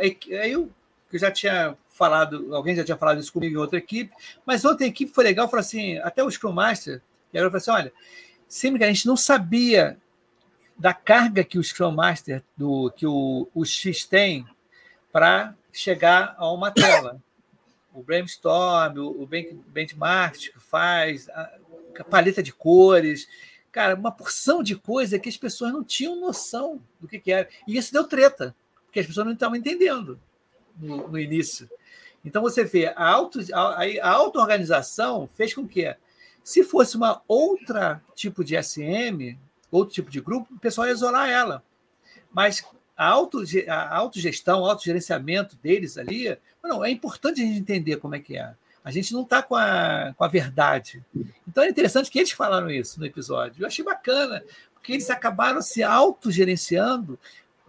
aí 0.00 0.18
eu, 0.30 0.70
eu 1.12 1.18
já 1.18 1.30
tinha 1.30 1.76
falado, 1.96 2.54
alguém 2.54 2.76
já 2.76 2.84
tinha 2.84 2.96
falado 2.96 3.20
isso 3.20 3.32
comigo 3.32 3.54
em 3.54 3.58
outra 3.58 3.78
equipe, 3.78 4.12
mas 4.44 4.64
outra 4.64 4.86
equipe 4.86 5.12
foi 5.12 5.24
legal, 5.24 5.48
falou 5.48 5.60
assim, 5.60 5.98
até 5.98 6.22
o 6.22 6.30
Scrum 6.30 6.52
Master, 6.52 7.02
e 7.32 7.36
eu 7.36 7.44
falei 7.44 7.56
assim, 7.56 7.70
olha, 7.70 7.92
sempre 8.48 8.78
que 8.78 8.84
a 8.84 8.88
gente 8.88 9.06
não 9.06 9.16
sabia 9.16 9.98
da 10.78 10.92
carga 10.92 11.42
que 11.42 11.58
o 11.58 11.64
Scrum 11.64 11.92
Master, 11.92 12.42
do, 12.56 12.90
que 12.90 13.06
o, 13.06 13.48
o 13.54 13.64
X 13.64 14.04
tem 14.04 14.46
para 15.10 15.54
chegar 15.72 16.34
a 16.36 16.50
uma 16.52 16.70
tela. 16.70 17.20
O 17.92 18.02
brainstorm, 18.02 18.98
o, 18.98 19.22
o 19.22 19.26
benchmark 19.26 20.36
que 20.36 20.60
faz, 20.60 21.28
a, 21.30 21.50
a 21.98 22.04
paleta 22.04 22.42
de 22.42 22.52
cores, 22.52 23.26
cara, 23.72 23.94
uma 23.94 24.12
porção 24.12 24.62
de 24.62 24.76
coisa 24.76 25.18
que 25.18 25.28
as 25.28 25.36
pessoas 25.36 25.72
não 25.72 25.82
tinham 25.82 26.20
noção 26.20 26.80
do 27.00 27.08
que, 27.08 27.18
que 27.18 27.32
era. 27.32 27.48
E 27.66 27.76
isso 27.76 27.92
deu 27.92 28.04
treta, 28.04 28.54
porque 28.84 29.00
as 29.00 29.06
pessoas 29.06 29.26
não 29.26 29.32
estavam 29.32 29.56
entendendo 29.56 30.20
no, 30.78 31.08
no 31.08 31.18
início. 31.18 31.68
Então 32.26 32.42
você 32.42 32.64
vê, 32.64 32.88
a, 32.88 33.08
auto, 33.08 33.38
a, 33.54 33.84
a 34.02 34.10
auto-organização 34.10 35.28
fez 35.36 35.54
com 35.54 35.66
que, 35.66 35.94
se 36.42 36.64
fosse 36.64 36.96
uma 36.96 37.22
outra 37.28 38.02
tipo 38.16 38.44
de 38.44 38.60
SM, 38.60 39.38
outro 39.70 39.94
tipo 39.94 40.10
de 40.10 40.20
grupo, 40.20 40.52
o 40.52 40.58
pessoal 40.58 40.88
ia 40.88 40.92
isolar 40.92 41.30
ela. 41.30 41.62
Mas 42.32 42.64
a, 42.96 43.06
auto, 43.06 43.44
a 43.68 43.96
autogestão, 43.96 44.62
o 44.62 44.66
autogerenciamento 44.66 45.56
deles 45.56 45.96
ali, 45.96 46.36
não, 46.62 46.84
é 46.84 46.90
importante 46.90 47.40
a 47.40 47.44
gente 47.44 47.60
entender 47.60 47.96
como 47.98 48.16
é 48.16 48.18
que 48.18 48.36
é. 48.36 48.52
A 48.84 48.90
gente 48.90 49.12
não 49.12 49.22
está 49.22 49.40
com 49.40 49.54
a, 49.54 50.12
com 50.16 50.24
a 50.24 50.28
verdade. 50.28 51.04
Então 51.46 51.62
é 51.62 51.68
interessante 51.68 52.10
que 52.10 52.18
eles 52.18 52.32
falaram 52.32 52.68
isso 52.70 52.98
no 52.98 53.06
episódio. 53.06 53.62
Eu 53.62 53.68
achei 53.68 53.84
bacana, 53.84 54.42
porque 54.74 54.92
eles 54.92 55.10
acabaram 55.10 55.62
se 55.62 55.82
autogerenciando 55.82 57.18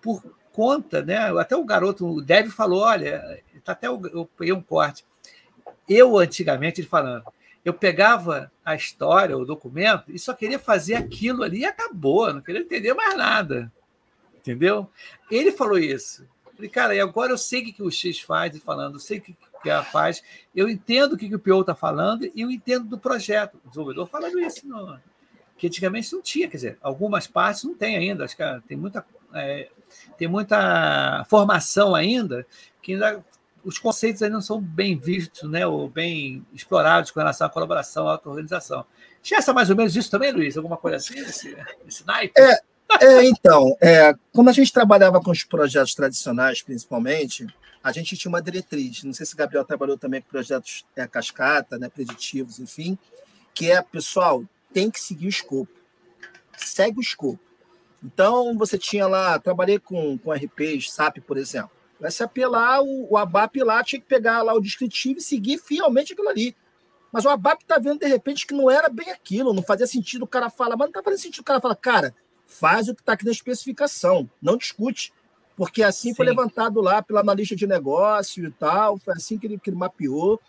por 0.02 0.24
conta, 0.58 1.04
né? 1.04 1.30
Até 1.40 1.56
o 1.56 1.64
garoto, 1.64 2.08
o 2.08 2.20
Dev 2.20 2.50
falou: 2.50 2.82
olha, 2.82 3.44
tá 3.64 3.74
até 3.74 3.88
eu, 3.88 4.02
eu 4.12 4.26
peguei 4.26 4.52
um 4.52 4.62
corte. 4.62 5.06
Eu, 5.88 6.18
antigamente, 6.18 6.82
ele 6.82 6.88
falando, 6.88 7.24
eu 7.64 7.76
pegava 7.76 8.52
a 8.66 8.74
história, 8.74 9.38
o 9.38 9.46
documento, 9.46 10.06
e 10.08 10.18
só 10.18 10.34
queria 10.34 10.58
fazer 10.58 10.96
aquilo 10.96 11.44
ali 11.44 11.60
e 11.60 11.66
acabou, 11.66 12.34
não 12.34 12.42
queria 12.42 12.62
entender 12.62 12.96
mais 12.96 13.16
nada. 13.16 13.72
Entendeu? 14.36 14.90
Ele 15.30 15.52
falou 15.52 15.78
isso. 15.78 16.28
falei, 16.56 16.70
cara, 16.70 16.96
e 16.96 17.00
agora 17.00 17.32
eu 17.32 17.38
sei 17.38 17.62
o 17.62 17.74
que 17.74 17.84
o 17.84 17.92
X 17.92 18.20
faz 18.20 18.58
falando, 18.58 18.96
eu 18.96 19.00
sei 19.00 19.20
o 19.20 19.22
que, 19.22 19.38
que 19.62 19.70
ela 19.70 19.84
faz, 19.84 20.24
eu 20.56 20.68
entendo 20.68 21.14
o 21.14 21.18
que, 21.18 21.30
que 21.30 21.36
o 21.36 21.40
PO 21.40 21.62
está 21.62 21.76
falando 21.76 22.26
e 22.34 22.42
eu 22.42 22.50
entendo 22.50 22.86
do 22.86 22.98
projeto. 22.98 23.60
O 23.64 23.68
desenvolvedor 23.68 24.08
falando 24.08 24.40
isso, 24.40 24.68
não, 24.68 25.00
que 25.56 25.68
antigamente 25.68 26.12
não 26.14 26.22
tinha, 26.22 26.48
quer 26.48 26.58
dizer, 26.58 26.78
algumas 26.82 27.28
partes 27.28 27.64
não 27.64 27.76
tem 27.76 27.96
ainda, 27.96 28.26
acho 28.26 28.36
que 28.36 28.44
tem 28.68 28.78
muita, 28.78 29.06
é, 29.34 29.70
tem 30.18 30.28
muita 30.28 31.26
formação 31.30 31.96
ainda 31.96 32.46
que 32.82 32.94
ainda 32.94 33.24
os 33.64 33.78
conceitos 33.78 34.22
ainda 34.22 34.36
não 34.36 34.42
são 34.42 34.62
bem 34.62 34.98
vistos, 34.98 35.50
né, 35.50 35.68
ou 35.68 35.90
bem 35.90 36.46
explorados 36.54 37.12
com 37.12 37.20
relação 37.20 37.48
à 37.48 37.50
colaboração, 37.50 38.08
à 38.08 38.14
auto-organização. 38.14 38.86
Tinha 39.22 39.42
mais 39.54 39.70
ou 39.70 39.76
menos 39.76 39.94
isso 39.94 40.10
também, 40.10 40.32
Luiz? 40.32 40.56
Alguma 40.56 40.78
coisa 40.78 40.96
assim, 40.96 41.20
esse, 41.20 41.58
esse 41.86 42.08
naipe? 42.08 42.34
É, 42.40 42.62
é 43.02 43.26
então, 43.26 43.76
é, 43.82 44.14
quando 44.34 44.48
a 44.50 44.54
gente 44.54 44.72
trabalhava 44.72 45.20
com 45.20 45.32
os 45.32 45.44
projetos 45.44 45.94
tradicionais, 45.94 46.62
principalmente, 46.62 47.46
a 47.84 47.92
gente 47.92 48.16
tinha 48.16 48.30
uma 48.30 48.42
diretriz. 48.42 49.04
Não 49.04 49.12
sei 49.12 49.26
se 49.26 49.34
o 49.34 49.38
Gabriel 49.38 49.66
trabalhou 49.66 49.98
também 49.98 50.22
com 50.22 50.30
projetos 50.30 50.86
é, 50.96 51.06
cascata, 51.06 51.78
né, 51.78 51.90
preditivos, 51.90 52.60
enfim, 52.60 52.98
que 53.54 53.70
é, 53.70 53.82
pessoal, 53.82 54.46
tem 54.74 54.90
que 54.90 55.00
seguir 55.00 55.26
o 55.26 55.30
escopo. 55.30 55.72
Segue 56.56 57.00
o 57.00 57.02
escopo. 57.02 57.47
Então, 58.04 58.58
você 58.58 58.78
tinha 58.78 59.08
lá, 59.08 59.40
trabalhei 59.40 59.80
com, 59.80 60.18
com 60.18 60.32
RPs, 60.32 60.92
SAP, 60.92 61.18
por 61.26 61.38
exemplo. 61.38 61.72
O 62.00 62.10
SAP 62.10 62.38
lá, 62.48 62.82
o, 62.82 63.14
o 63.14 63.18
ABAP 63.18 63.58
lá 63.64 63.84
tinha 63.84 64.00
que 64.00 64.08
pegar 64.08 64.44
lá 64.44 64.54
o 64.54 64.62
descritivo 64.62 65.18
e 65.18 65.22
seguir 65.22 65.58
fielmente 65.58 66.14
aquilo 66.14 66.30
ali. 66.30 66.56
Mas 67.12 67.26
o 67.26 67.30
ABAP 67.30 67.64
tá 67.66 67.80
vendo 67.80 68.00
de 68.00 68.08
repente 68.08 68.46
que 68.46 68.54
não 68.54 68.70
era 68.70 68.90
bem 68.90 69.10
aquilo, 69.10 69.54
não 69.54 69.64
fazia 69.64 69.88
sentido. 69.88 70.24
O 70.24 70.28
cara 70.28 70.50
fala, 70.50 70.76
mas 70.76 70.88
não 70.88 70.92
tá 70.94 71.02
fazendo 71.02 71.20
sentido. 71.20 71.42
O 71.42 71.46
cara 71.46 71.60
fala, 71.60 71.76
cara, 71.76 72.14
faz 72.46 72.88
o 72.88 72.94
que 72.94 73.02
está 73.02 73.14
aqui 73.14 73.26
na 73.26 73.32
especificação, 73.32 74.30
não 74.42 74.58
discute. 74.58 75.12
Porque 75.56 75.82
assim 75.82 76.10
Sim. 76.10 76.16
foi 76.16 76.26
levantado 76.28 76.80
lá 76.82 77.02
pela 77.02 77.22
analista 77.22 77.56
de 77.56 77.66
negócio 77.66 78.46
e 78.46 78.52
tal, 78.52 79.00
foi 79.00 79.16
assim 79.16 79.40
que 79.40 79.48
ele, 79.48 79.58
que 79.58 79.72
ele 79.72 79.78
mapeou. 79.78 80.40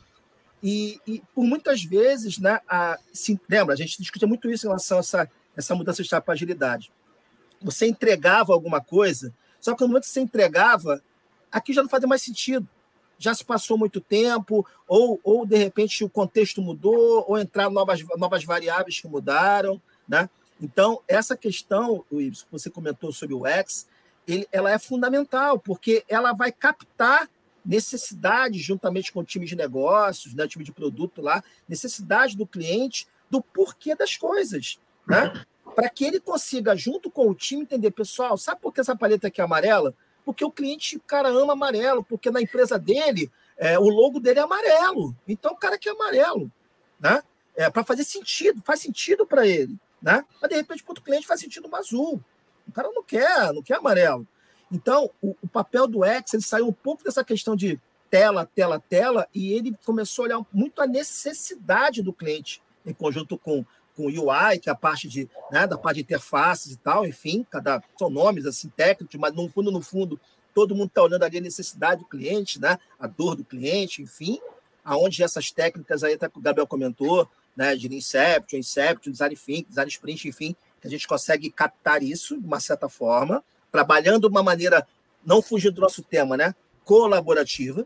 E, 0.63 1.01
e, 1.07 1.23
por 1.35 1.45
muitas 1.45 1.83
vezes, 1.83 2.39
né, 2.39 2.61
a, 2.69 2.99
se, 3.13 3.41
lembra, 3.49 3.73
a 3.73 3.77
gente 3.77 3.97
discute 3.97 4.27
muito 4.27 4.51
isso 4.51 4.67
em 4.67 4.69
relação 4.69 4.99
a 4.99 5.01
essa, 5.01 5.31
essa 5.57 5.75
mudança 5.75 6.03
de 6.03 6.09
para 6.09 6.35
agilidade. 6.35 6.93
Você 7.61 7.87
entregava 7.87 8.53
alguma 8.53 8.81
coisa, 8.81 9.33
só 9.61 9.75
que 9.75 9.83
no 9.83 9.89
momento 9.89 10.05
que 10.05 10.11
você 10.11 10.21
entregava, 10.21 11.03
aqui 11.51 11.73
já 11.73 11.83
não 11.83 11.89
fazia 11.89 12.09
mais 12.09 12.23
sentido. 12.23 12.67
Já 13.19 13.35
se 13.35 13.45
passou 13.45 13.77
muito 13.77 14.01
tempo, 14.01 14.65
ou, 14.87 15.21
ou 15.25 15.45
de 15.45 15.57
repente 15.57 16.05
o 16.05 16.09
contexto 16.09 16.63
mudou, 16.63 17.25
ou 17.27 17.39
entraram 17.39 17.73
novas, 17.73 18.01
novas 18.17 18.45
variáveis 18.45 19.01
que 19.01 19.09
mudaram. 19.09 19.81
Né? 20.09 20.31
Então, 20.61 21.01
essa 21.09 21.37
questão, 21.37 22.05
Luiz, 22.11 22.43
que 22.43 22.53
você 22.53 22.71
comentou 22.71 23.13
sobre 23.13 23.35
o 23.35 23.45
X, 23.47 23.89
ele, 24.27 24.47
ela 24.53 24.71
é 24.71 24.79
fundamental, 24.79 25.59
porque 25.59 26.05
ela 26.09 26.33
vai 26.33 26.53
captar 26.53 27.29
necessidade, 27.65 28.59
juntamente 28.59 29.13
com 29.13 29.21
o 29.21 29.25
time 29.25 29.47
de 29.47 29.57
negócios, 29.57 30.35
né, 30.35 30.47
time 30.47 30.65
de 30.65 30.73
produto 30.73 31.21
lá, 31.21 31.43
necessidade 31.69 32.37
do 32.37 32.47
cliente 32.47 33.07
do 33.31 33.43
porquê 33.43 33.95
das 33.95 34.17
coisas, 34.17 34.79
né? 35.07 35.45
Para 35.79 35.89
que 35.89 36.05
ele 36.05 36.18
consiga, 36.18 36.74
junto 36.74 37.09
com 37.09 37.29
o 37.29 37.35
time, 37.37 37.62
entender, 37.62 37.93
pessoal, 37.93 38.37
sabe 38.37 38.61
por 38.61 38.74
que 38.74 38.81
essa 38.81 38.97
paleta 38.97 39.29
aqui 39.29 39.41
é 39.41 39.45
amarela? 39.45 39.95
Porque 40.24 40.45
o 40.45 40.51
cliente, 40.51 40.97
o 40.97 41.01
cara 41.01 41.29
ama 41.29 41.53
amarelo, 41.53 42.03
porque 42.03 42.33
na 42.33 42.43
empresa 42.43 42.76
dele, 42.76 43.31
é, 43.57 43.79
o 43.79 43.89
logo 43.89 44.18
dele 44.18 44.41
é 44.41 44.43
amarelo. 44.43 45.14
Então 45.29 45.53
o 45.53 45.57
cara 45.57 45.79
quer 45.79 45.91
amarelo, 45.91 46.51
né? 46.99 47.22
É, 47.55 47.70
para 47.70 47.85
fazer 47.85 48.03
sentido, 48.03 48.61
faz 48.64 48.81
sentido 48.81 49.24
para 49.24 49.47
ele, 49.47 49.79
né? 50.03 50.24
Mas 50.43 50.51
de 50.51 50.57
repente, 50.57 50.83
para 50.83 50.99
o 50.99 51.01
cliente 51.01 51.29
faz 51.29 51.39
sentido 51.39 51.68
um 51.72 51.76
azul. 51.76 52.20
O 52.66 52.72
cara 52.72 52.91
não 52.91 53.05
quer, 53.05 53.53
não 53.53 53.62
quer 53.62 53.76
amarelo. 53.76 54.26
Então, 54.72 55.09
o, 55.22 55.37
o 55.41 55.47
papel 55.47 55.87
do 55.87 56.05
X 56.05 56.35
ele 56.35 56.43
saiu 56.43 56.66
um 56.66 56.72
pouco 56.72 57.05
dessa 57.05 57.22
questão 57.22 57.55
de 57.55 57.81
tela, 58.11 58.45
tela, 58.53 58.81
tela, 58.81 59.29
e 59.33 59.53
ele 59.53 59.79
começou 59.85 60.24
a 60.24 60.26
olhar 60.26 60.47
muito 60.53 60.83
a 60.83 60.89
necessidade 60.89 62.03
do 62.03 62.12
cliente, 62.12 62.61
em 62.85 62.93
conjunto 62.93 63.39
com, 63.39 63.64
com 63.99 64.05
UI, 64.05 64.61
que 64.63 64.69
é 64.69 64.73
a 64.73 64.77
parte 64.77 65.09
de, 65.09 65.29
né, 65.51 65.67
da 65.67 65.77
parte 65.77 65.97
de 65.97 66.03
interfaces 66.03 66.75
e 66.75 66.77
tal, 66.77 67.05
enfim, 67.05 67.45
cada, 67.51 67.83
são 67.99 68.09
nomes 68.09 68.47
assim 68.47 68.69
técnicos, 68.69 69.19
mas 69.19 69.35
no 69.35 69.49
fundo, 69.49 69.73
no 69.73 69.83
fundo, 69.83 70.21
todo 70.55 70.73
mundo 70.73 70.87
está 70.87 71.03
olhando 71.03 71.25
ali 71.25 71.39
a 71.39 71.41
necessidade 71.41 72.03
do 72.03 72.09
cliente, 72.09 72.61
né, 72.61 72.79
a 72.97 73.09
dor 73.09 73.35
do 73.35 73.45
cliente, 73.45 74.01
enfim, 74.01 74.39
aonde 74.85 75.21
essas 75.25 75.51
técnicas 75.51 76.05
aí, 76.05 76.15
até 76.15 76.29
que 76.29 76.39
o 76.39 76.41
Gabriel 76.41 76.67
comentou, 76.67 77.29
né, 77.57 77.75
de 77.75 77.93
Inception, 77.93 78.61
Inception, 78.61 79.11
Design 79.11 79.35
Think, 79.35 79.69
Design 79.69 79.91
Sprint, 79.91 80.29
enfim, 80.29 80.55
que 80.81 80.87
a 80.87 80.91
gente 80.91 81.09
consegue 81.09 81.51
captar 81.51 82.01
isso 82.01 82.41
de 82.41 82.47
uma 82.47 82.61
certa 82.61 82.89
forma, 82.89 83.43
trabalhando 83.73 84.29
de 84.29 84.29
uma 84.29 84.45
maneira, 84.45 84.87
não 85.27 85.43
fugir 85.43 85.73
do 85.73 85.81
nosso 85.81 86.03
tema, 86.03 86.37
né? 86.37 86.55
Colaborativa, 86.85 87.85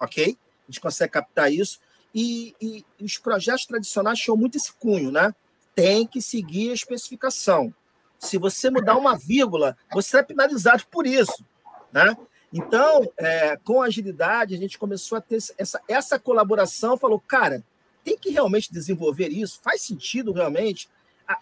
ok? 0.00 0.38
A 0.68 0.70
gente 0.70 0.80
consegue 0.80 1.12
captar 1.12 1.52
isso. 1.52 1.80
E, 2.14 2.54
e, 2.60 2.84
os 3.00 3.18
projetos 3.18 3.66
tradicionais 3.66 4.18
tinham 4.18 4.36
muito 4.36 4.56
esse 4.56 4.72
cunho, 4.72 5.10
né? 5.10 5.34
Tem 5.78 6.04
que 6.04 6.20
seguir 6.20 6.70
a 6.70 6.74
especificação. 6.74 7.72
Se 8.18 8.36
você 8.36 8.68
mudar 8.68 8.96
uma 8.96 9.16
vírgula, 9.16 9.76
você 9.92 10.18
é 10.18 10.22
penalizado 10.24 10.84
por 10.90 11.06
isso, 11.06 11.44
né? 11.92 12.16
Então, 12.52 13.08
é, 13.16 13.56
com 13.58 13.80
agilidade, 13.80 14.56
a 14.56 14.58
gente 14.58 14.76
começou 14.76 15.16
a 15.16 15.20
ter 15.20 15.38
essa, 15.56 15.80
essa 15.86 16.18
colaboração, 16.18 16.98
falou, 16.98 17.20
cara, 17.20 17.62
tem 18.02 18.18
que 18.18 18.30
realmente 18.30 18.72
desenvolver 18.72 19.28
isso, 19.28 19.60
faz 19.62 19.82
sentido 19.82 20.32
realmente 20.32 20.88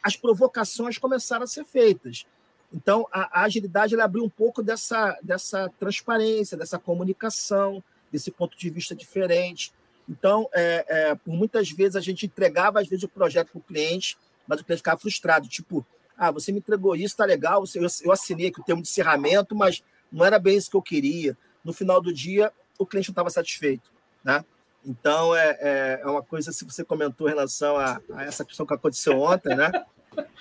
as 0.03 0.17
provocações 0.17 0.99
começaram 0.99 1.45
a 1.45 1.47
ser 1.47 1.65
feitas. 1.65 2.27
Então, 2.71 3.09
a, 3.11 3.41
a 3.41 3.45
agilidade 3.45 3.95
ela 3.95 4.05
abriu 4.05 4.23
um 4.23 4.29
pouco 4.29 4.63
dessa, 4.63 5.19
dessa 5.23 5.73
transparência, 5.79 6.59
dessa 6.59 6.79
comunicação, 6.79 7.83
desse 8.13 8.31
ponto 8.31 8.55
de 8.55 8.69
vista 8.69 8.95
diferente. 8.95 9.73
Então, 10.09 10.49
é, 10.55 10.85
é, 10.89 11.15
por 11.15 11.33
muitas 11.33 11.71
vezes 11.71 11.97
a 11.97 12.01
gente 12.01 12.27
entregava, 12.27 12.81
às 12.81 12.89
vezes, 12.89 13.05
o 13.05 13.09
projeto 13.09 13.51
para 13.51 13.59
o 13.59 13.63
cliente, 13.63 14.17
mas 14.47 14.61
o 14.61 14.65
cliente 14.65 14.81
ficava 14.81 15.01
frustrado. 15.01 15.49
Tipo, 15.49 15.85
ah, 16.17 16.31
você 16.31 16.53
me 16.53 16.59
entregou 16.59 16.95
isso, 16.95 17.17
tá 17.17 17.25
legal, 17.25 17.65
eu, 17.75 17.87
eu 18.05 18.13
assinei 18.13 18.49
aqui 18.49 18.61
o 18.61 18.65
termo 18.65 18.83
de 18.83 18.89
encerramento, 18.89 19.55
mas 19.55 19.83
não 20.11 20.25
era 20.25 20.39
bem 20.39 20.57
isso 20.57 20.71
que 20.71 20.77
eu 20.77 20.83
queria. 20.83 21.37
No 21.65 21.73
final 21.73 22.01
do 22.01 22.13
dia, 22.13 22.53
o 22.79 22.87
cliente 22.87 23.09
não 23.09 23.13
estava 23.13 23.31
satisfeito. 23.31 23.91
Né? 24.25 24.45
Então, 24.85 25.35
é, 25.35 25.59
é, 25.61 26.01
é, 26.03 26.07
uma 26.07 26.23
coisa, 26.23 26.53
se 26.53 26.65
você 26.65 26.85
comentou 26.85 27.27
em 27.27 27.31
relação 27.31 27.77
a, 27.77 28.01
a, 28.15 28.25
essa 28.25 28.45
questão 28.45 28.65
que 28.65 28.75
aconteceu 28.75 29.21
ontem, 29.21 29.55
né? 29.55 29.71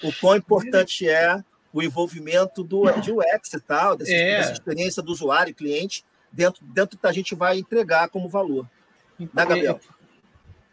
O 0.04 0.14
quão 0.22 0.38
importante 0.38 1.10
é 1.10 1.44
o 1.74 1.82
envolvimento 1.84 2.64
do, 2.64 2.90
de 3.02 3.12
UX 3.12 3.54
e 3.54 3.60
tal, 3.60 3.98
dessa, 3.98 4.14
é. 4.14 4.38
dessa 4.38 4.54
experiência 4.54 5.04
do 5.04 5.12
usuário, 5.12 5.54
cliente, 5.54 6.06
dentro, 6.32 6.64
dentro 6.64 6.98
que 6.98 7.08
a 7.08 7.12
gente 7.12 7.36
vai 7.36 7.58
entregar 7.58 8.08
como 8.08 8.30
valor. 8.30 8.70
Né, 9.20 9.28
Gabriel? 9.34 9.80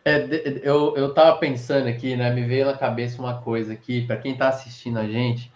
É, 0.04 0.26
eu, 0.62 0.96
eu 0.96 1.14
tava 1.14 1.38
pensando 1.38 1.86
aqui, 1.88 2.16
né? 2.16 2.32
Me 2.32 2.44
veio 2.44 2.66
na 2.66 2.76
cabeça 2.76 3.20
uma 3.22 3.40
coisa 3.40 3.72
aqui, 3.72 4.04
para 4.06 4.16
quem 4.16 4.32
está 4.32 4.48
assistindo 4.48 4.98
a 4.98 5.06
gente, 5.06 5.52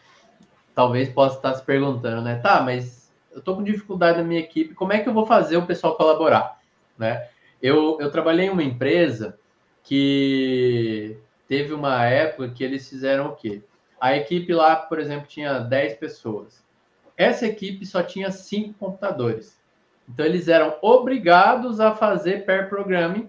talvez 0.75 1.09
possa 1.09 1.37
estar 1.37 1.55
se 1.55 1.65
perguntando, 1.65 2.23
né? 2.23 2.37
Tá, 2.37 2.63
mas 2.63 3.13
eu 3.33 3.41
tô 3.43 3.57
com 3.57 3.63
dificuldade 3.63 4.19
na 4.19 4.25
minha 4.25 4.41
equipe, 4.41 4.75
como 4.75 4.93
é 4.93 5.01
que 5.01 5.09
eu 5.09 5.15
vou 5.15 5.27
fazer 5.27 5.57
o 5.57 5.67
pessoal 5.67 5.97
colaborar, 5.97 6.61
né? 6.97 7.29
Eu, 7.61 7.99
eu 8.01 8.11
trabalhei 8.11 8.47
em 8.47 8.51
uma 8.51 8.63
empresa 8.63 9.39
que 9.83 11.17
teve 11.49 11.73
uma 11.73 12.05
época 12.05 12.51
que 12.51 12.63
eles 12.63 12.89
fizeram 12.89 13.29
o 13.29 13.37
quê? 13.37 13.63
A 14.01 14.17
equipe 14.17 14.53
lá, 14.53 14.77
por 14.77 15.01
exemplo, 15.01 15.27
tinha 15.27 15.59
10 15.59 15.95
pessoas. 15.95 16.65
Essa 17.17 17.47
equipe 17.47 17.87
só 17.87 18.03
tinha 18.03 18.31
5 18.31 18.75
computadores. 18.75 19.59
Então, 20.09 20.25
eles 20.25 20.49
eram 20.49 20.77
obrigados 20.81 21.81
a 21.81 21.95
fazer 21.95 22.45
pair 22.45 22.69
programming. 22.69 23.29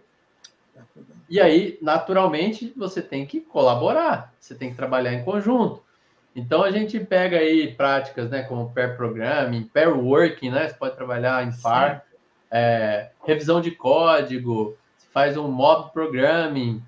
E 1.29 1.41
aí, 1.41 1.77
naturalmente, 1.81 2.73
você 2.75 3.01
tem 3.01 3.25
que 3.25 3.41
colaborar, 3.41 4.33
você 4.39 4.55
tem 4.55 4.69
que 4.69 4.77
trabalhar 4.77 5.13
em 5.13 5.23
conjunto. 5.23 5.83
Então, 6.35 6.63
a 6.63 6.71
gente 6.71 6.99
pega 6.99 7.37
aí 7.37 7.73
práticas 7.73 8.29
né, 8.29 8.43
como 8.43 8.71
pair 8.71 8.95
programming, 8.95 9.63
pair 9.63 9.89
working, 9.89 10.51
né? 10.51 10.69
Você 10.69 10.75
pode 10.75 10.95
trabalhar 10.95 11.45
em 11.45 11.51
par 11.61 12.03
é, 12.51 13.09
revisão 13.25 13.59
de 13.59 13.71
código, 13.71 14.77
faz 15.11 15.35
um 15.35 15.49
mob 15.49 15.91
programming, 15.91 16.81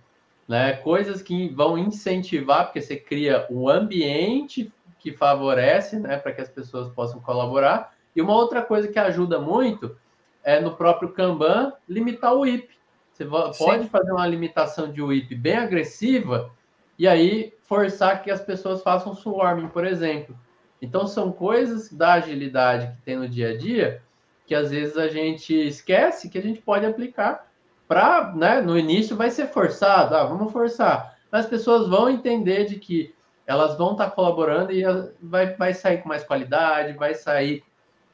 né? 0.48 0.74
Coisas 0.74 1.22
que 1.22 1.50
vão 1.50 1.78
incentivar, 1.78 2.66
porque 2.66 2.82
você 2.82 2.96
cria 2.96 3.46
um 3.50 3.68
ambiente 3.68 4.72
que 5.00 5.12
favorece, 5.12 5.98
né, 5.98 6.18
para 6.18 6.34
que 6.34 6.42
as 6.42 6.50
pessoas 6.50 6.94
possam 6.94 7.20
colaborar. 7.20 7.94
E 8.20 8.22
uma 8.22 8.34
outra 8.34 8.62
coisa 8.62 8.90
que 8.90 9.00
ajuda 9.00 9.40
muito 9.40 9.96
é 10.44 10.60
no 10.60 10.76
próprio 10.76 11.14
Kanban 11.14 11.72
limitar 11.88 12.36
o 12.36 12.42
WIP. 12.42 12.68
Você 13.14 13.24
pode 13.24 13.84
Sim. 13.84 13.90
fazer 13.90 14.12
uma 14.12 14.28
limitação 14.28 14.92
de 14.92 15.02
WIP 15.02 15.36
bem 15.36 15.56
agressiva 15.56 16.52
e 16.98 17.08
aí 17.08 17.54
forçar 17.62 18.22
que 18.22 18.30
as 18.30 18.42
pessoas 18.42 18.84
façam 18.84 19.16
swarming, 19.16 19.70
por 19.70 19.88
exemplo. 19.88 20.38
Então 20.82 21.08
são 21.08 21.32
coisas 21.32 21.94
da 21.94 22.16
agilidade 22.16 22.94
que 22.98 23.02
tem 23.04 23.16
no 23.16 23.30
dia 23.30 23.52
a 23.52 23.58
dia 23.58 24.02
que 24.46 24.54
às 24.54 24.70
vezes 24.70 24.98
a 24.98 25.08
gente 25.08 25.54
esquece 25.54 26.30
que 26.30 26.38
a 26.38 26.42
gente 26.42 26.60
pode 26.60 26.86
aplicar 26.86 27.50
para, 27.88 28.34
né, 28.36 28.60
no 28.60 28.78
início 28.78 29.16
vai 29.16 29.32
ser 29.32 29.48
forçado, 29.48 30.14
ah, 30.14 30.26
vamos 30.26 30.52
forçar, 30.52 31.16
mas 31.32 31.46
as 31.46 31.50
pessoas 31.50 31.88
vão 31.88 32.10
entender 32.10 32.66
de 32.66 32.76
que 32.76 33.16
elas 33.48 33.78
vão 33.78 33.94
estar 33.94 34.10
tá 34.10 34.12
colaborando 34.12 34.74
e 34.74 34.84
vai, 35.22 35.56
vai 35.56 35.74
sair 35.74 36.00
com 36.00 36.10
mais 36.10 36.26
qualidade, 36.26 36.98
vai 36.98 37.14
sair 37.14 37.64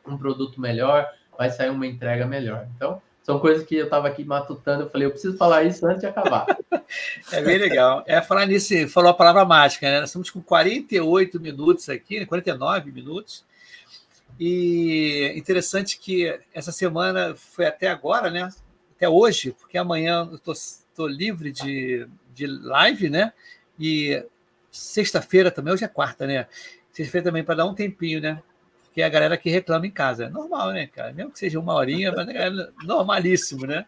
um 0.07 0.17
produto 0.17 0.59
melhor, 0.59 1.07
vai 1.37 1.49
sair 1.49 1.69
uma 1.69 1.87
entrega 1.87 2.25
melhor. 2.25 2.67
Então, 2.75 3.01
são 3.25 3.39
coisas 3.39 3.65
que 3.65 3.75
eu 3.75 3.85
estava 3.85 4.07
aqui 4.07 4.23
matutando, 4.23 4.83
eu 4.83 4.89
falei, 4.89 5.07
eu 5.07 5.11
preciso 5.11 5.35
falar 5.35 5.63
isso 5.63 5.85
antes 5.87 6.01
de 6.01 6.07
acabar. 6.07 6.45
É 7.31 7.41
bem 7.41 7.57
legal. 7.57 8.03
É 8.05 8.21
falar 8.21 8.45
nisso, 8.45 8.87
falou 8.89 9.09
a 9.09 9.13
palavra 9.13 9.43
mágica, 9.43 9.89
né? 9.89 9.99
Nós 9.99 10.09
estamos 10.09 10.29
com 10.29 10.39
48 10.39 11.39
minutos 11.39 11.89
aqui, 11.89 12.23
49 12.27 12.91
minutos. 12.91 13.43
E 14.39 15.33
interessante 15.35 15.97
que 15.97 16.39
essa 16.53 16.71
semana 16.71 17.33
foi 17.35 17.65
até 17.65 17.87
agora, 17.87 18.29
né? 18.29 18.49
Até 18.95 19.09
hoje, 19.09 19.55
porque 19.59 19.79
amanhã 19.79 20.29
eu 20.29 20.35
estou 20.35 21.07
livre 21.07 21.51
de, 21.51 22.07
de 22.31 22.45
live, 22.45 23.09
né? 23.09 23.33
E 23.79 24.23
sexta-feira 24.69 25.49
também, 25.49 25.73
hoje 25.73 25.85
é 25.85 25.87
quarta, 25.87 26.27
né? 26.27 26.47
Sexta-feira 26.91 27.25
também 27.25 27.43
para 27.43 27.55
dar 27.55 27.65
um 27.65 27.73
tempinho, 27.73 28.21
né? 28.21 28.43
Porque 28.95 29.01
é 29.01 29.05
a 29.07 29.09
galera 29.09 29.35
que 29.35 29.49
reclama 29.49 29.85
em 29.85 29.91
casa. 29.91 30.23
É 30.23 30.29
normal, 30.29 30.71
né, 30.71 30.87
cara? 30.87 31.11
Mesmo 31.11 31.29
que 31.29 31.39
seja 31.39 31.59
uma 31.59 31.73
horinha, 31.73 32.13
mas 32.13 32.29
é 32.29 32.49
normalíssimo, 32.85 33.67
né? 33.67 33.85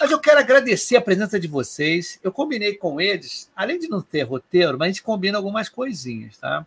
Mas 0.00 0.10
eu 0.10 0.18
quero 0.18 0.40
agradecer 0.40 0.96
a 0.96 1.00
presença 1.00 1.38
de 1.38 1.46
vocês. 1.46 2.18
Eu 2.20 2.32
combinei 2.32 2.74
com 2.74 3.00
eles, 3.00 3.48
além 3.54 3.78
de 3.78 3.88
não 3.88 4.02
ter 4.02 4.22
roteiro, 4.22 4.76
mas 4.76 4.86
a 4.86 4.88
gente 4.88 5.04
combina 5.04 5.38
algumas 5.38 5.68
coisinhas, 5.68 6.36
tá? 6.36 6.66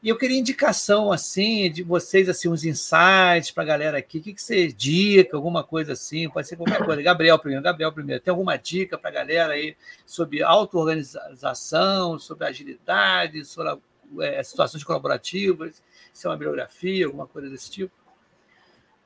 E 0.00 0.08
eu 0.08 0.16
queria 0.16 0.38
indicação 0.38 1.10
assim 1.10 1.68
de 1.72 1.82
vocês, 1.82 2.28
assim, 2.28 2.48
uns 2.48 2.62
insights 2.62 3.50
para 3.50 3.64
a 3.64 3.66
galera 3.66 3.98
aqui. 3.98 4.18
O 4.18 4.22
que, 4.22 4.32
que 4.32 4.40
você 4.40 4.68
dica, 4.68 5.36
alguma 5.36 5.64
coisa 5.64 5.94
assim? 5.94 6.30
Pode 6.30 6.46
ser 6.46 6.54
qualquer 6.54 6.78
coisa. 6.78 7.02
Gabriel 7.02 7.40
primeiro, 7.40 7.64
Gabriel 7.64 7.92
primeiro. 7.92 8.22
Tem 8.22 8.30
alguma 8.30 8.56
dica 8.56 8.96
para 8.96 9.10
a 9.10 9.14
galera 9.14 9.54
aí 9.54 9.76
sobre 10.06 10.44
auto-organização, 10.44 12.20
sobre 12.20 12.46
agilidade, 12.46 13.44
sobre 13.44 13.76
é, 14.20 14.40
situações 14.44 14.84
colaborativas? 14.84 15.82
Se 16.12 16.26
é 16.26 16.30
uma 16.30 16.36
bibliografia, 16.36 17.06
alguma 17.06 17.26
coisa 17.26 17.48
desse 17.48 17.70
tipo? 17.70 17.92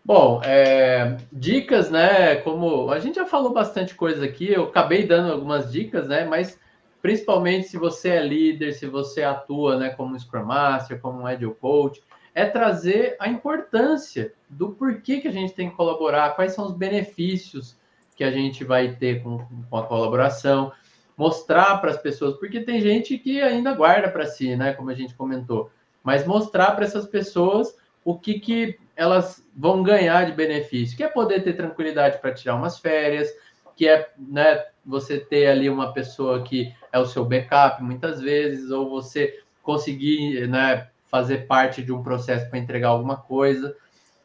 Bom, 0.05 0.41
é, 0.45 1.17
dicas, 1.33 1.91
né? 1.91 2.37
Como 2.37 2.91
a 2.91 2.99
gente 2.99 3.15
já 3.15 3.25
falou 3.25 3.53
bastante 3.53 3.95
coisa 3.95 4.25
aqui, 4.25 4.53
eu 4.53 4.65
acabei 4.65 5.07
dando 5.07 5.33
algumas 5.33 5.73
dicas, 5.73 6.09
né? 6.09 6.25
Mas 6.25 6.59
principalmente 7.05 7.69
se 7.69 7.77
você 7.77 8.09
é 8.09 8.27
líder, 8.27 8.73
se 8.73 8.87
você 8.87 9.23
atua, 9.23 9.77
né, 9.77 9.91
como 9.91 10.19
Scrum 10.19 10.47
Master, 10.47 10.99
como 10.99 11.21
um 11.21 11.27
Agile 11.27 11.55
Coach, 11.55 12.03
é 12.35 12.47
trazer 12.47 13.15
a 13.21 13.29
importância 13.29 14.33
do 14.49 14.71
porquê 14.71 15.21
que 15.21 15.29
a 15.29 15.31
gente 15.31 15.53
tem 15.53 15.69
que 15.69 15.77
colaborar, 15.77 16.35
quais 16.35 16.55
são 16.55 16.65
os 16.65 16.73
benefícios 16.73 17.77
que 18.17 18.25
a 18.25 18.31
gente 18.31 18.65
vai 18.65 18.97
ter 18.97 19.23
com, 19.23 19.47
com 19.69 19.77
a 19.77 19.87
colaboração, 19.87 20.73
mostrar 21.15 21.77
para 21.79 21.91
as 21.91 21.99
pessoas, 21.99 22.39
porque 22.39 22.61
tem 22.61 22.81
gente 22.81 23.19
que 23.19 23.43
ainda 23.43 23.75
guarda 23.75 24.11
para 24.11 24.25
si, 24.25 24.57
né, 24.57 24.73
como 24.73 24.89
a 24.89 24.95
gente 24.95 25.15
comentou, 25.15 25.71
mas 26.05 26.27
mostrar 26.27 26.73
para 26.73 26.85
essas 26.85 27.07
pessoas 27.07 27.75
o 28.05 28.17
que, 28.17 28.39
que 28.39 28.79
elas 28.95 29.45
vão 29.57 29.83
ganhar 29.83 30.27
de 30.27 30.33
benefício, 30.33 30.97
que 30.97 31.03
é 31.03 31.09
poder 31.09 31.43
ter 31.43 31.55
tranquilidade 31.55 32.21
para 32.21 32.35
tirar 32.35 32.55
umas 32.55 32.79
férias, 32.79 33.29
que 33.75 33.89
é 33.89 34.13
né, 34.19 34.67
você 34.85 35.19
ter 35.19 35.47
ali 35.47 35.69
uma 35.69 35.93
pessoa 35.93 36.43
que 36.43 36.73
é 36.93 36.99
o 36.99 37.07
seu 37.07 37.25
backup 37.25 37.83
muitas 37.83 38.21
vezes, 38.21 38.71
ou 38.71 38.89
você 38.89 39.41
conseguir 39.63 40.47
né, 40.47 40.89
fazer 41.07 41.47
parte 41.47 41.83
de 41.83 41.91
um 41.91 42.03
processo 42.03 42.49
para 42.51 42.59
entregar 42.59 42.89
alguma 42.89 43.17
coisa. 43.17 43.75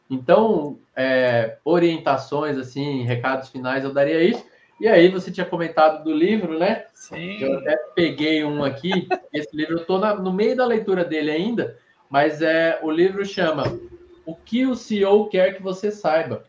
Então, 0.10 0.78
é, 0.96 1.58
orientações, 1.64 2.58
assim, 2.58 3.04
recados 3.04 3.50
finais, 3.50 3.84
eu 3.84 3.94
daria 3.94 4.22
isso. 4.22 4.44
E 4.80 4.88
aí, 4.88 5.10
você 5.10 5.30
tinha 5.30 5.46
comentado 5.46 6.04
do 6.04 6.14
livro, 6.14 6.58
né? 6.58 6.86
Sim. 6.94 7.42
Eu 7.42 7.60
até 7.60 7.76
peguei 7.94 8.44
um 8.44 8.64
aqui. 8.64 9.08
Esse 9.34 9.56
livro, 9.56 9.74
eu 9.76 9.82
estou 9.82 10.00
no 10.00 10.32
meio 10.32 10.56
da 10.56 10.66
leitura 10.66 11.04
dele 11.04 11.32
ainda, 11.32 11.78
mas 12.10 12.42
é 12.42 12.80
o 12.82 12.90
livro 12.90 13.26
chama 13.26 13.64
O 14.26 14.36
que 14.36 14.66
o 14.66 14.76
CEO 14.76 15.28
quer 15.28 15.56
que 15.56 15.62
você 15.62 15.92
saiba. 15.92 16.46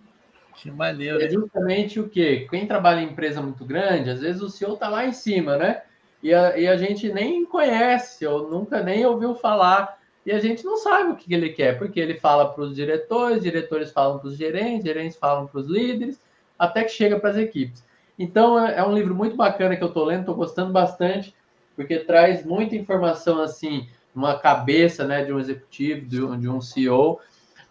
Que 0.55 0.71
maneiro. 0.71 1.21
É 1.21 1.29
justamente 1.29 1.99
o 1.99 2.09
quê? 2.09 2.47
Quem 2.49 2.67
trabalha 2.67 3.01
em 3.01 3.11
empresa 3.11 3.43
muito 3.43 3.65
grande, 3.65 4.11
às 4.11 4.21
vezes 4.21 4.43
o 4.43 4.51
CEO 4.51 4.75
está 4.75 4.89
lá 4.89 5.05
em 5.05 5.13
cima, 5.13 5.57
né? 5.57 5.83
E 6.23 6.35
a, 6.35 6.57
e 6.57 6.69
a 6.69 6.77
gente 6.77 7.11
nem 7.11 7.45
conhece, 7.47 8.27
ou 8.27 8.49
nunca 8.49 8.83
nem 8.83 9.05
ouviu 9.07 9.35
falar 9.35 9.99
e 10.25 10.33
a 10.33 10.39
gente 10.39 10.65
não 10.65 10.77
sabe 10.77 11.11
o 11.11 11.17
que 11.17 11.33
ele 11.33 11.51
quer, 11.51 11.79
porque 11.79 11.99
ele 11.99 12.15
fala 12.15 12.53
para 12.53 12.63
os 12.63 12.75
diretores, 12.75 13.43
diretores 13.43 13.91
falam 13.91 14.19
para 14.19 14.29
os 14.29 14.37
gerentes, 14.37 14.85
gerentes 14.85 15.17
falam 15.17 15.47
para 15.47 15.61
os 15.61 15.67
líderes, 15.67 16.21
até 16.59 16.85
que 16.85 16.91
chega 16.91 17.19
para 17.19 17.31
as 17.31 17.37
equipes. 17.37 17.83
Então 18.21 18.63
é, 18.63 18.77
é 18.79 18.85
um 18.85 18.95
livro 18.95 19.15
muito 19.15 19.35
bacana 19.35 19.75
que 19.75 19.83
eu 19.83 19.89
estou 19.89 20.05
lendo, 20.05 20.21
estou 20.21 20.35
gostando 20.35 20.71
bastante, 20.71 21.35
porque 21.75 21.99
traz 22.01 22.45
muita 22.45 22.77
informação 22.77 23.41
assim, 23.41 23.89
numa 24.15 24.39
cabeça 24.39 25.07
né, 25.07 25.25
de 25.25 25.33
um 25.33 25.41
executivo, 25.41 26.07
de 26.07 26.23
um, 26.23 26.39
de 26.39 26.47
um 26.47 26.61
CEO, 26.61 27.19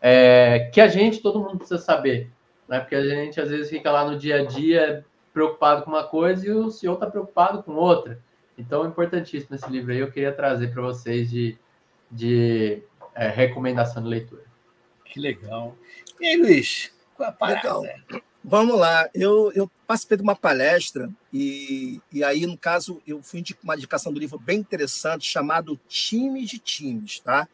é, 0.02 0.72
que 0.74 0.82
a 0.82 0.88
gente, 0.88 1.22
todo 1.22 1.40
mundo 1.40 1.58
precisa 1.58 1.80
saber. 1.80 2.32
Né? 2.68 2.80
Porque 2.80 2.96
a 2.96 3.04
gente 3.08 3.40
às 3.40 3.50
vezes 3.50 3.70
fica 3.70 3.92
lá 3.92 4.10
no 4.10 4.18
dia 4.18 4.42
a 4.42 4.46
dia 4.46 5.06
preocupado 5.32 5.84
com 5.84 5.92
uma 5.92 6.04
coisa 6.04 6.48
e 6.48 6.52
o 6.52 6.72
CEO 6.72 6.96
está 6.96 7.06
preocupado 7.06 7.62
com 7.62 7.74
outra. 7.74 8.20
Então, 8.58 8.84
é 8.84 8.88
importantíssimo 8.88 9.56
esse 9.56 9.70
livro 9.70 9.92
aí, 9.92 10.00
eu 10.00 10.12
queria 10.12 10.34
trazer 10.34 10.74
para 10.74 10.82
vocês 10.82 11.30
de 11.30 11.56
de 12.12 12.82
é, 13.14 13.30
recomendação 13.30 14.02
de 14.02 14.10
leitura. 14.10 14.44
Que 15.06 15.20
legal. 15.20 15.76
E 16.20 16.26
aí, 16.26 16.38
Luiz, 16.38 16.92
qual 17.16 17.30
a 17.30 17.32
parada? 17.32 17.80
Legal. 17.80 18.22
Vamos 18.52 18.80
lá, 18.80 19.08
eu, 19.14 19.52
eu 19.54 19.70
participei 19.86 20.18
de 20.18 20.24
uma 20.24 20.36
palestra 20.36 21.08
e, 21.32 22.02
e 22.12 22.24
aí, 22.24 22.48
no 22.48 22.58
caso, 22.58 23.00
eu 23.06 23.22
fui 23.22 23.44
de 23.44 23.56
uma 23.64 23.76
indicação 23.76 24.12
do 24.12 24.20
livro 24.20 24.40
bem 24.40 24.58
interessante 24.58 25.30
chamado 25.30 25.80
Times 25.88 26.50
de 26.50 26.58
Times, 26.58 27.20
tá? 27.20 27.48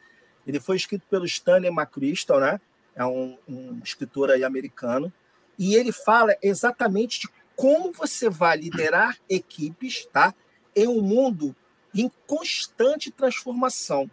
Ele 0.48 0.58
foi 0.58 0.78
escrito 0.78 1.06
pelo 1.10 1.26
Stanley 1.26 1.70
McChrystal, 1.70 2.40
né? 2.40 2.62
É 2.96 3.04
um, 3.06 3.38
um 3.46 3.78
escritor 3.84 4.32
aí 4.32 4.46
americano, 4.46 5.12
e 5.60 5.76
ele 5.76 5.92
fala 5.92 6.34
exatamente 6.42 7.20
de 7.20 7.30
como 7.58 7.92
você 7.92 8.30
vai 8.30 8.56
liderar 8.56 9.18
equipes, 9.30 10.06
tá? 10.06 10.34
Em 10.74 10.88
um 10.88 11.02
mundo 11.02 11.54
em 11.94 12.10
constante 12.26 13.12
transformação. 13.12 14.10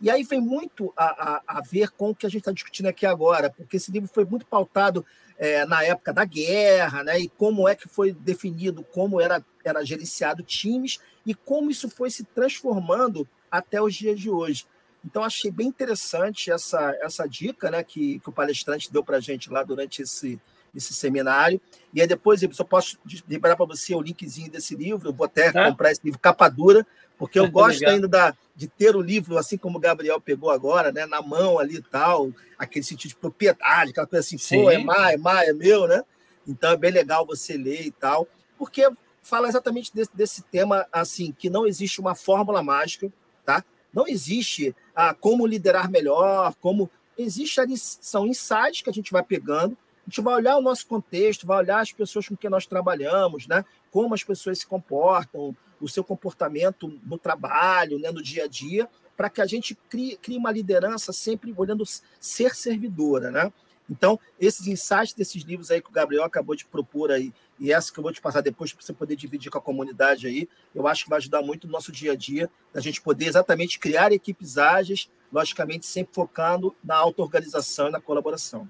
E 0.00 0.08
aí 0.10 0.24
vem 0.24 0.40
muito 0.40 0.94
a, 0.96 1.34
a, 1.34 1.42
a 1.58 1.60
ver 1.60 1.90
com 1.90 2.08
o 2.08 2.14
que 2.14 2.24
a 2.24 2.30
gente 2.30 2.40
está 2.40 2.52
discutindo 2.52 2.86
aqui 2.86 3.04
agora, 3.04 3.50
porque 3.50 3.76
esse 3.76 3.92
livro 3.92 4.10
foi 4.10 4.24
muito 4.24 4.46
pautado 4.46 5.04
é, 5.38 5.64
na 5.66 5.82
época 5.82 6.12
da 6.12 6.24
guerra, 6.24 7.02
né? 7.04 7.20
E 7.20 7.28
como 7.28 7.68
é 7.68 7.74
que 7.74 7.88
foi 7.88 8.12
definido, 8.12 8.84
como 8.84 9.20
era, 9.20 9.44
era 9.64 9.84
gerenciado 9.84 10.42
times 10.42 10.98
e 11.26 11.34
como 11.34 11.70
isso 11.70 11.88
foi 11.88 12.10
se 12.10 12.24
transformando 12.24 13.28
até 13.50 13.80
os 13.80 13.94
dias 13.94 14.18
de 14.18 14.30
hoje. 14.30 14.66
Então, 15.04 15.24
achei 15.24 15.50
bem 15.50 15.66
interessante 15.66 16.50
essa, 16.50 16.96
essa 17.00 17.26
dica 17.26 17.70
né, 17.70 17.82
que, 17.82 18.20
que 18.20 18.28
o 18.28 18.32
palestrante 18.32 18.92
deu 18.92 19.02
para 19.02 19.16
a 19.16 19.20
gente 19.20 19.50
lá 19.50 19.62
durante 19.64 20.02
esse, 20.02 20.40
esse 20.74 20.94
seminário. 20.94 21.60
E 21.92 22.00
aí 22.00 22.06
depois 22.06 22.42
eu 22.42 22.52
só 22.52 22.64
posso 22.64 22.98
liberar 23.28 23.56
para 23.56 23.66
você 23.66 23.94
o 23.94 24.00
linkzinho 24.00 24.50
desse 24.50 24.74
livro. 24.74 25.08
Eu 25.08 25.12
vou 25.12 25.26
até 25.26 25.52
tá. 25.52 25.70
comprar 25.70 25.92
esse 25.92 26.00
livro 26.04 26.18
capa 26.18 26.48
dura, 26.48 26.86
porque 27.18 27.38
eu 27.38 27.48
gosto 27.50 27.86
ainda 27.86 28.08
da, 28.08 28.34
de 28.54 28.66
ter 28.66 28.96
o 28.96 29.00
livro, 29.00 29.38
assim 29.38 29.56
como 29.56 29.78
o 29.78 29.80
Gabriel 29.80 30.20
pegou 30.20 30.50
agora, 30.50 30.90
né, 30.90 31.06
na 31.06 31.20
mão 31.20 31.58
ali 31.58 31.76
e 31.76 31.82
tal, 31.82 32.32
aquele 32.58 32.84
sentido 32.84 33.10
de 33.10 33.16
propriedade, 33.16 33.90
aquela 33.90 34.06
coisa 34.06 34.24
assim, 34.24 34.38
Sim. 34.38 34.62
pô, 34.62 34.70
é 34.70 34.78
mais, 34.78 35.14
é 35.14 35.16
mais, 35.16 35.48
é 35.48 35.52
meu, 35.52 35.86
né? 35.86 36.02
Então 36.46 36.72
é 36.72 36.76
bem 36.76 36.90
legal 36.90 37.26
você 37.26 37.56
ler 37.56 37.86
e 37.86 37.90
tal, 37.90 38.26
porque 38.58 38.88
fala 39.22 39.48
exatamente 39.48 39.94
desse, 39.94 40.10
desse 40.14 40.42
tema, 40.42 40.86
assim, 40.92 41.32
que 41.32 41.48
não 41.48 41.66
existe 41.66 42.00
uma 42.00 42.14
fórmula 42.14 42.62
mágica, 42.62 43.12
tá? 43.44 43.64
Não 43.92 44.06
existe 44.06 44.74
ah, 44.94 45.14
como 45.14 45.46
liderar 45.46 45.90
melhor, 45.90 46.54
como. 46.60 46.90
Existe 47.16 47.60
ali, 47.60 47.76
são 47.76 48.26
insights 48.26 48.80
que 48.80 48.88
a 48.88 48.92
gente 48.92 49.12
vai 49.12 49.22
pegando, 49.22 49.76
a 50.04 50.10
gente 50.10 50.20
vai 50.20 50.34
olhar 50.34 50.56
o 50.56 50.60
nosso 50.60 50.86
contexto, 50.86 51.46
vai 51.46 51.58
olhar 51.58 51.80
as 51.80 51.92
pessoas 51.92 52.26
com 52.26 52.36
quem 52.36 52.50
nós 52.50 52.66
trabalhamos, 52.66 53.46
né? 53.46 53.64
como 53.90 54.14
as 54.14 54.24
pessoas 54.24 54.58
se 54.58 54.66
comportam, 54.66 55.56
o 55.80 55.88
seu 55.88 56.02
comportamento 56.02 57.00
no 57.04 57.16
trabalho, 57.16 57.98
né? 57.98 58.10
no 58.10 58.22
dia 58.22 58.44
a 58.44 58.48
dia, 58.48 58.88
para 59.16 59.30
que 59.30 59.40
a 59.40 59.46
gente 59.46 59.74
crie, 59.88 60.16
crie 60.16 60.36
uma 60.36 60.50
liderança 60.50 61.12
sempre 61.12 61.54
olhando 61.56 61.84
ser 62.18 62.54
servidora. 62.54 63.30
Né? 63.30 63.52
Então, 63.88 64.18
esses 64.40 64.66
insights 64.66 65.14
desses 65.14 65.42
livros 65.42 65.70
aí 65.70 65.80
que 65.80 65.88
o 65.88 65.92
Gabriel 65.92 66.24
acabou 66.24 66.56
de 66.56 66.64
propor 66.64 67.12
aí, 67.12 67.32
e 67.60 67.72
essa 67.72 67.92
que 67.92 67.98
eu 67.98 68.02
vou 68.02 68.12
te 68.12 68.20
passar 68.20 68.40
depois 68.40 68.72
para 68.72 68.84
você 68.84 68.92
poder 68.92 69.14
dividir 69.14 69.52
com 69.52 69.58
a 69.58 69.62
comunidade 69.62 70.26
aí, 70.26 70.48
eu 70.74 70.88
acho 70.88 71.04
que 71.04 71.10
vai 71.10 71.18
ajudar 71.18 71.42
muito 71.42 71.66
no 71.68 71.72
nosso 71.72 71.92
dia 71.92 72.12
a 72.12 72.16
dia, 72.16 72.50
da 72.72 72.80
gente 72.80 73.00
poder 73.00 73.26
exatamente 73.26 73.78
criar 73.78 74.10
equipes 74.10 74.58
ágeis, 74.58 75.08
logicamente 75.32 75.86
sempre 75.86 76.14
focando 76.14 76.74
na 76.82 76.96
auto-organização 76.96 77.88
e 77.88 77.92
na 77.92 78.00
colaboração. 78.00 78.68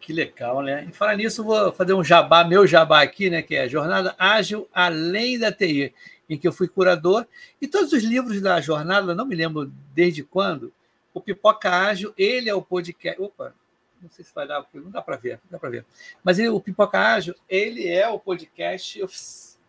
Que 0.00 0.12
legal, 0.12 0.62
né? 0.62 0.86
E 0.88 0.92
falar 0.92 1.16
nisso, 1.16 1.44
vou 1.44 1.72
fazer 1.72 1.92
um 1.92 2.02
jabá, 2.02 2.42
meu 2.42 2.66
jabá 2.66 3.02
aqui, 3.02 3.28
né? 3.28 3.42
Que 3.42 3.54
é 3.54 3.68
Jornada 3.68 4.14
Ágil 4.18 4.68
Além 4.72 5.38
da 5.38 5.52
TI, 5.52 5.94
em 6.28 6.38
que 6.38 6.48
eu 6.48 6.52
fui 6.52 6.66
curador. 6.66 7.26
E 7.60 7.68
todos 7.68 7.92
os 7.92 8.02
livros 8.02 8.40
da 8.40 8.60
jornada, 8.60 9.14
não 9.14 9.26
me 9.26 9.34
lembro 9.34 9.70
desde 9.94 10.22
quando, 10.22 10.72
o 11.12 11.20
Pipoca 11.20 11.70
Ágil, 11.70 12.14
ele 12.16 12.48
é 12.48 12.54
o 12.54 12.62
podcast. 12.62 13.20
Opa, 13.20 13.54
não 14.00 14.08
sei 14.10 14.24
se 14.24 14.34
vai 14.34 14.46
dar, 14.46 14.64
não 14.72 14.90
dá 14.90 15.02
para 15.02 15.16
ver, 15.16 15.38
não 15.44 15.50
dá 15.52 15.58
para 15.58 15.68
ver. 15.68 15.84
Mas 16.24 16.38
ele, 16.38 16.48
o 16.48 16.60
Pipoca 16.60 16.98
Ágil, 16.98 17.34
ele 17.48 17.86
é 17.86 18.08
o 18.08 18.18
podcast 18.18 19.04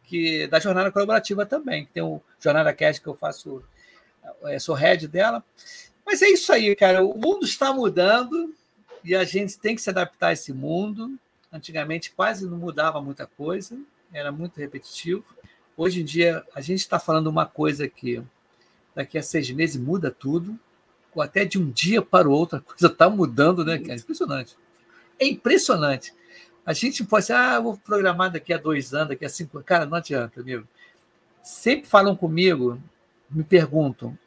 que, 0.05 0.47
da 0.47 0.59
jornada 0.59 0.91
colaborativa 0.91 1.45
também. 1.45 1.89
Tem 1.93 2.01
o 2.01 2.21
Jornada 2.39 2.73
Cast 2.73 3.01
que 3.01 3.07
eu 3.07 3.15
faço, 3.15 3.61
é, 4.45 4.57
sou 4.59 4.75
head 4.75 5.07
dela. 5.09 5.43
Mas 6.05 6.21
é 6.21 6.29
isso 6.29 6.53
aí, 6.53 6.73
cara. 6.75 7.03
O 7.03 7.17
mundo 7.17 7.45
está 7.45 7.73
mudando 7.73 8.53
e 9.03 9.15
a 9.15 9.23
gente 9.23 9.57
tem 9.57 9.75
que 9.75 9.81
se 9.81 9.89
adaptar 9.89 10.27
a 10.27 10.33
esse 10.33 10.53
mundo. 10.53 11.17
Antigamente 11.51 12.11
quase 12.11 12.45
não 12.45 12.57
mudava 12.57 13.01
muita 13.01 13.25
coisa, 13.25 13.77
era 14.13 14.31
muito 14.31 14.57
repetitivo. 14.57 15.25
Hoje 15.75 16.01
em 16.01 16.05
dia 16.05 16.45
a 16.55 16.61
gente 16.61 16.79
está 16.79 16.99
falando 16.99 17.27
uma 17.27 17.45
coisa 17.45 17.87
que 17.87 18.21
daqui 18.95 19.17
a 19.17 19.23
seis 19.23 19.49
meses 19.51 19.77
muda 19.77 20.11
tudo, 20.11 20.57
ou 21.13 21.21
até 21.21 21.43
de 21.43 21.59
um 21.59 21.69
dia 21.69 22.01
para 22.01 22.27
o 22.27 22.31
outro 22.31 22.57
a 22.57 22.61
coisa 22.61 22.87
está 22.87 23.09
mudando, 23.09 23.65
né? 23.65 23.81
É 23.87 23.95
impressionante. 23.95 24.57
É 25.19 25.27
impressionante. 25.27 26.13
A 26.65 26.73
gente 26.73 27.03
pode 27.03 27.25
ser, 27.25 27.33
ah, 27.33 27.59
vou 27.59 27.77
programar 27.77 28.31
daqui 28.31 28.53
a 28.53 28.57
dois 28.57 28.93
anos, 28.93 29.09
daqui 29.09 29.25
a 29.25 29.29
cinco 29.29 29.57
anos. 29.57 29.67
Cara, 29.67 29.85
não 29.85 29.97
adianta, 29.97 30.39
amigo. 30.39 30.67
Sempre 31.43 31.89
falam 31.89 32.15
comigo, 32.15 32.81
me 33.29 33.43
perguntam, 33.43 34.17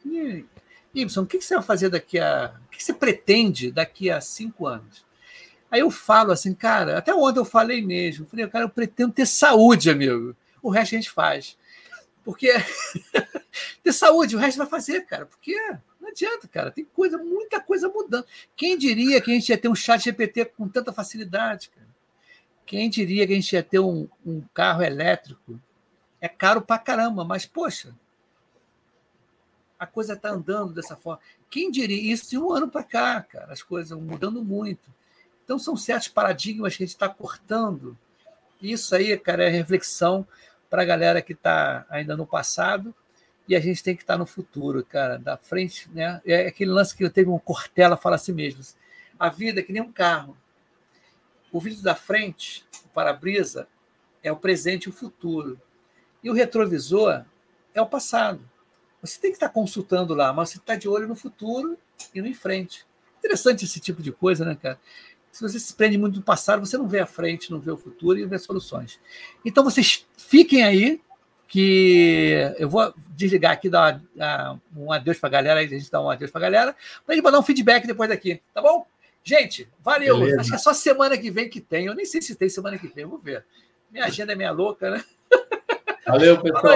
Y, 0.95 1.19
o 1.19 1.25
que 1.25 1.41
você 1.41 1.55
vai 1.55 1.63
fazer 1.63 1.89
daqui 1.89 2.17
a. 2.17 2.53
O 2.67 2.69
que 2.69 2.81
você 2.81 2.93
pretende 2.93 3.69
daqui 3.69 4.09
a 4.09 4.21
cinco 4.21 4.65
anos? 4.65 5.05
Aí 5.69 5.81
eu 5.81 5.91
falo 5.91 6.31
assim, 6.31 6.53
cara, 6.53 6.97
até 6.97 7.13
ontem 7.13 7.39
eu 7.39 7.45
falei 7.45 7.81
mesmo, 7.81 8.23
eu 8.23 8.29
falei, 8.29 8.47
cara, 8.47 8.63
eu 8.63 8.69
pretendo 8.69 9.11
ter 9.11 9.25
saúde, 9.25 9.89
amigo. 9.89 10.33
O 10.61 10.69
resto 10.69 10.95
a 10.95 10.97
gente 10.97 11.11
faz. 11.11 11.57
Porque 12.23 12.49
ter 13.83 13.91
saúde, 13.91 14.37
o 14.37 14.39
resto 14.39 14.57
vai 14.57 14.67
fazer, 14.67 15.01
cara. 15.01 15.25
Porque 15.25 15.53
não 15.99 16.09
adianta, 16.09 16.47
cara. 16.47 16.71
Tem 16.71 16.85
coisa, 16.85 17.17
muita 17.17 17.59
coisa 17.59 17.89
mudando. 17.89 18.25
Quem 18.55 18.77
diria 18.77 19.19
que 19.19 19.31
a 19.31 19.33
gente 19.33 19.49
ia 19.49 19.57
ter 19.57 19.67
um 19.67 19.75
chat 19.75 20.01
GPT 20.01 20.45
com 20.45 20.69
tanta 20.69 20.93
facilidade, 20.93 21.69
cara? 21.69 21.87
Quem 22.65 22.89
diria 22.89 23.27
que 23.27 23.33
a 23.33 23.35
gente 23.35 23.53
ia 23.53 23.61
ter 23.61 23.79
um, 23.79 24.07
um 24.25 24.41
carro 24.53 24.81
elétrico? 24.81 25.59
É 26.21 26.29
caro 26.29 26.61
pra 26.61 26.79
caramba, 26.79 27.25
mas, 27.25 27.45
poxa, 27.45 27.93
a 29.79 29.85
coisa 29.85 30.13
está 30.13 30.29
andando 30.29 30.73
dessa 30.73 30.95
forma. 30.95 31.21
Quem 31.49 31.69
diria 31.69 32.11
isso 32.11 32.29
de 32.29 32.37
um 32.37 32.51
ano 32.51 32.69
para 32.69 32.83
cá, 32.83 33.21
cara? 33.21 33.51
As 33.51 33.61
coisas 33.61 33.97
mudando 33.97 34.43
muito. 34.43 34.93
Então, 35.43 35.59
são 35.59 35.75
certos 35.77 36.07
paradigmas 36.07 36.75
que 36.75 36.83
a 36.83 36.85
gente 36.85 36.95
está 36.95 37.07
cortando. 37.09 37.97
Isso 38.61 38.95
aí, 38.95 39.15
cara, 39.17 39.43
é 39.43 39.49
reflexão 39.49 40.27
para 40.69 40.81
a 40.81 40.85
galera 40.85 41.21
que 41.21 41.33
está 41.33 41.85
ainda 41.89 42.17
no 42.17 42.25
passado 42.25 42.93
e 43.47 43.55
a 43.55 43.59
gente 43.59 43.83
tem 43.83 43.95
que 43.95 44.01
estar 44.01 44.15
tá 44.15 44.17
no 44.17 44.25
futuro, 44.25 44.83
cara, 44.83 45.17
da 45.19 45.37
frente, 45.37 45.89
né? 45.91 46.19
É 46.25 46.47
aquele 46.47 46.71
lance 46.71 46.95
que 46.95 47.03
eu 47.03 47.11
teve 47.11 47.29
um 47.29 47.37
Cortella 47.37 47.95
fala 47.95 48.15
assim 48.15 48.33
mesmo: 48.33 48.63
a 49.19 49.29
vida 49.29 49.59
é 49.59 49.63
que 49.63 49.71
nem 49.71 49.81
um 49.81 49.91
carro. 49.91 50.35
O 51.51 51.59
vidro 51.59 51.83
da 51.83 51.95
frente, 51.95 52.65
o 52.83 52.89
para-brisa, 52.89 53.67
é 54.23 54.31
o 54.31 54.35
presente 54.35 54.85
e 54.85 54.89
o 54.89 54.93
futuro. 54.93 55.61
E 56.23 56.29
o 56.29 56.33
retrovisor 56.33 57.23
é 57.73 57.81
o 57.81 57.85
passado. 57.85 58.41
Você 59.05 59.19
tem 59.19 59.31
que 59.31 59.37
estar 59.37 59.49
consultando 59.49 60.13
lá, 60.13 60.33
mas 60.33 60.49
você 60.49 60.57
está 60.57 60.75
de 60.75 60.87
olho 60.87 61.07
no 61.07 61.15
futuro 61.15 61.77
e 62.13 62.21
no 62.21 62.27
em 62.27 62.33
frente. 62.33 62.85
Interessante 63.19 63.65
esse 63.65 63.79
tipo 63.79 64.01
de 64.01 64.11
coisa, 64.11 64.43
né, 64.45 64.57
cara? 64.61 64.79
Se 65.31 65.41
você 65.41 65.59
se 65.59 65.73
prende 65.73 65.97
muito 65.97 66.15
no 66.15 66.21
passado, 66.21 66.65
você 66.65 66.77
não 66.77 66.87
vê 66.87 66.99
a 66.99 67.05
frente, 67.05 67.51
não 67.51 67.59
vê 67.59 67.71
o 67.71 67.77
futuro 67.77 68.17
e 68.17 68.21
não 68.21 68.29
vê 68.29 68.39
soluções. 68.39 68.99
Então, 69.43 69.63
vocês 69.63 70.05
fiquem 70.17 70.63
aí, 70.63 71.01
que 71.47 72.53
eu 72.57 72.69
vou 72.69 72.93
desligar 73.09 73.51
aqui, 73.51 73.69
dar 73.69 74.01
um 74.75 74.91
adeus 74.91 75.19
para 75.19 75.27
a 75.27 75.31
galera, 75.31 75.59
a 75.59 75.67
gente 75.67 75.91
dá 75.91 76.01
um 76.01 76.09
adeus 76.09 76.31
para 76.31 76.39
a 76.39 76.49
galera, 76.49 76.75
para 77.05 77.13
a 77.13 77.15
gente 77.15 77.23
mandar 77.23 77.39
um 77.39 77.43
feedback 77.43 77.85
depois 77.85 78.09
daqui, 78.09 78.41
tá 78.53 78.61
bom? 78.61 78.85
Gente, 79.23 79.67
valeu. 79.79 80.19
Beleza. 80.19 80.41
Acho 80.41 80.49
que 80.51 80.55
é 80.55 80.59
só 80.59 80.73
semana 80.73 81.17
que 81.17 81.31
vem 81.31 81.49
que 81.49 81.59
tem. 81.59 81.87
Eu 81.87 81.95
nem 81.95 82.05
sei 82.05 82.21
se 82.21 82.35
tem 82.35 82.47
semana 82.47 82.77
que 82.77 82.87
vem, 82.87 83.05
vou 83.05 83.17
ver. 83.17 83.43
Minha 83.91 84.05
agenda 84.05 84.33
é 84.33 84.35
meia 84.35 84.51
louca, 84.51 84.91
né? 84.91 85.03
Valeu, 86.05 86.39
pessoal. 86.39 86.73